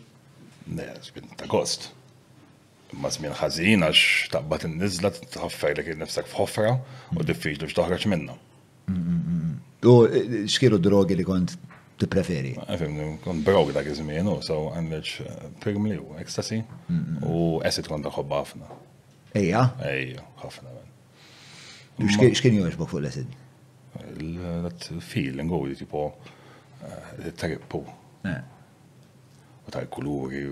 [0.79, 1.91] Ne, zbin ta' gost.
[3.03, 6.77] Ma zmin ħazin għax ta' bat n-nizla t tħaffer li kien nifsek f'ħofra
[7.19, 8.39] u diffiġ li biex toħraċ minna.
[8.89, 11.53] Mm, mm, mm, u eh, xkiru drogi li kont
[11.99, 12.55] t-preferi?
[13.25, 16.61] Kon brog dak iż-żmienu, so għandilx eh, primli u ecstasy
[17.27, 17.29] u
[17.67, 18.67] acid kont ħobba ħafna.
[19.39, 19.63] Ejja?
[19.89, 20.69] Ejja, ħafna.
[21.99, 23.29] X'kien jogħġbok fuq l-acid?
[24.15, 26.01] L-feeling u tipo
[26.87, 27.81] eh, trippu.
[28.31, 28.39] Eh.
[29.67, 30.43] U tal-kuluri,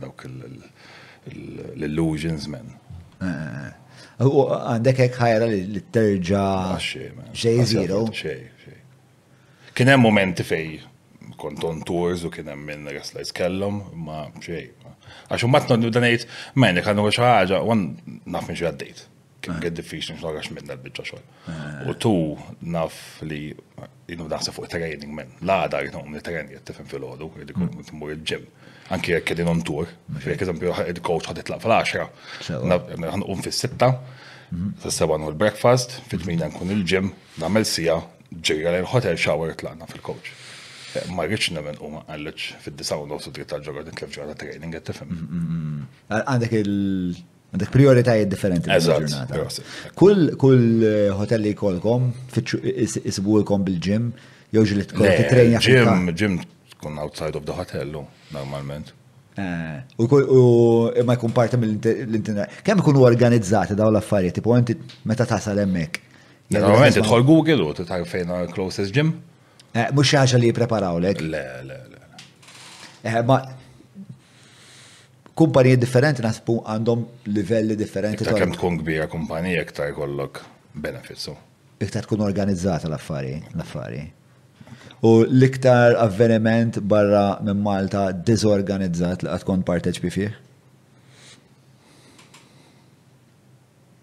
[0.00, 2.68] dawk l-illusions men.
[4.22, 4.24] U
[4.54, 6.48] għandek ek ħajra li terġa'
[6.82, 7.56] xej Xej,
[8.14, 8.40] xej.
[9.72, 10.68] Kien hemm momenti fej
[11.42, 14.68] kont on tours u kien hemm minn wrestlers kellhom, ma xej.
[15.32, 16.26] Għaxu ma tnoddu danejt,
[16.60, 17.82] men jekk għandu xi ħaġa, wan
[18.34, 19.02] naf minn xi għaddejt.
[19.42, 19.78] Kien get eh.
[19.80, 21.22] diffiċli nix nagħax minn dal-biċċa xogħol.
[21.50, 21.78] Eh.
[21.90, 22.12] U tu
[22.74, 23.40] naf li
[24.10, 25.32] jinu naħseb fuq training minn.
[25.42, 28.04] L-għada jitnum li training qed tifhem fil-ħodu, jrid ikun mm.
[28.16, 28.44] il-ġim.
[28.94, 29.90] Anki jekk qegħdin on tour,
[30.22, 32.20] jekk eżempju il-coach ħad itlaq fil-10,
[33.16, 34.76] ħanqum fis-sitta, mm-hmm.
[34.84, 37.10] s-seba l-breakfast, fit-tmina nkun il-ġim,
[37.42, 37.98] nagħmel sija,
[38.32, 40.34] ġirja l-hotel shower tlaqna fil-coach.
[41.16, 42.00] Ma rridx nemmen u ma
[42.64, 45.08] fid-disa u nosu dritt tal-ġogħod nitlef ġogħod training qed tifhem.
[45.08, 45.84] Mm, mm, mm.
[46.18, 46.72] Għandek il
[47.52, 49.44] għandek prioritajiet differenti ġurnata.
[50.00, 52.10] Kull kull eh, hotelli jkollkom
[53.10, 54.10] isbulkom bil-ġim
[54.52, 56.38] jew ġilit titrejna ġim ġim
[56.74, 57.92] tkun outside of the hotel
[58.36, 58.92] normalment.
[59.40, 62.60] Eh, u ma jkun parti mill-internet.
[62.66, 64.76] Kemm ikunu organizzati dawn l-affarijiet, tipo għanti
[65.08, 66.00] meta tasal hemmhekk.
[66.52, 69.16] Normalment idħol Google u titgħid fejn closest gym.
[69.72, 71.20] Eh, Mux ħaġa li lek?
[71.22, 72.00] Le, le, le.
[73.02, 73.38] Eh, ma
[75.32, 78.22] kumpanija differenti nasbu għandhom livelli differenti.
[78.24, 80.42] Ta' kem tkun kbira kumpanija iktar jkollok
[80.76, 81.32] benefitsu.
[81.82, 84.02] Iktar tkun organizzata l-affari, l-affari.
[85.08, 90.36] U l-iktar avveniment barra minn Malta dizorganizzat li għatkun parteċpi fih?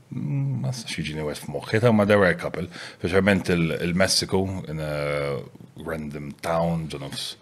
[0.09, 2.67] ma xieġini għet f'moħħi, ta' ma there were a couple.
[2.99, 5.37] Specialment il-Messiku, in a
[5.85, 7.35] random town, ġonofs,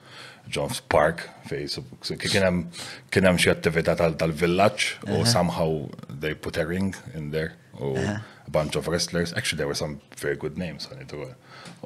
[0.51, 1.69] ġonofs park, fej,
[2.25, 2.65] kienem,
[3.13, 5.27] kienem xie attività tal-villaċ, u uh-huh.
[5.29, 5.69] somehow
[6.09, 8.17] they put a ring in there, u uh-huh.
[8.47, 11.27] a bunch of wrestlers, actually there were some very good names on it u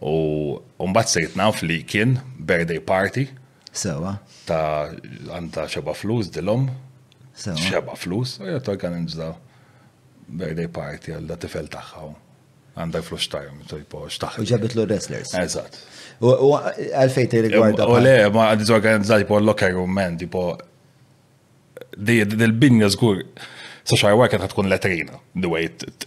[0.02, 3.30] U mbatt sejt naf li kien birthday party,
[3.74, 4.18] Sewa.
[4.18, 4.32] Uh.
[4.46, 4.92] Ta'
[5.32, 7.62] għanta xeba flus dilom, uh.
[7.70, 9.38] xeba flus, u oh, jgħat organizzaw
[10.38, 12.12] birthday party għal da tifel taħħaw.
[12.78, 14.42] Għandha flux tajm, tipo, xtaħ.
[14.48, 15.34] Ġabit lu wrestlers.
[15.38, 15.80] Eżat.
[16.24, 17.88] U għalfejn ti rigwarda.
[17.92, 20.52] U le, ma diżorganizzati po l-locker room men, tipo,
[22.12, 23.26] dil-binja zgur,
[23.82, 25.64] So xar wara kienet tkun letrina, the way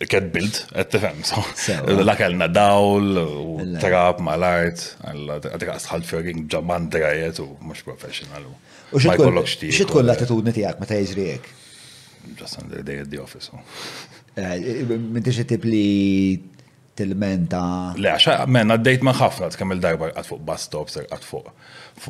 [0.06, 1.18] kien build, qed tifhem.
[1.90, 8.46] l kellna dawl u trab mal-art, għadik għasħalt ferring ġaman drajet u mhux professional.
[8.94, 9.18] U xi
[9.90, 11.54] tkun l-attitudni tiegħek meta jiġri hekk?
[12.38, 13.50] Just under the day at the office.
[15.12, 15.84] Minti eh, tip li
[16.98, 17.62] til-menta?
[17.98, 21.52] Le, għaxa, eh, men, għaddejt ma' ħafna, tkemm il-darba għad fuq bus stops, għad fuq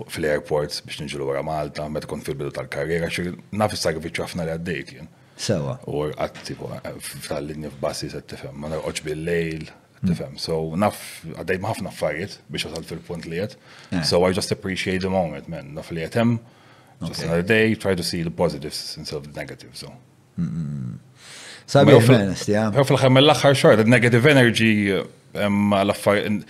[0.08, 4.54] fl airports biex nġilu għara Malta, met kon fil-bidu tal-karriera, xir nafis il-sagrifiċu ħafna li
[4.56, 5.10] għaddejt jen.
[5.36, 5.76] Sewa.
[5.90, 6.94] U għad tipu, eh,
[7.28, 9.68] tal-linja f-bassi, se tifem, ma' narqoċ bil-lejl,
[10.04, 10.38] tifem.
[10.40, 11.00] So, naf,
[11.34, 13.58] għaddejt ma' ħafna affarijiet biex għasal fil-punt li għed.
[14.04, 15.74] So, I just appreciate the moment, man.
[15.76, 16.38] Naf li għetem,
[17.04, 19.84] just another day, try to see the positives instead of the negatives.
[19.84, 19.92] So.
[21.66, 22.66] Sabi honest, ja.
[22.74, 24.72] Jew fl-aħħar mill-aħħar xorta, negative energy
[25.40, 26.44] ma l-affarijiet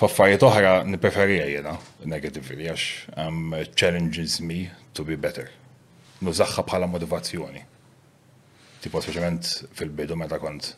[0.00, 1.74] f'affarijiet oħra nippreferija jiena
[2.08, 5.48] negativity għax challenges me to be better.
[6.20, 7.62] Nużaħħa bħala motivazzjoni.
[8.84, 9.48] Tipo specialment
[9.80, 10.74] fil-bidu meta kont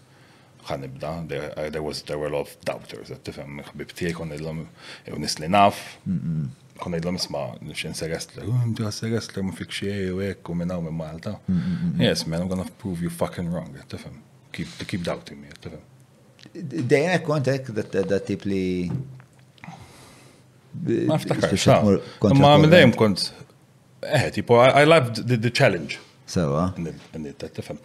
[0.68, 4.62] ħanibda, there was there were a lot of doubters, tifhem ħbib tiegħi kon illum
[5.18, 5.82] nisli naf,
[6.82, 8.08] konna jidlom isma nifxin se
[8.42, 11.36] u mti għas wrestler ma fik xie u ek u minnaw minn Malta.
[11.46, 14.18] Mm, mm, mm, yes, man, I'm gonna prove you fucking wrong, tifem.
[14.52, 15.82] Keep, keep doubting me, tifem.
[16.94, 18.64] Dejna ek, da tip li.
[21.06, 23.28] Ma ftakar, ma minn kont.
[24.02, 26.00] Eh, tipo, I loved the, the challenge.
[26.26, 26.72] Sawa.
[27.46, 27.80] Tifem.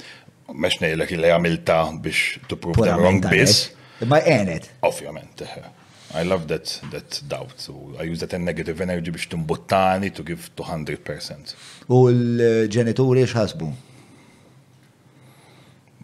[0.58, 3.68] Mex nejlek li għamilta biex to prove them wrong bis.
[3.70, 4.06] Eh?
[4.08, 4.70] Ma għenet.
[4.86, 5.68] Ovvijament, eh.
[6.14, 7.60] I love that that doubt.
[7.60, 11.56] So I use that in negative energy biex tumbuttani to give 200%.
[11.92, 13.68] U l-ġenituri x'ħasbu?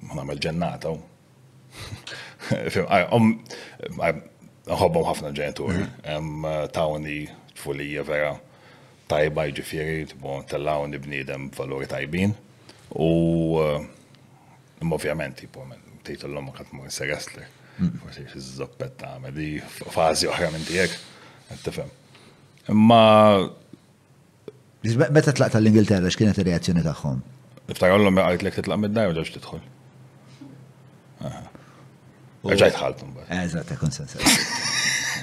[0.09, 0.91] Ma namel ġennata
[2.53, 4.19] Għobbom um,
[4.63, 5.85] Ħobbhom ħafna ġenituri.
[5.85, 6.69] Mm-hmm.
[6.75, 7.15] Tawni
[7.55, 8.33] tfulija vera
[9.11, 12.35] tajba ġifiri, ġifieri, tellawni bnidem valuri tajbin.
[12.99, 13.09] U
[13.55, 13.83] uh,
[14.83, 15.63] ovvjament, tipo,
[16.03, 17.47] tgħid l-lom ma kont mor se wrestler.
[17.79, 17.93] Mm.
[18.01, 19.57] Forsi iż-zoppet ta' di
[19.97, 20.93] fazi oħra minn tijek,
[21.53, 21.89] għattifem.
[22.73, 22.99] Imma.
[25.15, 27.21] Meta tlaq tal ingilterra x'kienet ir-reazzjoni tagħhom?
[27.73, 29.63] Iftarallhom għajt lek titlaq mid-dar u ġewx tidħol.
[32.51, 33.15] Ġajt ħaltum.
[33.31, 34.19] Eżat, ta' konsens.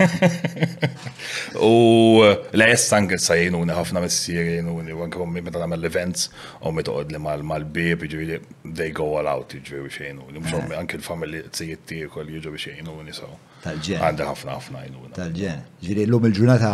[1.71, 2.25] U
[2.59, 6.31] la jessan sa jenuni ħafna missier jenuni, u għankom meta namel events,
[6.65, 10.45] u mi toqod li mal-bib, ġiri, jiġifieri they go all out, ġiri jiġifieri biex jenuni.
[10.47, 10.79] Mxom, eh.
[10.81, 13.29] anki l-familji t-sijiet tijek, kol ġiri biex jenuni, so.
[13.65, 14.01] Tal-ġen.
[14.05, 15.13] Għanda ħafna ħafna jenuni.
[15.19, 15.67] Tal-ġen.
[15.67, 16.73] Ġiri, jiġifieri l-lum il-ġurnata,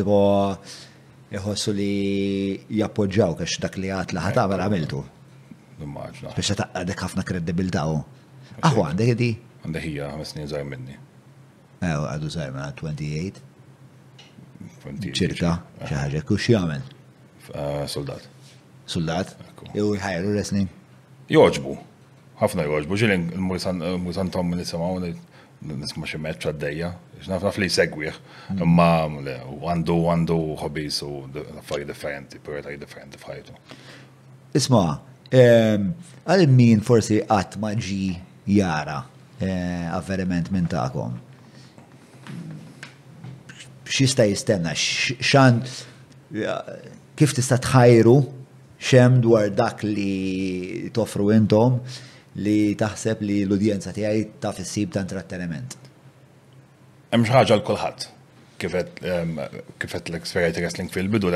[0.00, 0.18] tipo,
[1.32, 1.92] jħossu li
[2.80, 4.66] jappoġġaw kax dak li għat laħata għamil eh.
[4.98, 5.04] għamiltu.
[5.82, 7.98] Speċa taqqa għadek ħafna kredibilta oh.
[7.98, 8.44] u.
[8.62, 9.30] Aħu għandek di?
[9.62, 11.01] Għandek hija, għamisni zaħir minni.
[11.82, 13.42] Għadu sajma 28.
[15.18, 15.56] ċirka,
[15.88, 16.82] ċaħġa, kux jgħamil?
[17.58, 18.28] Ah, soldat.
[18.86, 19.34] Soldat?
[19.74, 20.68] Jew ħajru wrestling?
[21.32, 21.74] Joġbu.
[22.42, 24.98] ħafna joġbu, ġilin il-mużan tom li semaw
[25.62, 26.88] nisma xie meċ għaddejja,
[27.22, 28.16] xnafna fli segwih,
[28.50, 28.62] hmm.
[28.64, 29.34] imma
[29.74, 31.10] għandu għandu hobbies u
[31.60, 33.54] affari differenti, prioritari differenti fħajtu.
[34.58, 34.82] Isma,
[35.30, 35.92] ehm,
[36.30, 38.00] għal min forsi għat maġi
[38.56, 39.00] jara
[39.38, 41.14] eh, avveriment minn ta'kom
[43.88, 45.62] xista jistenna, xan
[47.18, 48.14] kif tista tħajru
[48.82, 51.80] xem dwar dak li toffru intom
[52.42, 55.76] li taħseb li l-udjenza tiegħi taf issib ta' intratteniment.
[57.12, 58.06] Hemm ħaġa l kulħadd.
[58.62, 59.02] Kifet
[59.82, 61.32] kifet l-eksperjenti wrestling fil-bidu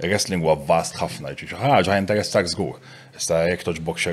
[0.00, 2.78] wrestling huwa vast ħafna, ġi xi ħaġa interessak żgur.
[3.18, 4.04] Sta jek toġbokx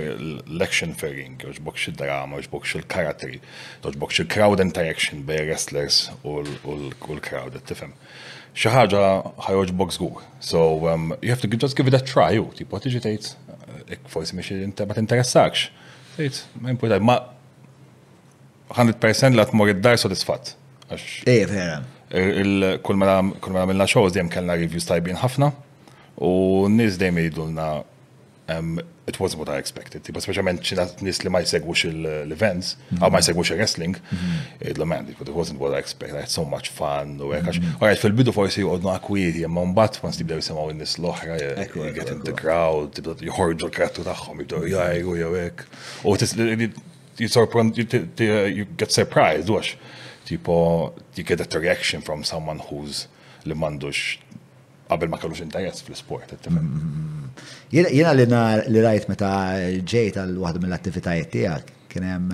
[0.50, 3.38] l-action toġbokx il drama toġbokx il-karatri,
[3.86, 7.94] toġbokx il-crowd interaction bej wrestlers u l-crowd, tifem.
[8.58, 9.06] ħaġa
[9.46, 10.24] ħajoġbok gur.
[10.40, 13.30] So, um, you have to give, just give it a try, u, tipo, tiġi tejt,
[13.46, 14.58] eh, ek forsi miex
[14.88, 15.68] ma t-interessax.
[16.18, 17.20] Tejt, ma importaj, ma
[18.74, 20.56] 100% la t-mor id-dar sodisfat.
[20.90, 21.84] Ej, vera.
[22.82, 23.20] Kull ma
[23.60, 25.52] għamilna shows, dem kellna reviews tajbin ħafna,
[26.26, 27.84] u nis dem jidulna
[28.48, 30.08] Um, it wasn't what I expected.
[30.14, 30.62] But specialment
[31.02, 33.00] nis li ma jsegwux uh, l-events, mhm.
[33.02, 34.68] għaw ma jsegwux wrestling, mhm.
[34.70, 36.16] il but it wasn't what I expected.
[36.18, 37.18] I had so much fun.
[37.18, 41.40] U għax, għarajt fil-bidu forsi u għodna kwiri, ma mbat man stibdew jisemaw nis l-oħra,
[41.96, 45.66] get in the crowd, tibdew jħorġu l-krattu taħħom, jibdew jgħajru jgħawek.
[46.04, 46.18] U
[47.18, 49.74] you surprised, uh, you get surprised, għax,
[50.26, 53.08] tipo, you get that reaction from someone who's
[53.46, 54.18] li mandux
[54.88, 56.34] qabel ma kellux intajes fl-sport.
[56.38, 57.34] Mm-hmm.
[57.96, 58.26] Jena li
[58.74, 59.32] li rajt meta
[59.90, 62.34] ġej tal waħda mill-attivitajiet tiegħek kien hemm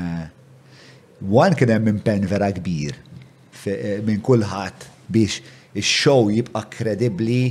[1.35, 5.39] wan eh, kien hemm impenn vera kbir eh, minn kulħadd biex
[5.79, 7.41] ix-show jibqa' kredibbli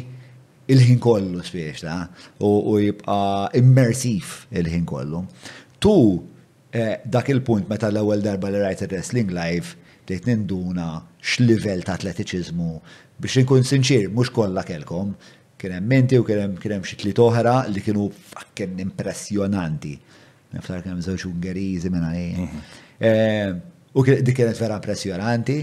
[0.70, 5.24] il-ħin kollu spiex ta' u jibqa' immersiv il-ħin kollu.
[5.80, 5.94] Tu
[6.76, 9.74] eh, dak il-punt meta l-ewwel darba li rajt il wrestling live
[10.04, 10.92] bdejt ninduna
[11.24, 12.74] x'livell ta' atletiċiżmu
[13.20, 15.12] biex inkun sinċir, mux kollha kelkom,
[15.60, 19.94] kien hemm menti u kien hemm xi tliet oħra li kienu fucking impressjonanti.
[20.54, 22.36] Niftar hemm żewġ Ungeriżi minn għalih.
[22.36, 22.60] Mhm.
[22.98, 23.54] Eh,
[23.94, 25.58] u dik kienet vera impressjonanti.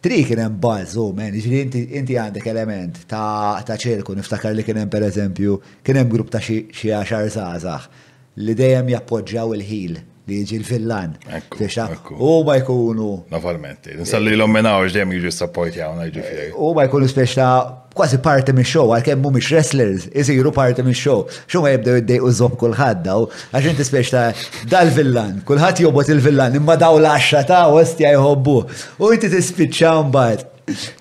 [0.00, 1.58] Tri kien hemm bażu, oh, men, jiġri
[2.00, 6.68] inti għandek element ta' ċerku niftakar li kien hemm pereżempju, kien hemm grupp ta' xi
[6.72, 7.88] għaxar
[8.40, 9.98] li dejjem jappoġġjaw il-ħil
[10.28, 11.14] li jiġi l villan
[12.20, 13.08] U ma jkunu.
[13.32, 17.46] Normalmente, nsalli l-ommenaw ġdem jiġi s sapport jgħu eh, U ma jkunu speċta
[17.96, 21.24] kważi parti minn show, għal kemm mhumiex wrestlers, isiru parti minn show.
[21.50, 24.22] Xum ma jibdew iddejqu użom kulħadd daw, għax inti speċta
[24.70, 28.56] dal-villan, kulħadd jobot il-villan, imma daw l-għaxra ta' ostja jħobbu.
[29.02, 30.46] U inti tispiċċa mbagħad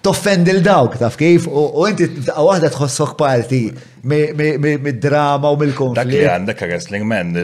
[0.07, 3.63] toffend il-dawk, taf kif, u inti ta' għahda tħossok parti
[4.09, 6.01] mid-drama u mill-konflitt.
[6.07, 7.37] Dak li għandek wrestling man,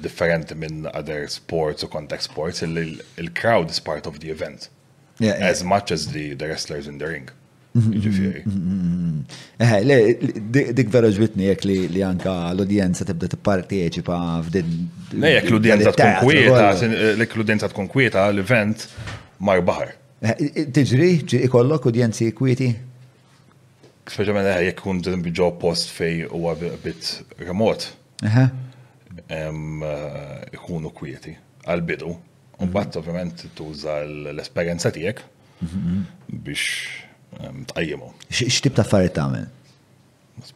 [0.00, 4.68] different minn other sports or context sports, il-crowd is part of the event.
[5.18, 5.44] Yeah, yeah.
[5.46, 7.28] As much as the, the wrestlers in the ring.
[7.76, 8.42] Ġifiri.
[8.44, 14.74] Mm-hmm, mm-hmm, mm-hmm, eh, le, dik vera ġbitni jek li anka l-udjenza tibda t-parteċipa f'din.
[15.16, 18.84] Ne, jek l-udjenza tkun kwieta, eh, jek l-udjenza tkun kwieta, l-event
[19.40, 19.94] mar bahar.
[20.20, 22.68] Eh, tiġri, ġi kollok udjenzi kwieti?
[24.04, 25.00] Speċjalment jek kun
[25.32, 27.88] ġo post fej u għabit remot.
[29.12, 31.34] Eh, ikunu kwieti
[31.66, 32.12] għal-bidu.
[32.62, 32.98] Unbat mhm.
[33.00, 33.94] ovvjament tuża
[34.32, 35.96] l-esperjenza tiegħek mhm, mhm.
[36.46, 36.62] biex
[37.72, 38.08] tqajjimu.
[38.42, 39.46] X'tib ta' affarijiet tagħmel?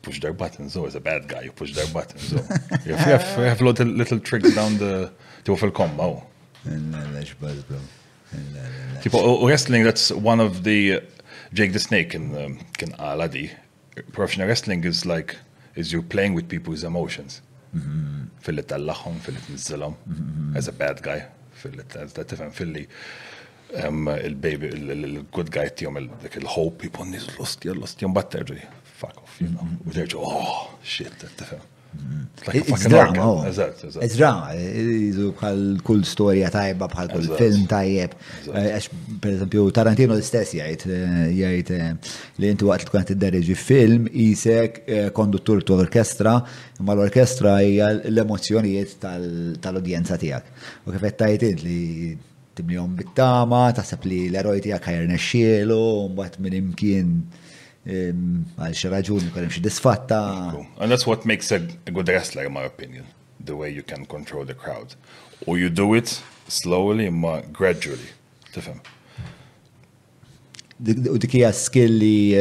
[0.02, 2.32] Push their buttons, oh, it's a bad guy, you push their buttons.
[2.32, 2.38] Oh.
[2.72, 5.10] if you have, you have little, little tricks down the
[5.44, 6.24] to fil combo.
[9.02, 11.00] Tipo, wrestling, that's one of the
[11.52, 13.50] Jake the Snake in um, in Aladi.
[14.12, 15.36] Professional wrestling is like
[15.76, 17.40] is you playing with people's emotions.
[17.76, 18.30] Mhm.
[18.46, 20.56] filli tellaħħom, filli tnizzilhom, mhm.
[20.60, 21.22] as a bad guy,
[21.62, 21.84] filli
[22.24, 22.86] tifhem filli
[23.76, 28.66] il-baby, il-good guy tijom, il-hope, jipon nis l-ostja, l
[28.96, 29.84] fuck off, you know, mhm.
[29.84, 31.64] u terġi, oh, shit, tifhem.
[32.46, 33.46] Id-drama,
[34.54, 35.32] jizu oh.
[35.38, 38.12] bħal kull storja tajba, bħal kull film tajjeb.
[38.52, 38.88] Eh, għax,
[39.22, 43.56] per esempio, Tarantino l-istess jgħid, eh, jgħid eh, li jintu għat l waqt id tiddereġi
[43.58, 44.78] film, jisek
[45.16, 46.36] konduttur tu orkestra,
[46.84, 48.98] ma l-orkestra hija l-emozjonijiet
[49.64, 50.52] tal-udjenza tijak.
[50.84, 51.80] U kif qed tajt li
[52.56, 55.82] tibnihom bit-tama, taħseb li l-eroj tijak tiegħek xielu,
[56.12, 57.10] mbagħad minn imkien
[57.86, 60.18] għal xi raġuni kellhem xi disfatta.
[60.78, 63.04] And that's what makes a, a good wrestler in my opinion,
[63.38, 64.94] the way you can control the crowd.
[65.46, 68.10] Or you do it slowly ma gradually.
[68.52, 68.80] Tifhem?
[71.12, 72.34] U dik hija skill li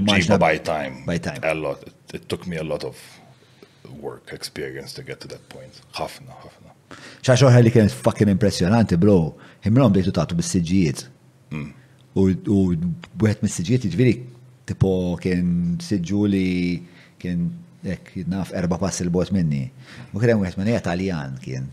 [0.00, 1.02] by time.
[1.06, 1.40] By time.
[1.42, 1.82] A lot.
[2.14, 2.96] It, took me a lot of
[4.00, 5.82] work experience to get to that point.
[5.98, 6.72] Ħafna, ħafna.
[7.26, 9.34] ċa xoħra li kienet fucking impressionanti, bro.
[9.64, 11.04] Himlom bdejtu tatu bis-sġijiet.
[11.54, 11.68] Mm.
[12.18, 12.58] U
[13.28, 15.50] għet mis-sġijiet ġviri jiġifieri tipo kien
[15.82, 16.48] siġu li
[17.20, 17.48] kien
[17.80, 19.66] ek naf erba pass il-bot minni.
[20.12, 21.68] U kien għu wieħed minn kien.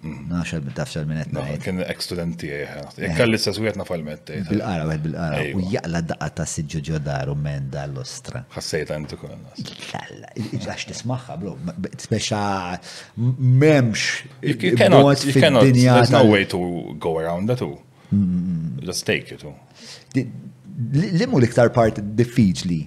[0.00, 0.30] Mm.
[0.30, 3.42] Naxal tafxal minn qed Kien ex-studenti eh, jekk kalli eh.
[3.44, 5.42] sa wieħed naf Bil-qara wieħed bil-qara.
[5.52, 8.40] U jaqla daqqa ta' siġġu ġodaru men dal-ostra.
[8.54, 11.52] Ħassejt għandu kol Lalla, għax tismaħħa bro,
[12.06, 12.40] speċa
[13.18, 14.06] memx.
[14.40, 17.76] You cannot, there's no way to go around that too.
[18.80, 19.52] Just take it too
[20.94, 22.78] li mu l-iktar part diffiċli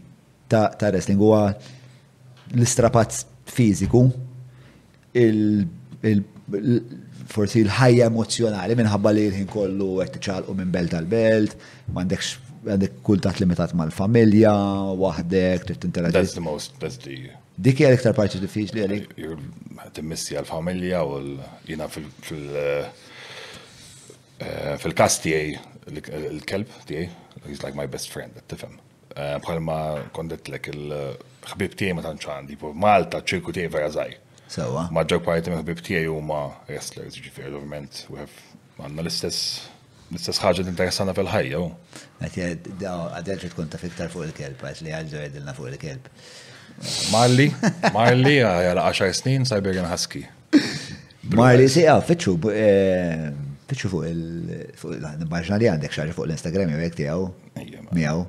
[0.52, 1.42] ta', ta wrestling huwa
[2.54, 4.06] l-istrapazz fiziku,
[5.18, 5.40] il,
[6.08, 6.24] il,
[7.34, 11.56] forsi l-ħajja emozjonali minħabba li l-ħin kollu qed tiċalqu minn belt għal belt,
[11.94, 14.54] m'għandekx għandek kultat limitat mal-familja,
[15.02, 16.16] waħdek, trid tinteraġi.
[16.16, 17.28] That's the most, that's the
[17.60, 19.10] Dik hija l-iktar parti diffiċli għalik.
[19.94, 21.18] Timmissi għal-familja u
[21.68, 22.88] jiena eh,
[24.38, 25.52] eh, fil-kastijaj
[25.92, 27.06] il-kelb tiegħi,
[27.48, 28.78] he's like my best friend, tifhem.
[29.14, 29.76] Eh, bħalma
[30.16, 34.20] kondet lek il-ħbib tiegħi ma tantx għandi, Malta ċirku tiegħi vera żgħir.
[34.54, 34.88] Sewa.
[34.94, 39.54] Maġġor parti minn ħbib tiegħi huma wrestlers, ġifieri ovvjament we have għandna l-istess
[40.14, 41.62] l-istess ħaġa interessana fil-ħajja.
[42.24, 46.10] Għadel tkun ta' fiktar fuq il-kelb, għat li għadġu għedilna fuq il-kelb.
[47.14, 47.52] Marli,
[47.96, 50.24] Marli għal 10 snin Siberian Husky.
[51.34, 53.30] Marli si għaw, fitxu, eh,
[53.72, 54.08] Tiċu fuq
[54.96, 57.30] il-maġna li għandek xaġa fuq l-Instagram jew jek tijaw?
[57.96, 58.24] Mijaw.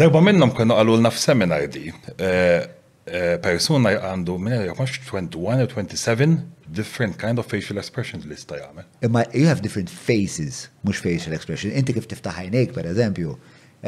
[0.00, 1.88] Darba minnom kanu għallu l-naf seminar di.
[2.16, 2.58] Eh,
[3.06, 6.42] eh, persuna għandu minn 21 u 27
[6.80, 8.86] different kind of facial expressions li sta jagħmel.
[9.06, 11.72] Imma you have different faces, mux facial expression.
[11.80, 13.34] Inti kif tiftaħ għajnejk pereżempju,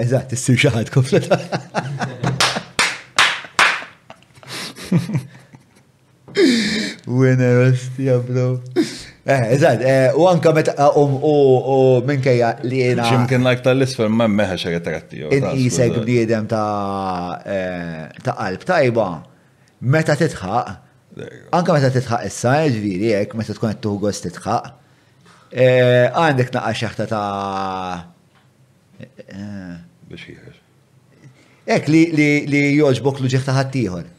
[0.04, 1.38] eżatt issir xi kufleta.
[1.40, 1.60] kompleta.
[7.06, 8.46] Winners, jablu.
[9.26, 10.98] Eh, Eżat, eh, u anka meta eh,
[11.30, 13.08] u minkeja li jena.
[13.10, 15.22] Ġimkien lajk tal-isfer ma meħa xaġa tratti.
[15.38, 17.40] Inqisek bniedem ta'
[18.26, 19.06] ta' qalb tajba.
[19.80, 20.70] Meta titħaq,
[21.50, 24.66] Anka meta titħaq issa, ġviri, jek, meta tkun qed tuħgost titħaq.
[25.48, 27.20] Eh, għandek naqqa xaħta ta'
[29.00, 29.70] eh, eh.
[30.10, 30.60] biex jieħex.
[31.76, 34.10] Ek li joġbok luġiħ ġieħ ta' ħattijħor.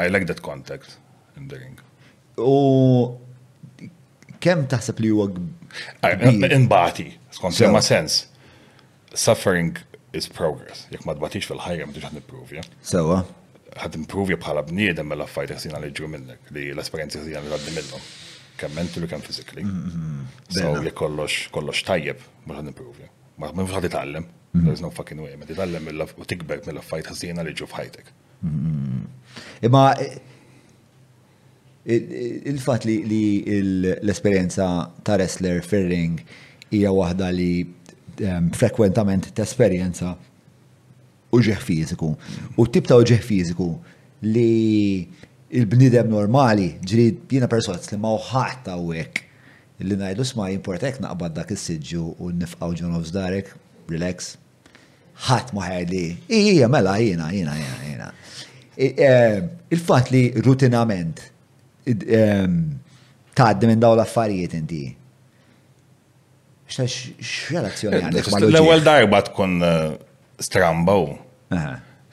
[0.00, 0.96] I like that contact
[1.36, 1.76] in the ring.
[2.40, 3.12] U
[4.40, 5.28] kem taħseb li huwa
[6.56, 8.24] Inbati, skont sema sens.
[9.14, 9.76] Suffering
[10.16, 10.86] is progress.
[10.90, 12.64] Jek ma tbatix fil-ħajja, ma ħad nippruvja.
[12.82, 13.20] Sewa.
[13.78, 17.74] Ħad improvja bħala bniedem mela fajta ħsina li ġu minnek, li l-esperienza ħsina li għaddi
[17.78, 18.12] minnhom
[18.58, 19.62] kemm mentally kem physically.
[19.62, 20.26] Mm, mm, mm.
[20.58, 23.10] So jekk kollox kollox tajjeb mhux ħad improvja.
[23.42, 24.28] Ma minn ħad itgħallem.
[24.54, 25.32] There's no fucking way.
[25.38, 25.90] Ma titgħallem
[26.22, 28.12] u tikber mill fajt ħażina li ġu f'ħajtek.
[29.66, 30.20] Imma eh,
[31.86, 32.98] eh, eh, il-fat li
[33.56, 34.68] l-esperienza
[35.02, 36.20] ta' wrestler firring
[36.70, 37.50] hija waħda li
[38.20, 40.14] ehm, frekwentament ta' esperienza
[41.34, 42.12] uġeħ fiziku.
[42.60, 43.72] U tip ta' uġeħ fiziku
[44.24, 44.54] li
[45.54, 49.20] il-bnidem normali, ġri jiena perswas li ma u għawek
[49.84, 53.50] li najdu sma jimportek naqbad dak is-sidġu u nifqaw ġun of darek,
[53.90, 54.34] relax,
[55.28, 56.02] ħat maħer li,
[56.40, 58.10] ija mela jina, jina, jina, jina.
[59.70, 61.20] Il-fat li rutinament
[61.86, 64.80] taħdi minn daw l-affarijiet inti.
[66.74, 69.54] X'relazzjoni għandek ma' l-ewwel darba tkun
[70.42, 71.10] strambaw.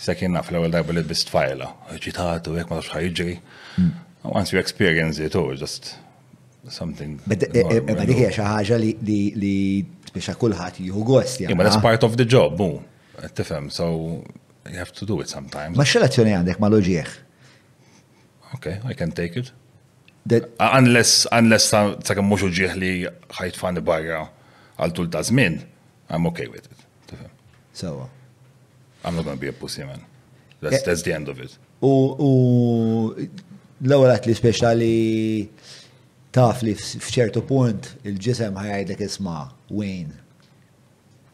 [0.08, 1.68] Sekin naf l-ewel darba li bist fajla,
[2.02, 3.34] ċitatu, jek ma tafx ħajġri.
[3.78, 3.92] Hmm.
[4.34, 5.92] Once you experience it, oh, just
[6.74, 7.20] something.
[7.30, 9.52] Ma dikja xaħġa li
[9.86, 11.44] biexa kullħat juhu gost.
[11.44, 11.86] Yeah, but that's ah.
[11.86, 12.80] part of the job, mu.
[13.40, 14.24] tifem, so
[14.72, 15.78] you have to do it sometimes.
[15.78, 17.12] Ma x'relazzjoni għandek ma' loġieħ?
[18.58, 19.54] Okay, I can take it.
[20.58, 21.94] Unless, unless sa'
[22.26, 24.24] muxu ġieħ li ħajt ħajtfani barra
[24.82, 25.60] għal tul ta' żmien,
[26.10, 26.82] I'm okay with it.
[27.74, 28.10] So,
[29.04, 30.04] I'm not going to be a pussy man.
[30.62, 30.80] That's, yeah.
[30.86, 31.58] that's the end of it.
[31.82, 31.92] U
[33.88, 34.94] l-ewwel li speċjali
[36.38, 40.14] taf li f'ċertu punt il-ġisem ħajajdlek isma' Wayne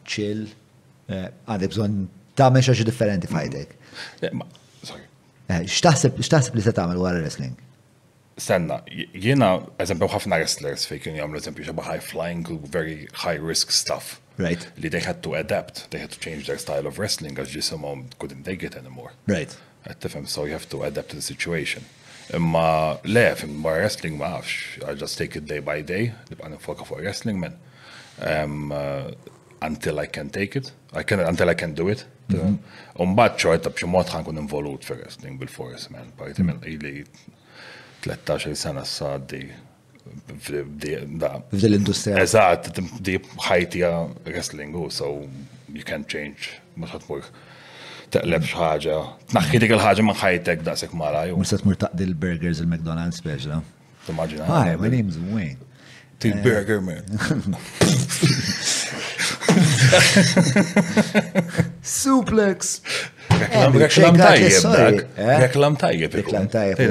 [0.08, 0.46] chill
[1.12, 1.98] eh, għandek bżonn
[2.40, 3.74] tagħmel xi differenti f'ħajdek.
[4.32, 4.46] Mm.
[4.48, 7.52] Eh, eh, x'taħseb li se tagħmel wara wrestling?
[8.40, 13.76] Stanna, jiena eżempju ħafna wrestlers fejn kienu jagħmlu eżempju xi high flying, very high risk
[13.76, 14.16] stuff.
[14.38, 14.70] Right.
[14.78, 18.04] Li they had to adapt, they had to change their style of wrestling as ġisimhom
[18.20, 19.12] couldn't take it anymore.
[19.26, 19.54] Right.
[19.84, 21.84] Għed so you have to adapt to the situation.
[22.34, 26.86] Imma le, imma wrestling ma nafx, I just take it day by day, nibqa nifoka
[26.86, 27.56] fuq wrestling man.
[28.20, 29.10] Um, uh,
[29.60, 32.04] until I can take it, I can, until I can do it.
[32.28, 32.58] Mm-hmm.
[33.02, 36.92] Umbat ċorta bċi mod ħankun involut fi wrestling bil-force man, parti minn ili
[38.06, 39.44] 13 sena s-saddi
[40.44, 42.22] f'dil industrija.
[42.22, 42.70] Eżat,
[43.04, 43.16] di
[43.48, 43.90] ħajtija
[44.28, 45.06] wrestling so
[45.72, 47.24] you can change mhux ħadd
[48.14, 48.94] taqleb xaħġa.
[49.36, 51.22] Naħħi dik il-ħaġa ma ħajtek daqsek mara.
[51.36, 53.60] Mux se taqdi l-burgers il-McDonald's special.
[54.08, 54.44] Immaġina.
[54.48, 55.58] Hi, my name's Wayne.
[56.20, 57.04] The eh, burger man.
[61.84, 62.80] Suplex.
[63.38, 64.64] Reklam tajjeb.
[65.16, 65.78] Reklam eh?
[65.78, 66.14] tajjeb.
[66.14, 66.78] Reklam eh, tajjeb.
[66.80, 66.90] Eh,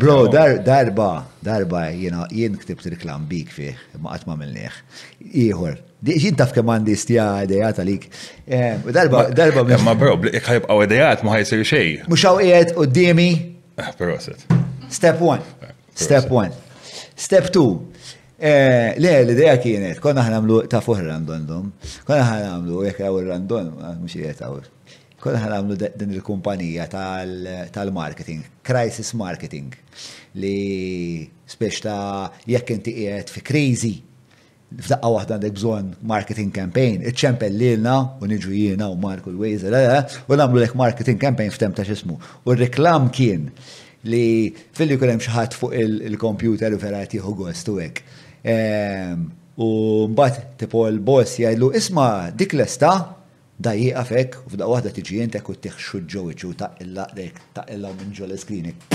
[0.00, 0.26] bro,
[0.64, 3.48] darba, darba, jena, jien ktibt reklam bik
[4.00, 4.70] maqat ma għatma
[5.22, 8.06] Iħor, Jien taf kemm għandi stja idejat għalik.
[8.94, 11.88] Darba, darba Ma bro, jek għaw idejat ma għajsir xej.
[12.10, 13.28] Mux għaw għed qiegħed qudiemi.
[13.78, 14.46] Ah, ah, proset.
[14.90, 15.40] Step one.
[15.94, 16.50] Step one.
[17.16, 17.88] Step two.
[18.42, 21.70] Le, l-ideja kienet, konna ħanamlu ta' fuħ randondom.
[22.06, 24.58] Konna ħanamlu, jek għaw randondom, ah, mux jgħet għaw.
[25.22, 29.70] Kolħan għamlu din il-kumpanija tal-marketing, crisis marketing,
[30.40, 33.92] li spiex ta' jekk inti qiegħed fi krizi,
[34.72, 39.78] f'daqqa waħda għandek bżon marketing campaign, iċċempel lilna u niġu jiena u Marku l-Wazer,
[40.26, 42.18] u namlu lek marketing campaign f'tem ta' xismu.
[42.48, 43.46] U reklam kien
[44.10, 44.24] li
[44.74, 48.02] fil-li xi xaħat fuq il-kompjuter u verati u gost u għek.
[48.42, 49.28] Ehm,
[49.60, 49.70] u
[50.10, 52.96] mbat tipo l-boss jgħidlu, isma dik l-esta,
[53.62, 57.92] dajjiqa fek, u f'da waħda tiġi jentek u tiħxu ġoġu ta' illa dek, ta' illa
[57.98, 58.88] minn ġol screening.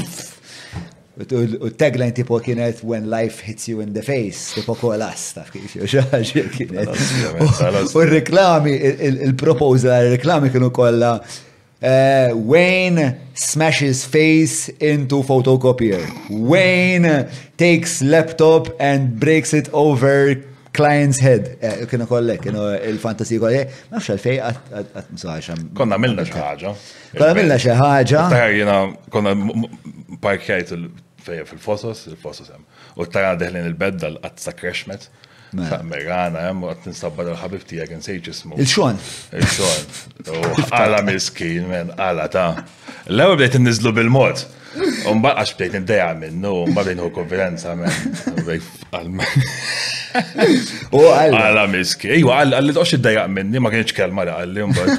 [1.17, 5.71] U tagline tipo kienet when life hits you in the face, tipo kolas, taf kif
[6.57, 6.93] kienet.
[7.97, 8.75] U reklami,
[9.15, 11.15] il-proposal, reklami kienu kolla
[11.79, 16.05] eh, Wayne smashes face into photocopier.
[16.29, 17.23] Wayne
[17.57, 20.35] takes laptop and breaks it over
[20.77, 21.57] Client's Head,
[21.89, 25.63] kienu kollek, kienu il fantasy kollek, nafx fxal fej għat msuħaxam.
[25.79, 26.73] Konna millna xaħġa.
[27.17, 28.25] Konna millna xaħġa.
[28.33, 28.75] Taħar jena,
[29.15, 29.33] konna
[30.27, 30.75] parkjajt
[31.25, 32.67] fil-fosos, il-fosos jem.
[32.97, 35.09] U taħar deħlin il-bed dal-għat sakrexmet.
[35.55, 38.57] Amerikana, jem, għat nistabba dal-ħabib tijak nsejċ ismu.
[38.59, 38.99] Il-xon.
[39.31, 39.85] Il-xon.
[40.27, 42.43] Oh, għala miskin, men, għala ta.
[43.07, 44.41] L-għu bdejt nizlu bil-mod.
[45.07, 47.87] Umba għax bdejt n-deja minnu, umba bdejt nħu konfidenza, men.
[50.91, 52.17] għala miskin.
[52.19, 54.87] Ejwa, għalli doċ id-deja minni, ma kienx kelma li għalli, umba.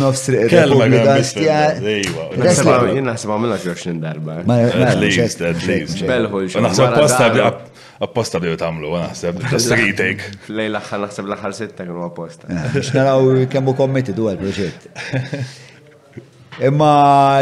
[0.00, 1.04] Nofsri Kelma għan
[3.04, 4.34] Naħseb għamilna krox darba.
[4.44, 6.00] At least, at least.
[6.08, 6.44] Belħul.
[6.64, 7.24] Naħseb apposta
[8.00, 9.34] apposta bdew tamlu, naħseb.
[9.50, 10.18] Tastritek.
[10.52, 12.42] Lej l-axħar naħseb l-axħar sitta kienu apposta.
[12.52, 13.20] Ah, biex naraw
[13.52, 14.80] kemmu kommiti dwar proġett.
[16.66, 16.92] Imma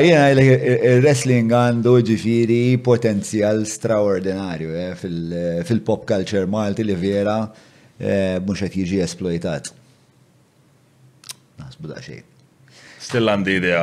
[0.02, 4.92] jena il-wrestling għandu ġifiri potenzjal straordinarju eh,
[5.66, 9.64] fil-pop culture malti li vera eh, mux għet jiġi esploitat.
[11.58, 11.96] Nasbu da
[13.08, 13.82] Still għandi idea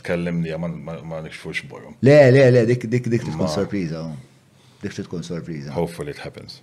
[0.00, 1.96] tkellimni ma nixfux borom.
[2.06, 4.04] Le, le, le, dik dik dik tkun sorpriza.
[4.06, 4.66] Oh.
[4.82, 5.72] Dik tkun sorpriza.
[5.74, 6.60] Hopefully it happens.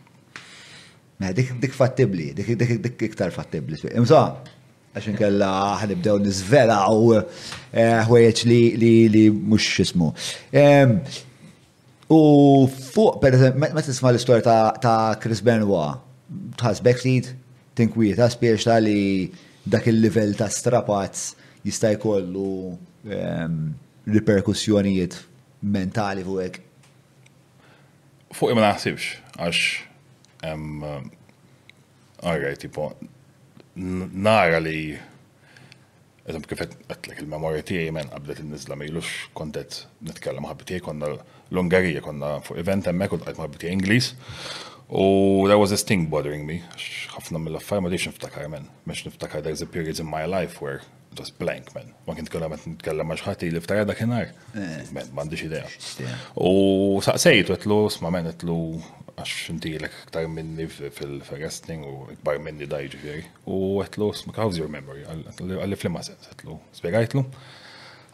[1.20, 3.80] Ma dik dik fattibli, dik dik dik iktar fattibli.
[4.00, 4.22] Imsa,
[4.96, 5.50] għaxin kella
[5.82, 7.24] ħanibdew nizvela u eh,
[8.08, 10.14] ħwejjeċ li li li mux ismu.
[12.08, 12.22] U
[12.72, 14.54] fuq, per eżempju, ma tisma l-istorja
[14.84, 16.00] ta' Chris Benoit,
[16.64, 17.18] tħasbek li
[17.78, 19.00] tinkwiet, ta' spiex li
[19.68, 21.34] dak il-level ta' strapazz
[21.68, 22.78] jista' jkollu
[23.10, 23.72] ehm,
[24.14, 25.20] riperkussjonijiet
[25.74, 26.60] mentali fuq hekk.
[28.38, 29.68] Fuq ma naħsibx għax
[30.46, 30.86] hemm
[32.24, 32.90] għarra tipo
[33.78, 34.80] nara li
[36.28, 42.34] Eżem kif għetlek il-memorja tiegħi men qablet in-nizla mejlux kontet nitkellem ħabbi konna l-Ungarija konna
[42.44, 44.10] fuq event hemmhekk u qed ħabbi Ingliż.
[44.92, 45.06] U
[45.48, 46.60] there was this thing bothering me.
[47.14, 50.82] ħafna mill-affar niftakar men, mhux niftakar there's a periods in my life where
[51.20, 51.88] just blank, man.
[52.08, 54.30] Ma kien tkellem qed nitkellem ma' xħati li ftajja dakinhar.
[54.54, 54.88] Eh.
[54.96, 55.68] Man, m'għandix idea.
[56.42, 58.58] U saqsejtu għetlu, sma' men għetlu
[59.18, 63.26] għax intilek aktar minni fil-wrestling u ikbar minni da jiġifieri.
[63.50, 65.04] U għetlu, sma' how's your memory?
[65.10, 66.60] Għalli flimma sens, għetlu.
[66.80, 67.26] Spiegajtlu.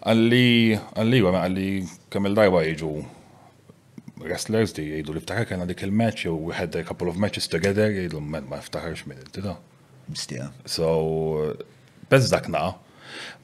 [0.05, 1.67] Għalli, għalli, għalli,
[2.13, 2.93] kemm il-darba jiġu
[4.23, 7.47] wrestlers di jgħidu li ftaħar kena dik il-match u we had a couple of matches
[7.51, 9.57] together jgħidu ma ftaħarx minn il-tida.
[10.67, 11.55] So,
[12.11, 12.73] bezz dak naqa,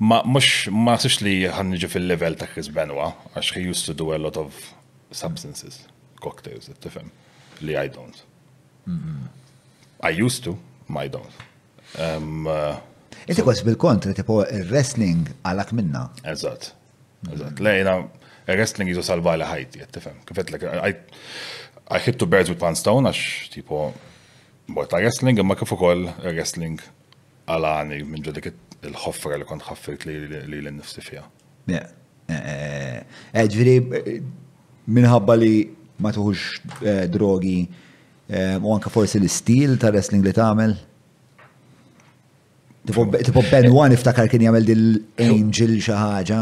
[0.10, 0.48] ma mux
[0.86, 4.38] ma six li ħanġu fil-level ta' Chris Benoit, għax he used to do a lot
[4.38, 4.58] of
[5.12, 5.84] substances,
[6.26, 7.10] cocktails, tifem,
[7.66, 8.24] li I don't.
[8.88, 10.04] Mm-hmm.
[10.10, 10.56] I used to,
[10.88, 11.46] ma I don't.
[12.06, 12.78] Um, uh,
[13.30, 16.06] Inti kwas bil-kontra, tipo il-wrestling għalak minna.
[16.24, 16.70] Eżat.
[16.70, 17.34] Mm-hmm.
[17.36, 17.64] Eżat.
[17.66, 17.96] Lejna,
[18.50, 20.22] il-wrestling jizu salva li ħajti, tifem.
[20.30, 20.94] Kifet l I
[21.90, 23.88] I hit two birds with one stone, għax tipo,
[24.70, 26.04] bota wrestling, imma kif ukoll
[26.38, 26.78] wrestling
[27.50, 28.52] għalani minn ġodik
[28.88, 31.24] il-ħoffra li kont ħaffirt li l-nifsi fija.
[33.34, 33.80] Ġviri,
[35.00, 35.54] minħabba li
[36.00, 37.58] ma tuħux eh, drogi
[38.30, 40.78] eh, u anka forsi l-stil ta' wrestling li tagħmel?
[42.90, 44.86] Tipo Benwa niftakar iftakar kien jagħmel dil
[45.28, 46.40] angel xi ħaġa.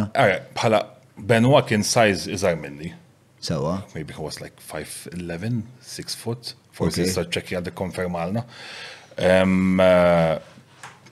[0.53, 0.84] bħala
[1.18, 2.93] Benwa kien size iżgħar minni.
[3.39, 3.80] Sewa.
[3.93, 6.53] Maybe he was like 5'11, 6 foot.
[6.77, 8.43] Forsi issa ċekki għaddi konfermalna.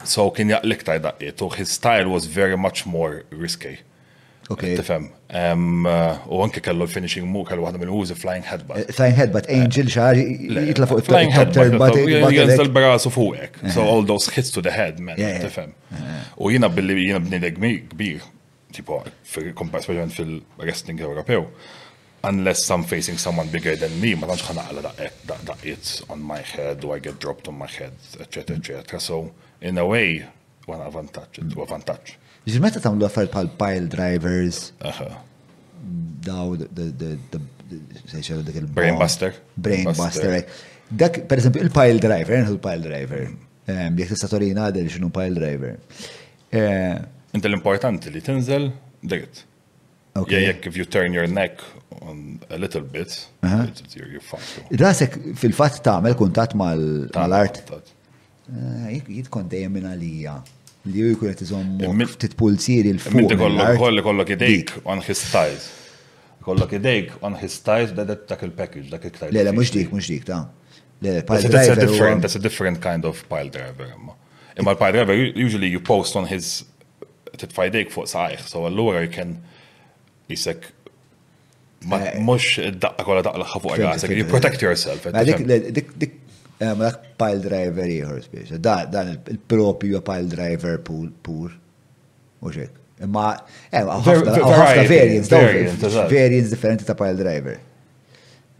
[0.06, 3.80] So kien jaqlik ta' daqqiet u his style was very much more risky.
[4.50, 4.76] Okay.
[4.78, 5.06] Tifem.
[5.34, 8.82] Uh, u anke kellu finishing mu kellu waħda mill-użi flying headbutt.
[8.84, 11.98] Eh, flying headbutt, angel xaħġi eh, jitla fuq flying headbutt.
[12.38, 13.58] Jens l-brasu fuqek.
[13.66, 13.72] Eh.
[13.78, 15.18] So all those hits to the head, man.
[15.48, 15.74] Tifem.
[16.38, 17.58] U jina billi jina b'nideg
[17.96, 18.22] kbir,
[18.78, 21.48] tipo, specialment fil-wrestling Ewropew.
[22.26, 24.94] Unless I'm facing someone bigger than me, ma tanċ ħanaqla
[25.50, 28.46] daqqiet on my head, or I get dropped on my head, etc.
[28.58, 28.98] etc.
[29.00, 29.20] So,
[29.66, 30.20] in a way,
[30.70, 32.14] għan avantaċ, u avantaċ.
[32.46, 34.68] Ġi meta tamlu għaffar pal pile drivers?
[34.86, 35.08] Aha.
[36.26, 36.54] Daw,
[38.12, 39.34] sejxelu dik il Brainbuster.
[39.58, 40.46] Brainbuster.
[40.86, 43.24] Dak, per esempio, il-pile driver, il-pile driver.
[43.66, 46.02] Jek tista torina għadel xinu pile driver.
[46.56, 47.02] Eh,
[47.36, 48.70] Inti l-importanti li tinżel,
[49.02, 49.42] degħet.
[50.16, 50.46] Okay.
[50.48, 51.66] Jek, if you turn your neck
[52.06, 54.70] on a little bit, you're fine.
[54.80, 57.60] Rasek fil-fat ta' kuntat mal-art.
[58.46, 60.36] Eh, Jitkon dejjem minn għalija.
[60.86, 65.24] Li ju jkun qed iżommu ftit pulsiri l fuq Minti kollok kollok id-dejk, on his
[65.32, 65.66] thighs.
[66.46, 69.32] Kollok idejk on his thighs da dak il-package dak iktar.
[69.34, 70.46] Le le mux dik mux dik ta'.
[71.02, 72.22] Le pile driver.
[72.22, 73.90] That's a different kind of pile driver.
[74.62, 76.62] Imma l-pile driver usually you post on his
[77.42, 79.40] titfajdejk fuq saħiħ, so allura you can
[80.30, 80.70] jisek
[81.90, 82.72] mux eh.
[82.78, 85.10] daqqa kolla daqqa l-ħafu għarasek, you protect yourself.
[85.10, 86.22] Dik
[86.64, 88.58] Għamlak eh, pile driver ieħor spiex.
[88.64, 91.56] Dan il-propju pile driver pur.
[92.46, 92.82] U xek.
[93.04, 93.30] Imma,
[93.74, 94.54] ħafna
[94.88, 97.58] variants, variants differenti ta' pile driver.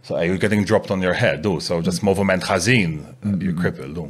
[0.04, 2.92] So eh, you're getting dropped on your head, do, so just movement ħażin,
[3.24, 4.06] eh, you're crippled, do.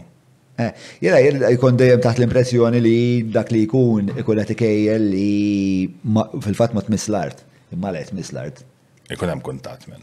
[1.04, 1.20] Jena,
[1.54, 2.96] jkun dejjem taħt l-impressjoni li
[3.28, 5.84] dak li jkun ikun etikejjel li
[6.48, 7.42] fil-fat ma t-mislart,
[7.76, 8.64] imma le mislart.
[9.12, 10.02] Ikun hemm kuntat minn,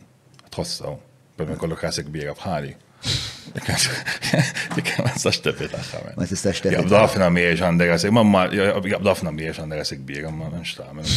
[0.54, 0.96] tħossaw,
[1.36, 2.76] per kollu kasa kbira bħali.
[4.76, 6.00] Dik ma tistax tepi taħħa.
[6.18, 6.74] Ma tistax tepi.
[6.78, 11.12] Jabdafna miex għandek għasik, mamma, jabdafna miex għandek għasik bira, ma nx taħmen.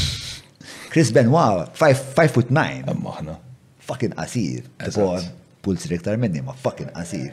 [0.92, 2.90] Chris Benoit, 5 foot 9.
[3.00, 3.38] Maħna.
[3.88, 4.66] Fucking qasir.
[5.66, 7.32] Puls rektar minni, ma fucking qasir.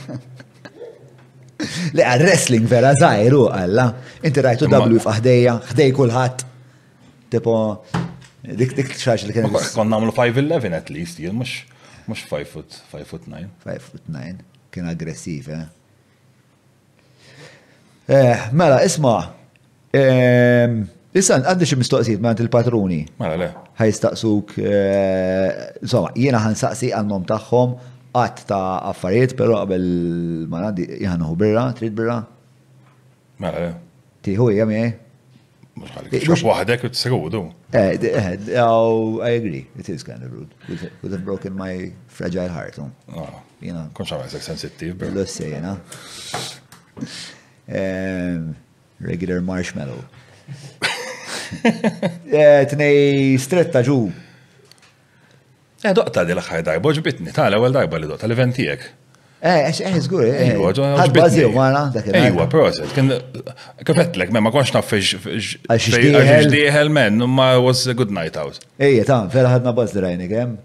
[1.96, 3.88] Le wrestling vera zaħiru, għalla.
[4.24, 6.46] Inti rajtu W f'ħdejja, ħdej kulħadd.
[7.34, 7.58] Tipo,
[8.46, 9.50] dik dik xaġ li kien.
[9.52, 11.58] Konna għamlu 5-11 at least, jien mux.
[12.08, 14.34] مش 5 فوت 5 فوت 9 5 فوت 9
[14.72, 15.66] كان اجريسيف اه
[18.10, 19.30] ايه ملا اسمع
[21.20, 23.00] Issa, għandi xie mistoqsijiet ma' il-patruni.
[23.18, 23.46] Mela le.
[23.80, 24.52] Ħajstaqsuk,
[25.82, 27.72] insomma, jiena ħansaqsi għannom tagħhom
[28.14, 29.88] qatt ta' affarijiet, però qabel
[30.52, 32.20] ma għandi jħanħu birra, trid birra?
[33.42, 33.72] Mela le.
[34.22, 34.92] Tiħu hija miegħi?
[35.80, 36.14] Mhux ħalik.
[36.28, 37.42] Mhux waħdek u tsegudu.
[37.70, 39.64] Eh, eh, oh, I agree.
[39.78, 40.52] It is kind of rude.
[40.68, 42.76] Would, have, would have broken my fragile heart.
[42.80, 43.42] Oh, oh.
[43.60, 43.88] you know.
[43.94, 44.10] Konx
[44.44, 45.08] sensitive, bro.
[45.08, 45.78] Let's say, you know.
[46.98, 47.06] Um,
[47.68, 48.54] ehm,
[49.00, 50.04] regular marshmallow.
[52.30, 53.00] Eh, tnej
[53.42, 53.96] stretta ġu.
[55.82, 58.84] Eh, doqta di l-axħaj dajba, ġbitni, ta' l-ewel dajba li doqta l-eventijek.
[59.40, 60.48] Eh, eh, eh, zgur, eh.
[62.24, 62.92] Ejwa, proset.
[63.82, 65.16] Kafetlek, ma konx naf fiex
[66.52, 68.60] diħel men, ma was a good night out.
[68.76, 70.58] Ejja, tam, fela ħadna bazz rajni kem.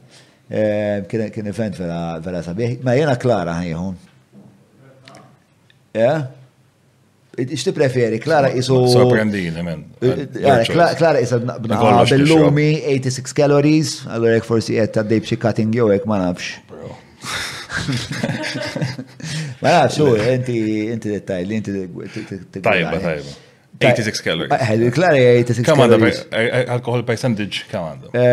[0.51, 3.95] Eh, kien event fela sabiħ, ma jena Klara ħajħun.
[5.95, 6.19] Eh?
[7.47, 8.81] Ixti preferi, Klara isu.
[8.91, 9.85] Sorprendini, men.
[10.03, 16.19] Klara isu bil-lumi, 86 calories, għallur jek forsi jett ta' dejb cutting jow, jek ma
[16.27, 16.59] nafx.
[19.61, 20.57] Ma nafxu, inti
[20.93, 23.33] inti dettajli, inti Tajba, tajba.
[23.83, 24.53] 86 calories.
[24.65, 26.11] Għal klari 86 Kam għanda
[26.77, 28.25] alkohol percentage kam għanda?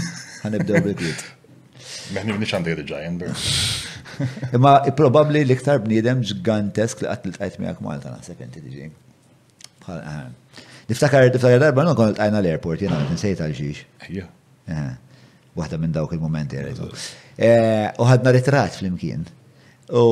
[0.47, 1.27] Ħanibdew bil-klit.
[2.17, 3.35] Meħni bniex għandek bro.
[4.57, 8.89] Imma probabli l-iktar bniedem ġgantesk li għatlet għajt tqajt miegħek Malta naħseb inti diġi.
[9.85, 10.01] Bħal
[10.89, 13.81] Niftakar, niftakar darba non kont għajna l-airport, jena nsejt għal-ġiġ.
[14.17, 14.85] Eh,
[15.59, 16.89] waħda minn dawk il-momenti għarritu.
[17.37, 19.27] Eh, Uħadna ritrat fl-imkien.
[19.93, 20.07] U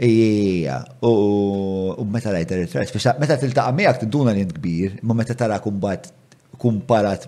[0.00, 5.58] Ija, u meta rajt ritrat, biex meta tiltaqa miegħek tinduna l kbir, ma meta tara
[5.60, 6.08] kumbat
[6.60, 7.26] kumparat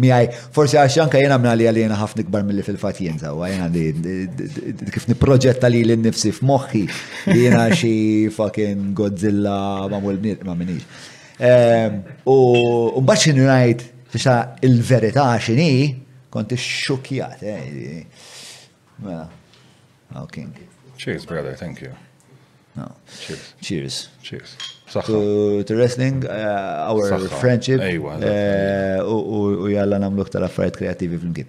[0.00, 0.26] miħaj,
[0.56, 4.18] forsi għaxanka jena minna li għalina ħafna kbar mill-li fil-fat jenza, u għajna li
[4.92, 10.84] kif niproġetta li l-nifsi f'moħħi moħi jena xie fucking Godzilla ma' mul ma' minix.
[11.40, 12.36] Ehm, u
[13.00, 14.34] mbagħad xi najt fisa
[14.66, 15.72] il verita xini,
[16.32, 17.40] konti xxukjat.
[17.40, 18.26] Eh,
[19.00, 19.24] mela.
[20.20, 20.52] Oh, King.
[20.98, 21.56] Cheers, brother.
[21.56, 21.94] Thank you.
[22.76, 22.90] No.
[23.20, 23.46] Cheers.
[23.60, 23.96] Cheers.
[24.22, 24.56] Cheers.
[25.06, 27.28] To, to wrestling, uh, our Saha.
[27.40, 27.80] friendship.
[27.80, 28.18] Ejwa.
[28.20, 31.48] Eh, u jalla namluk ktar affarijiet kreativi fl-mkien.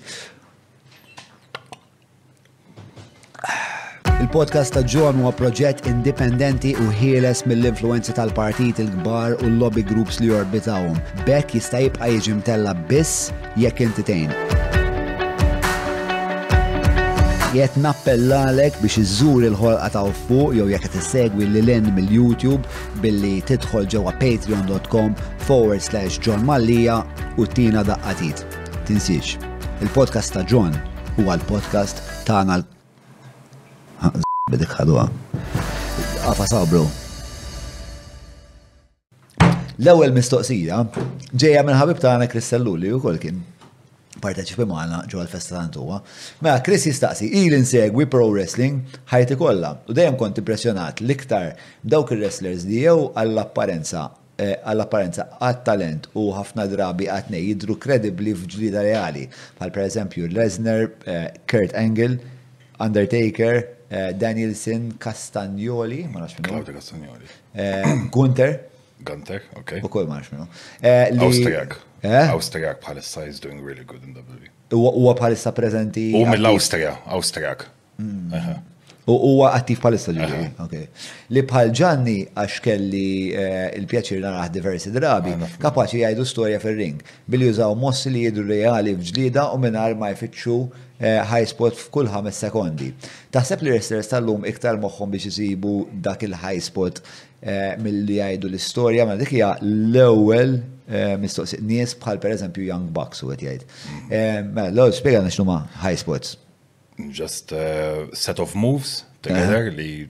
[4.22, 10.20] Il-podcast ta' John huwa proġett indipendenti u ħieles mill influenza tal-partit il-kbar u l-lobby groups
[10.22, 11.00] li jorbitawhom.
[11.26, 14.30] Bekk jista' jibqa' jiġi mtella biss jekk intitejn.
[17.58, 22.70] Jiet nappellalek biex iżżur il-ħolqa ta' fuq jew jekk tissegwi issegwi lin mill-YouTube
[23.02, 25.16] billi tidħol ġewwa patreon.com
[25.48, 27.00] forward slash John Mallija
[27.42, 28.46] u tina daqqatit.
[28.86, 29.40] Tinsiex,
[29.82, 30.78] il-podcast ta' John
[31.18, 32.68] huwa l-podcast tagħna l
[34.52, 35.08] bidik ħadwa.
[36.28, 36.84] Għafa sabru.
[39.82, 40.84] L-ewwel mistoqsija
[41.32, 43.40] ġejja minn ħabib tagħna Chris Selluli wkoll kien
[44.22, 45.96] parteċipi maħna ġo għal-festa għantuwa,
[46.42, 49.72] Ma mela, Chris jistaqsi, il insegwi pro wrestling ħajti kolla.
[49.90, 54.04] U dejjem kont impressjonat liktar dawk il-wrestlers li jew għall-apparenza
[54.38, 59.26] eh, għall-apparenza għat-talent u ħafna drabi għatne jidru kredibli f'ġlida reali.
[59.58, 62.20] Pal per eżempju Lesnar, eh, Kurt Angle,
[62.82, 66.48] Undertaker, Eh, Danielson Castagnoli, ma nafx minnu.
[66.54, 67.26] Claudio Castagnoli.
[67.52, 68.70] Eh, Gunter.
[69.04, 69.80] Gunter, ok.
[69.84, 70.48] U kol ma nafx minnu.
[70.80, 71.76] Eh, Austriak
[72.32, 74.50] Austriak palissa is doing really good in WWE.
[74.74, 76.12] Uwa palissa prezenti.
[76.16, 77.68] U mill-Austria, Austriak.
[77.98, 78.32] Hmm.
[79.12, 80.40] U huwa attiv palissa ġuġi.
[80.64, 80.78] Ok.
[81.36, 83.04] Li bħal ġanni għax kelli
[83.82, 87.04] il-pjaċir naraħ diversi drabi, ah, kapaċi jgħidu storja fil-ring.
[87.28, 90.60] Billi jużaw mossi li jidru reali fġlida u minnar ma jfittxu
[91.02, 92.92] Eh, high spot f'kull ħames sekondi.
[93.34, 95.72] Taħseb li resters tal-lum iktar moħħom biex jisibu
[96.06, 97.00] dak il-high spot
[97.42, 100.54] eh, mill-li għajdu l istoria ma dik l ewel
[100.86, 103.66] eh, mistoqsiq nies bħal per eżempju Young Bucks u għet jgħid.
[103.66, 104.52] Mhm.
[104.60, 106.36] Mela, l-ewwel spjegana x'numa high spots.
[107.10, 110.06] Just a set of moves together li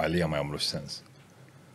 [0.00, 1.02] għalija ma jagħmlux sens.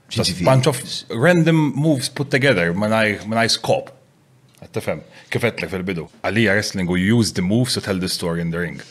[0.10, 0.82] Just bunch of
[1.14, 3.94] random moves put together ma naj skop.
[4.74, 5.02] Tefem,
[5.32, 6.08] kifetlek fil-bidu.
[6.26, 8.82] Għalija wrestling, we use the moves to tell the story in the ring.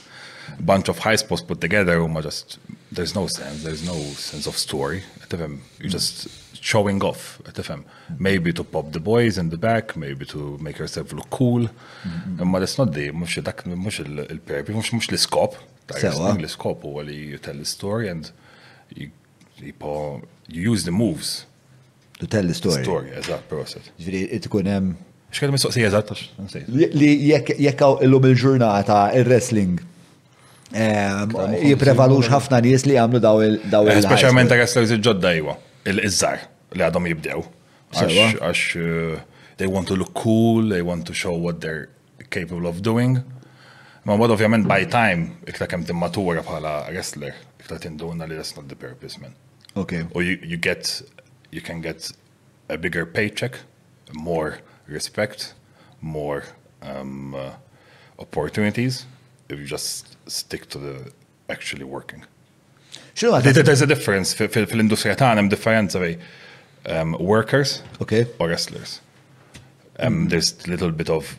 [0.61, 2.59] Bunch of high spots put together, huma just,
[2.93, 5.03] there's no sense, there's no sense of story.
[5.29, 6.29] Tefem, you're just
[6.63, 7.41] showing off.
[7.53, 7.83] Tefem,
[8.19, 11.69] maybe to pop the boys in the back, maybe to make yourself look cool.
[12.41, 15.57] Imma that's not the, mux dak, mux il-perpi, mux mux l-skop.
[15.89, 18.31] L-skop u għalli you tell the story and
[18.95, 19.11] you,
[19.59, 19.75] you
[20.49, 21.45] use the moves.
[22.21, 22.83] To tell the story.
[22.85, 23.91] Story, eżat, proset.
[24.01, 24.95] Ġviri, it kunem
[25.35, 26.17] Xkad mistoqsija zaħt?
[26.71, 29.79] Li jekk illum il-ġurnata, il-wrestling.
[30.77, 31.33] Ehm,
[31.67, 36.39] jiprevalux ħafna nies li għamlu daw il- eh, Specialment ta' wrestlers il-ġodda jgħu, il-izzar
[36.75, 37.43] li għadhom jibdew.
[37.93, 39.21] Għax eh,
[39.57, 41.89] they want to look cool, they want to show what they're
[42.31, 43.23] capable of doing.
[44.05, 48.69] Ma bad ovvjament by time iktar kemm timmatura bħala wrestler, iktar tinduna li that's not
[48.69, 49.35] the purpose man.
[49.77, 50.05] Okay.
[50.15, 51.03] Or you, you get
[51.51, 52.13] you can get
[52.69, 53.59] a bigger paycheck,
[54.13, 54.59] more
[54.89, 55.55] respect,
[56.01, 56.45] more
[56.83, 57.51] um, uh,
[58.19, 59.07] opportunities
[59.49, 61.13] if you just stick to the
[61.49, 62.25] actually working.
[63.15, 63.41] Sure.
[63.41, 64.35] There's a difference.
[64.35, 64.49] the
[64.85, 66.19] industrija tagħna hemm differenza bej
[66.91, 68.27] um, workers okay.
[68.39, 69.01] or wrestlers.
[69.99, 70.29] Um, mm.
[70.31, 71.39] there's a little bit of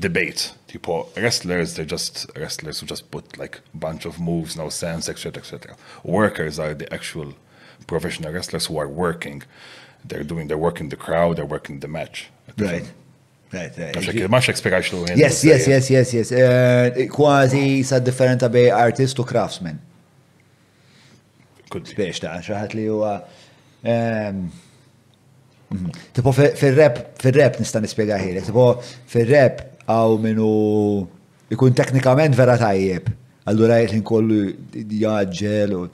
[0.00, 0.52] debate.
[0.68, 5.08] Tipo, wrestlers, they're just wrestlers who just put like a bunch of moves, no sense,
[5.08, 5.76] etc., etc.
[6.04, 7.34] Workers are the actual
[7.86, 9.42] professional wrestlers who are working.
[10.04, 12.28] They're doing, their work in the crowd, they're working the match.
[12.58, 12.92] Right.
[13.52, 14.28] Right, right.
[14.30, 17.10] Ma Shakespeare għax Yes, yes, yes, yes, eh, yes.
[17.16, 19.78] Quasi sa' different abe artist to craftsmen.
[21.70, 23.12] Spiex ta' xaħat li huwa.
[23.86, 24.48] Ehm,
[25.70, 25.92] mhm.
[26.14, 28.66] Tipo fil-rap, fil-rap nista' nispjega ħilek, tipo
[29.14, 30.50] fil-rap għaw minu
[31.54, 33.12] ikun teknikament vera tajjeb.
[33.46, 34.42] Allura jgħid kollu
[35.04, 35.86] jaġġel u.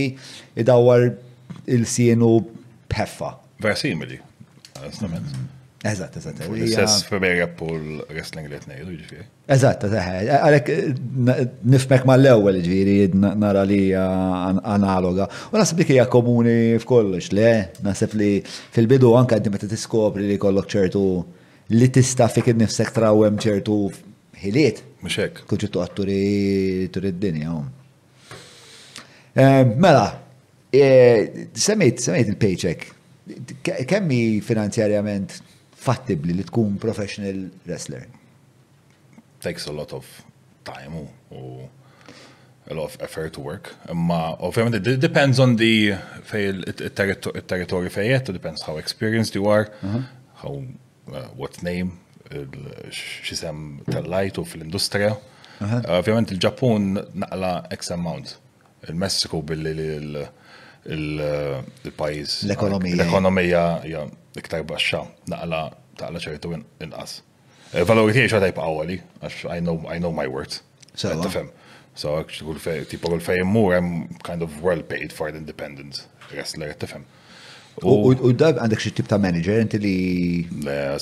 [0.64, 1.08] idawwar
[1.78, 2.36] il-sienu
[2.94, 3.34] bħeffa.
[3.64, 4.20] Vera simili.
[5.84, 6.36] Eżatt, eżatt.
[6.74, 9.24] Sess Ferreira Pull Wrestling li t-nejdu ġifiri.
[9.52, 10.70] Eżatt, għalek
[11.68, 15.26] nifmek ma l-ewel ġifiri nara li analoga.
[15.52, 17.50] U nasib li kija komuni f'kollox, le,
[17.84, 21.04] nasib li fil-bidu anka għaddi meta tiskopri li kollok ċertu
[21.76, 23.76] li tista fik nifsek trawem ċertu
[24.40, 24.80] hiliet.
[25.04, 25.44] Muxek.
[25.52, 26.20] Kuċittu għatturi
[26.96, 27.58] turi d-dinja.
[29.36, 30.06] Ehm, mela,
[30.72, 32.94] eh, semmit semmit il-paycheck.
[33.64, 35.42] Kemmi finanzjarjament
[35.86, 38.06] fattibli li tkun professional wrestler?
[39.44, 40.06] Takes a lot of
[40.64, 40.98] time
[41.30, 41.40] u
[42.72, 43.74] a lot of effort to work.
[43.92, 45.94] Ma, ovvijament, it depends on the
[47.48, 49.98] territory fejet, it depends how experienced you are, uh-huh.
[50.42, 50.62] how
[51.12, 51.90] uh, what name
[53.28, 55.82] xisem tal lajtu fil industria uh-huh.
[55.84, 56.86] uh, Ovvijament, il-Ġappun
[57.24, 58.32] naqla X amount.
[58.88, 59.74] Il-Messiku billi
[60.22, 60.26] uh,
[60.96, 62.38] il-pajis.
[62.48, 62.96] L-ekonomija.
[63.02, 63.66] L-ekonomija
[64.38, 65.64] iktar baxxa naqla
[65.98, 67.18] taqla ċertu inqas.
[67.72, 70.62] Eh, valori tiegħi xi tajb qawwali għax I know I know my worth.
[71.00, 71.50] Tafhem.
[71.94, 76.06] So kull fej tipo kull fejn mur hemm kind of well paid for the independent
[76.32, 77.04] wrestler tifhem.
[77.82, 79.96] U dab għandek xi tip ta' manager inti li.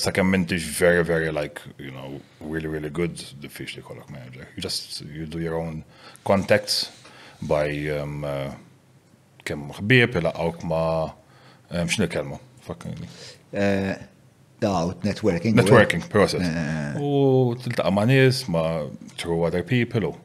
[0.01, 4.47] Sakemm intix very, very like, you know, really, really good the fish diffiċli kollok manager.
[4.55, 5.83] You just you do your own
[6.25, 6.89] contacts
[7.43, 8.57] by um, uh,
[9.45, 12.39] kemm ħbieb, ilaqgħu ma' um, xnu kelmu.
[12.65, 13.07] Fakkarni.
[13.51, 13.93] Eh,
[14.59, 15.55] da, er networking.
[15.55, 16.41] Networking process.
[16.99, 18.85] U tiltaqa ma' nies, ma'
[19.17, 20.15] through other people,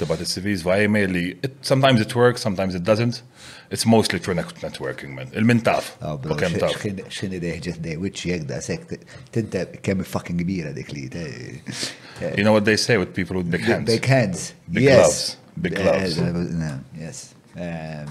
[0.00, 3.22] about the CVs via email li, sometimes it works, sometimes it doesn't.
[3.70, 5.30] It's mostly through networking, man.
[5.34, 5.86] Il-min taf.
[6.30, 6.76] U kem taf.
[7.10, 8.86] Xin ideħ ġetnej, which jek da sek,
[9.34, 11.06] tinta kem fucking kbira dik li.
[12.36, 13.86] You know what they say with people with big hands?
[13.86, 14.52] Big hands.
[14.70, 15.36] Big gloves.
[15.60, 16.20] Big gloves.
[16.96, 17.34] yes.
[17.58, 18.06] Um,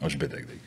[0.00, 0.60] Mux bidek dik.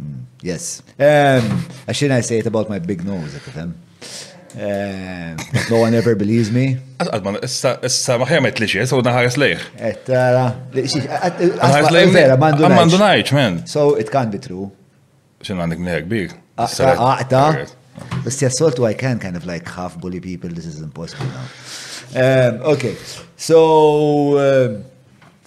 [0.00, 0.80] Mm, yes.
[0.98, 3.74] Um, shouldn't I say it about my big nose at the time.
[5.70, 6.78] no one ever believes me.
[7.00, 9.60] Għadma, issa maħja met li xie, so naħares lejħ.
[10.08, 10.98] lejħ.
[12.16, 13.54] Vera, mandu najċ, man.
[13.66, 14.66] So it can't be true.
[15.44, 16.28] Xin għandek neħek big.
[16.58, 17.66] Aqta,
[18.24, 20.48] But yes, I can kind of like half bully people.
[20.48, 21.44] This is impossible now.
[22.16, 22.96] Um, okay,
[23.36, 24.82] so um,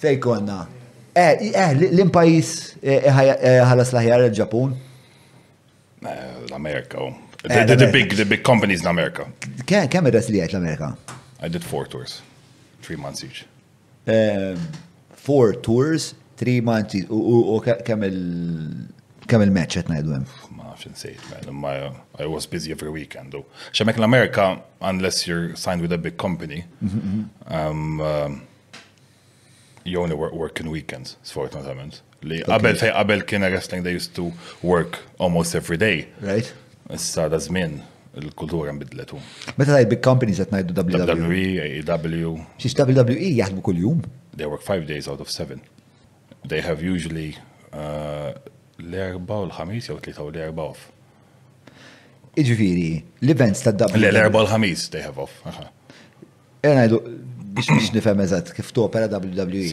[0.00, 0.68] take on now.
[1.16, 4.74] Eh, eh l-impajis eh, eh, ħalas laħjar il-Ġapun?
[6.50, 7.00] L-Amerika.
[7.00, 7.16] Oh.
[7.42, 9.24] The big, the big companies in America.
[9.66, 10.92] Kemm irres li l-Amerika?
[11.40, 12.20] I did four tours.
[12.82, 13.46] Three months each.
[15.26, 17.06] Four tours, three months each.
[17.08, 18.90] U kem il-
[19.30, 20.26] il-match qed ngħidu hemm?
[20.58, 21.22] Ma nafx sejt,
[21.52, 21.64] man.
[21.64, 23.38] Uh, I was busy every weekend.
[23.72, 27.30] Xemek l-Amerika, unless you're signed with a big company, mhm, mhm.
[27.54, 28.40] um, um,
[29.88, 32.02] you only work, work in weekends, sfortunatament.
[32.22, 32.80] Li qabel okay.
[32.86, 34.32] fej qabel kien wrestling they used to
[34.62, 36.08] work almost every day.
[36.22, 36.48] Right.
[36.92, 37.78] Issa da żmien
[38.16, 39.20] il-kultura nbidletu.
[39.58, 42.34] Meta tajt big companies qed ngħidu WWE, WWE, AEW.
[42.62, 44.00] Xiex WWE jaħdmu kuljum?
[44.36, 45.62] They work five days out of seven.
[46.48, 47.36] They have usually
[47.72, 48.32] uh,
[48.80, 50.86] l-erba u l-ħamis jew tlieta u l-erba off.
[52.36, 52.88] Iġifieri,
[53.24, 54.06] l-events ta' WWE.
[54.10, 55.36] L-erba u l-ħamis they have off.
[56.64, 56.88] Ejna
[57.56, 59.66] biex biex nifem eżat kif topera WWE.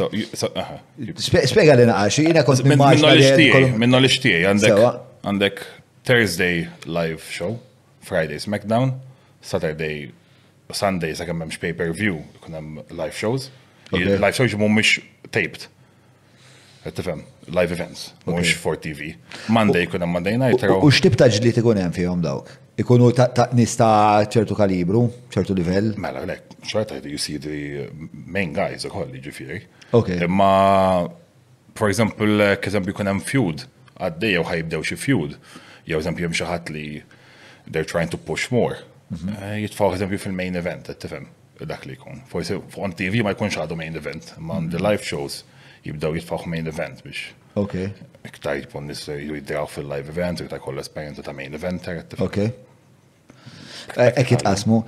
[1.54, 2.82] Spiega li naqax, jiena kont minn
[3.82, 5.64] Minna li xtiegħi għandek
[6.08, 7.54] Thursday live show,
[8.06, 8.96] Friday SmackDown,
[9.44, 10.10] Saturday
[10.74, 13.50] Sunday sa kemm pay-per-view, kun live shows.
[13.94, 14.98] Live shows mu mux
[15.32, 15.68] taped.
[16.84, 19.14] Tifhem, live events, mux for TV.
[19.48, 20.60] Monday kun Monday night.
[20.82, 22.52] U x'tib ta' t ikun fi fihom dawk?
[22.80, 23.88] ikunu ta' nista
[24.30, 25.94] ċertu kalibru, ċertu livell.
[26.02, 27.90] Mela, le, xorta you see the
[28.26, 29.64] main guys ukoll ġifieri.
[29.94, 30.26] Okay.
[30.28, 31.08] ma
[31.76, 33.66] for example, keżempju kun hemm feud,
[33.98, 35.38] għaddej jew ħajbdew xi feud,
[35.86, 37.04] jew eżempju hemm xi li
[37.68, 38.78] they're trying to push more.
[39.14, 39.30] Mhm.
[39.30, 41.28] Eh, Jitfaw eżempju fil-main event, at tifhem
[41.66, 42.22] dak li jkun.
[42.28, 45.44] Forsi on TV ma jkunx the main event, ma the live shows
[45.86, 47.32] jibdaw jitfaħu main event biex.
[47.60, 47.76] Ok.
[48.24, 51.86] Iktar jitpon nis jidraw fil-live event, iktar koll esperienza ta' main event.
[52.24, 52.40] Ok.
[53.98, 54.82] Eh, Ekk jitqasmu.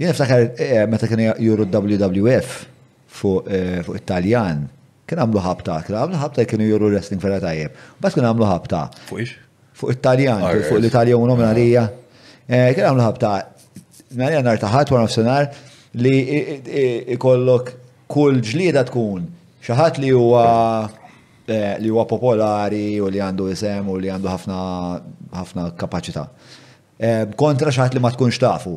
[0.00, 4.64] Jena f'taħar, eh, meta kena juru WWF eh, fuq Italjan,
[5.06, 7.74] kena għamlu ħabta, kena għamlu ħabta kena juru wrestling fera tajjeb.
[8.00, 8.84] Bas kena għamlu ħabta.
[9.10, 9.36] Fuq ix?
[9.80, 11.84] Fuq Italjan, ah, fuq l-Italja u nominalija.
[11.84, 12.70] Ah.
[12.72, 13.34] Kena għamlu ħabta,
[14.18, 15.42] Nani għannar taħat wara
[16.02, 16.12] li
[17.14, 17.68] ikollok
[18.10, 19.28] kull ġlieda tkun
[19.64, 20.44] xaħat li huwa
[21.48, 24.60] eh, li huwa popolari u li għandu isem u li għandu ħafna
[25.36, 26.26] ħafna kapaċità.
[27.00, 28.76] Eh, kontra xaħat li ma tkunx tafu.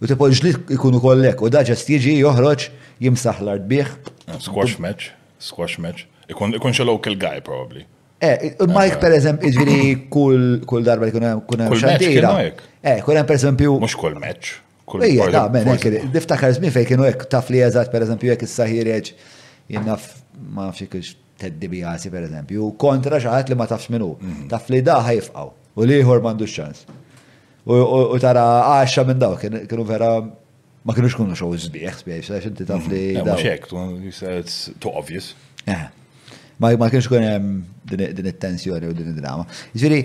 [0.00, 2.68] U tipo ġlit ikunu kollek u daġest stiġi joħroġ
[3.04, 3.96] jimsaħ l artbieħ
[4.40, 5.10] Squash match,
[5.42, 6.04] squash match.
[6.30, 7.82] Ikun xa local guy probably.
[8.22, 9.78] Eh, eh Mike per eżempju, ġviri
[10.08, 12.30] kull darba li kunem xantira.
[12.80, 13.74] Eh, kunem per eżempju.
[13.82, 14.60] Mux kull match.
[15.06, 15.66] Ija, da, men,
[16.14, 19.12] niftakar zmin fej kienu ek taf li jazat per eżempju ek s-sahireġ
[19.70, 20.06] jinnaf
[20.56, 24.48] ma nafx kiex Teddy Biasi per eżempju, kontra xaħat li ma tafx minu, mhm.
[24.52, 25.48] taf li da ħajfqaw,
[25.80, 26.84] u liħor mandu xċans.
[27.70, 28.42] U tara
[28.74, 30.10] għaxa minn daw, kienu vera
[30.84, 32.92] ma kienux kunu xow zbieħ, zbieħ, xaħx inti taf mhm.
[32.92, 33.22] li.
[33.24, 33.68] Ma xek,
[34.42, 35.30] it's too obvious.
[35.66, 35.80] Eh.
[36.60, 37.62] Ma kienx kun hemm
[37.92, 39.46] din it-tensjoni u din id-drama.
[39.76, 40.02] Ġifieri,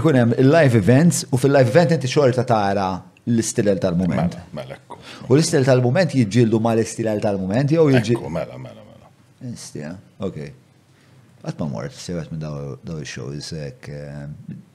[0.00, 2.88] ikun hemm il-live events u fil-live event inti xorta tara
[3.28, 4.34] l-istilel tal-moment.
[4.34, 8.34] Mela, mela, u l-istilel tal-moment jiġġieldu ma l-istilel tal-moment jew jiġġieldu.
[8.40, 8.77] Mela, mela.
[9.44, 10.26] Istja, eh?
[10.26, 10.38] ok.
[11.46, 13.86] Għatma mort, sewet minn daw il-shows, ek.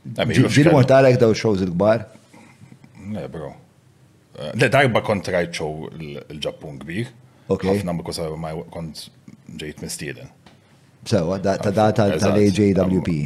[0.07, 2.05] Ġil mort għalek daw il-shows il-gbar?
[3.11, 3.49] Le, bro.
[4.39, 7.11] Eh, le, darba kont rajt show il-ġappun kbir.
[7.51, 7.65] Ok.
[7.67, 9.07] Għafna ma kosa ma kont
[9.59, 10.31] ġejt mistieden.
[11.07, 13.17] Sewa, ta' da tal-AJWP.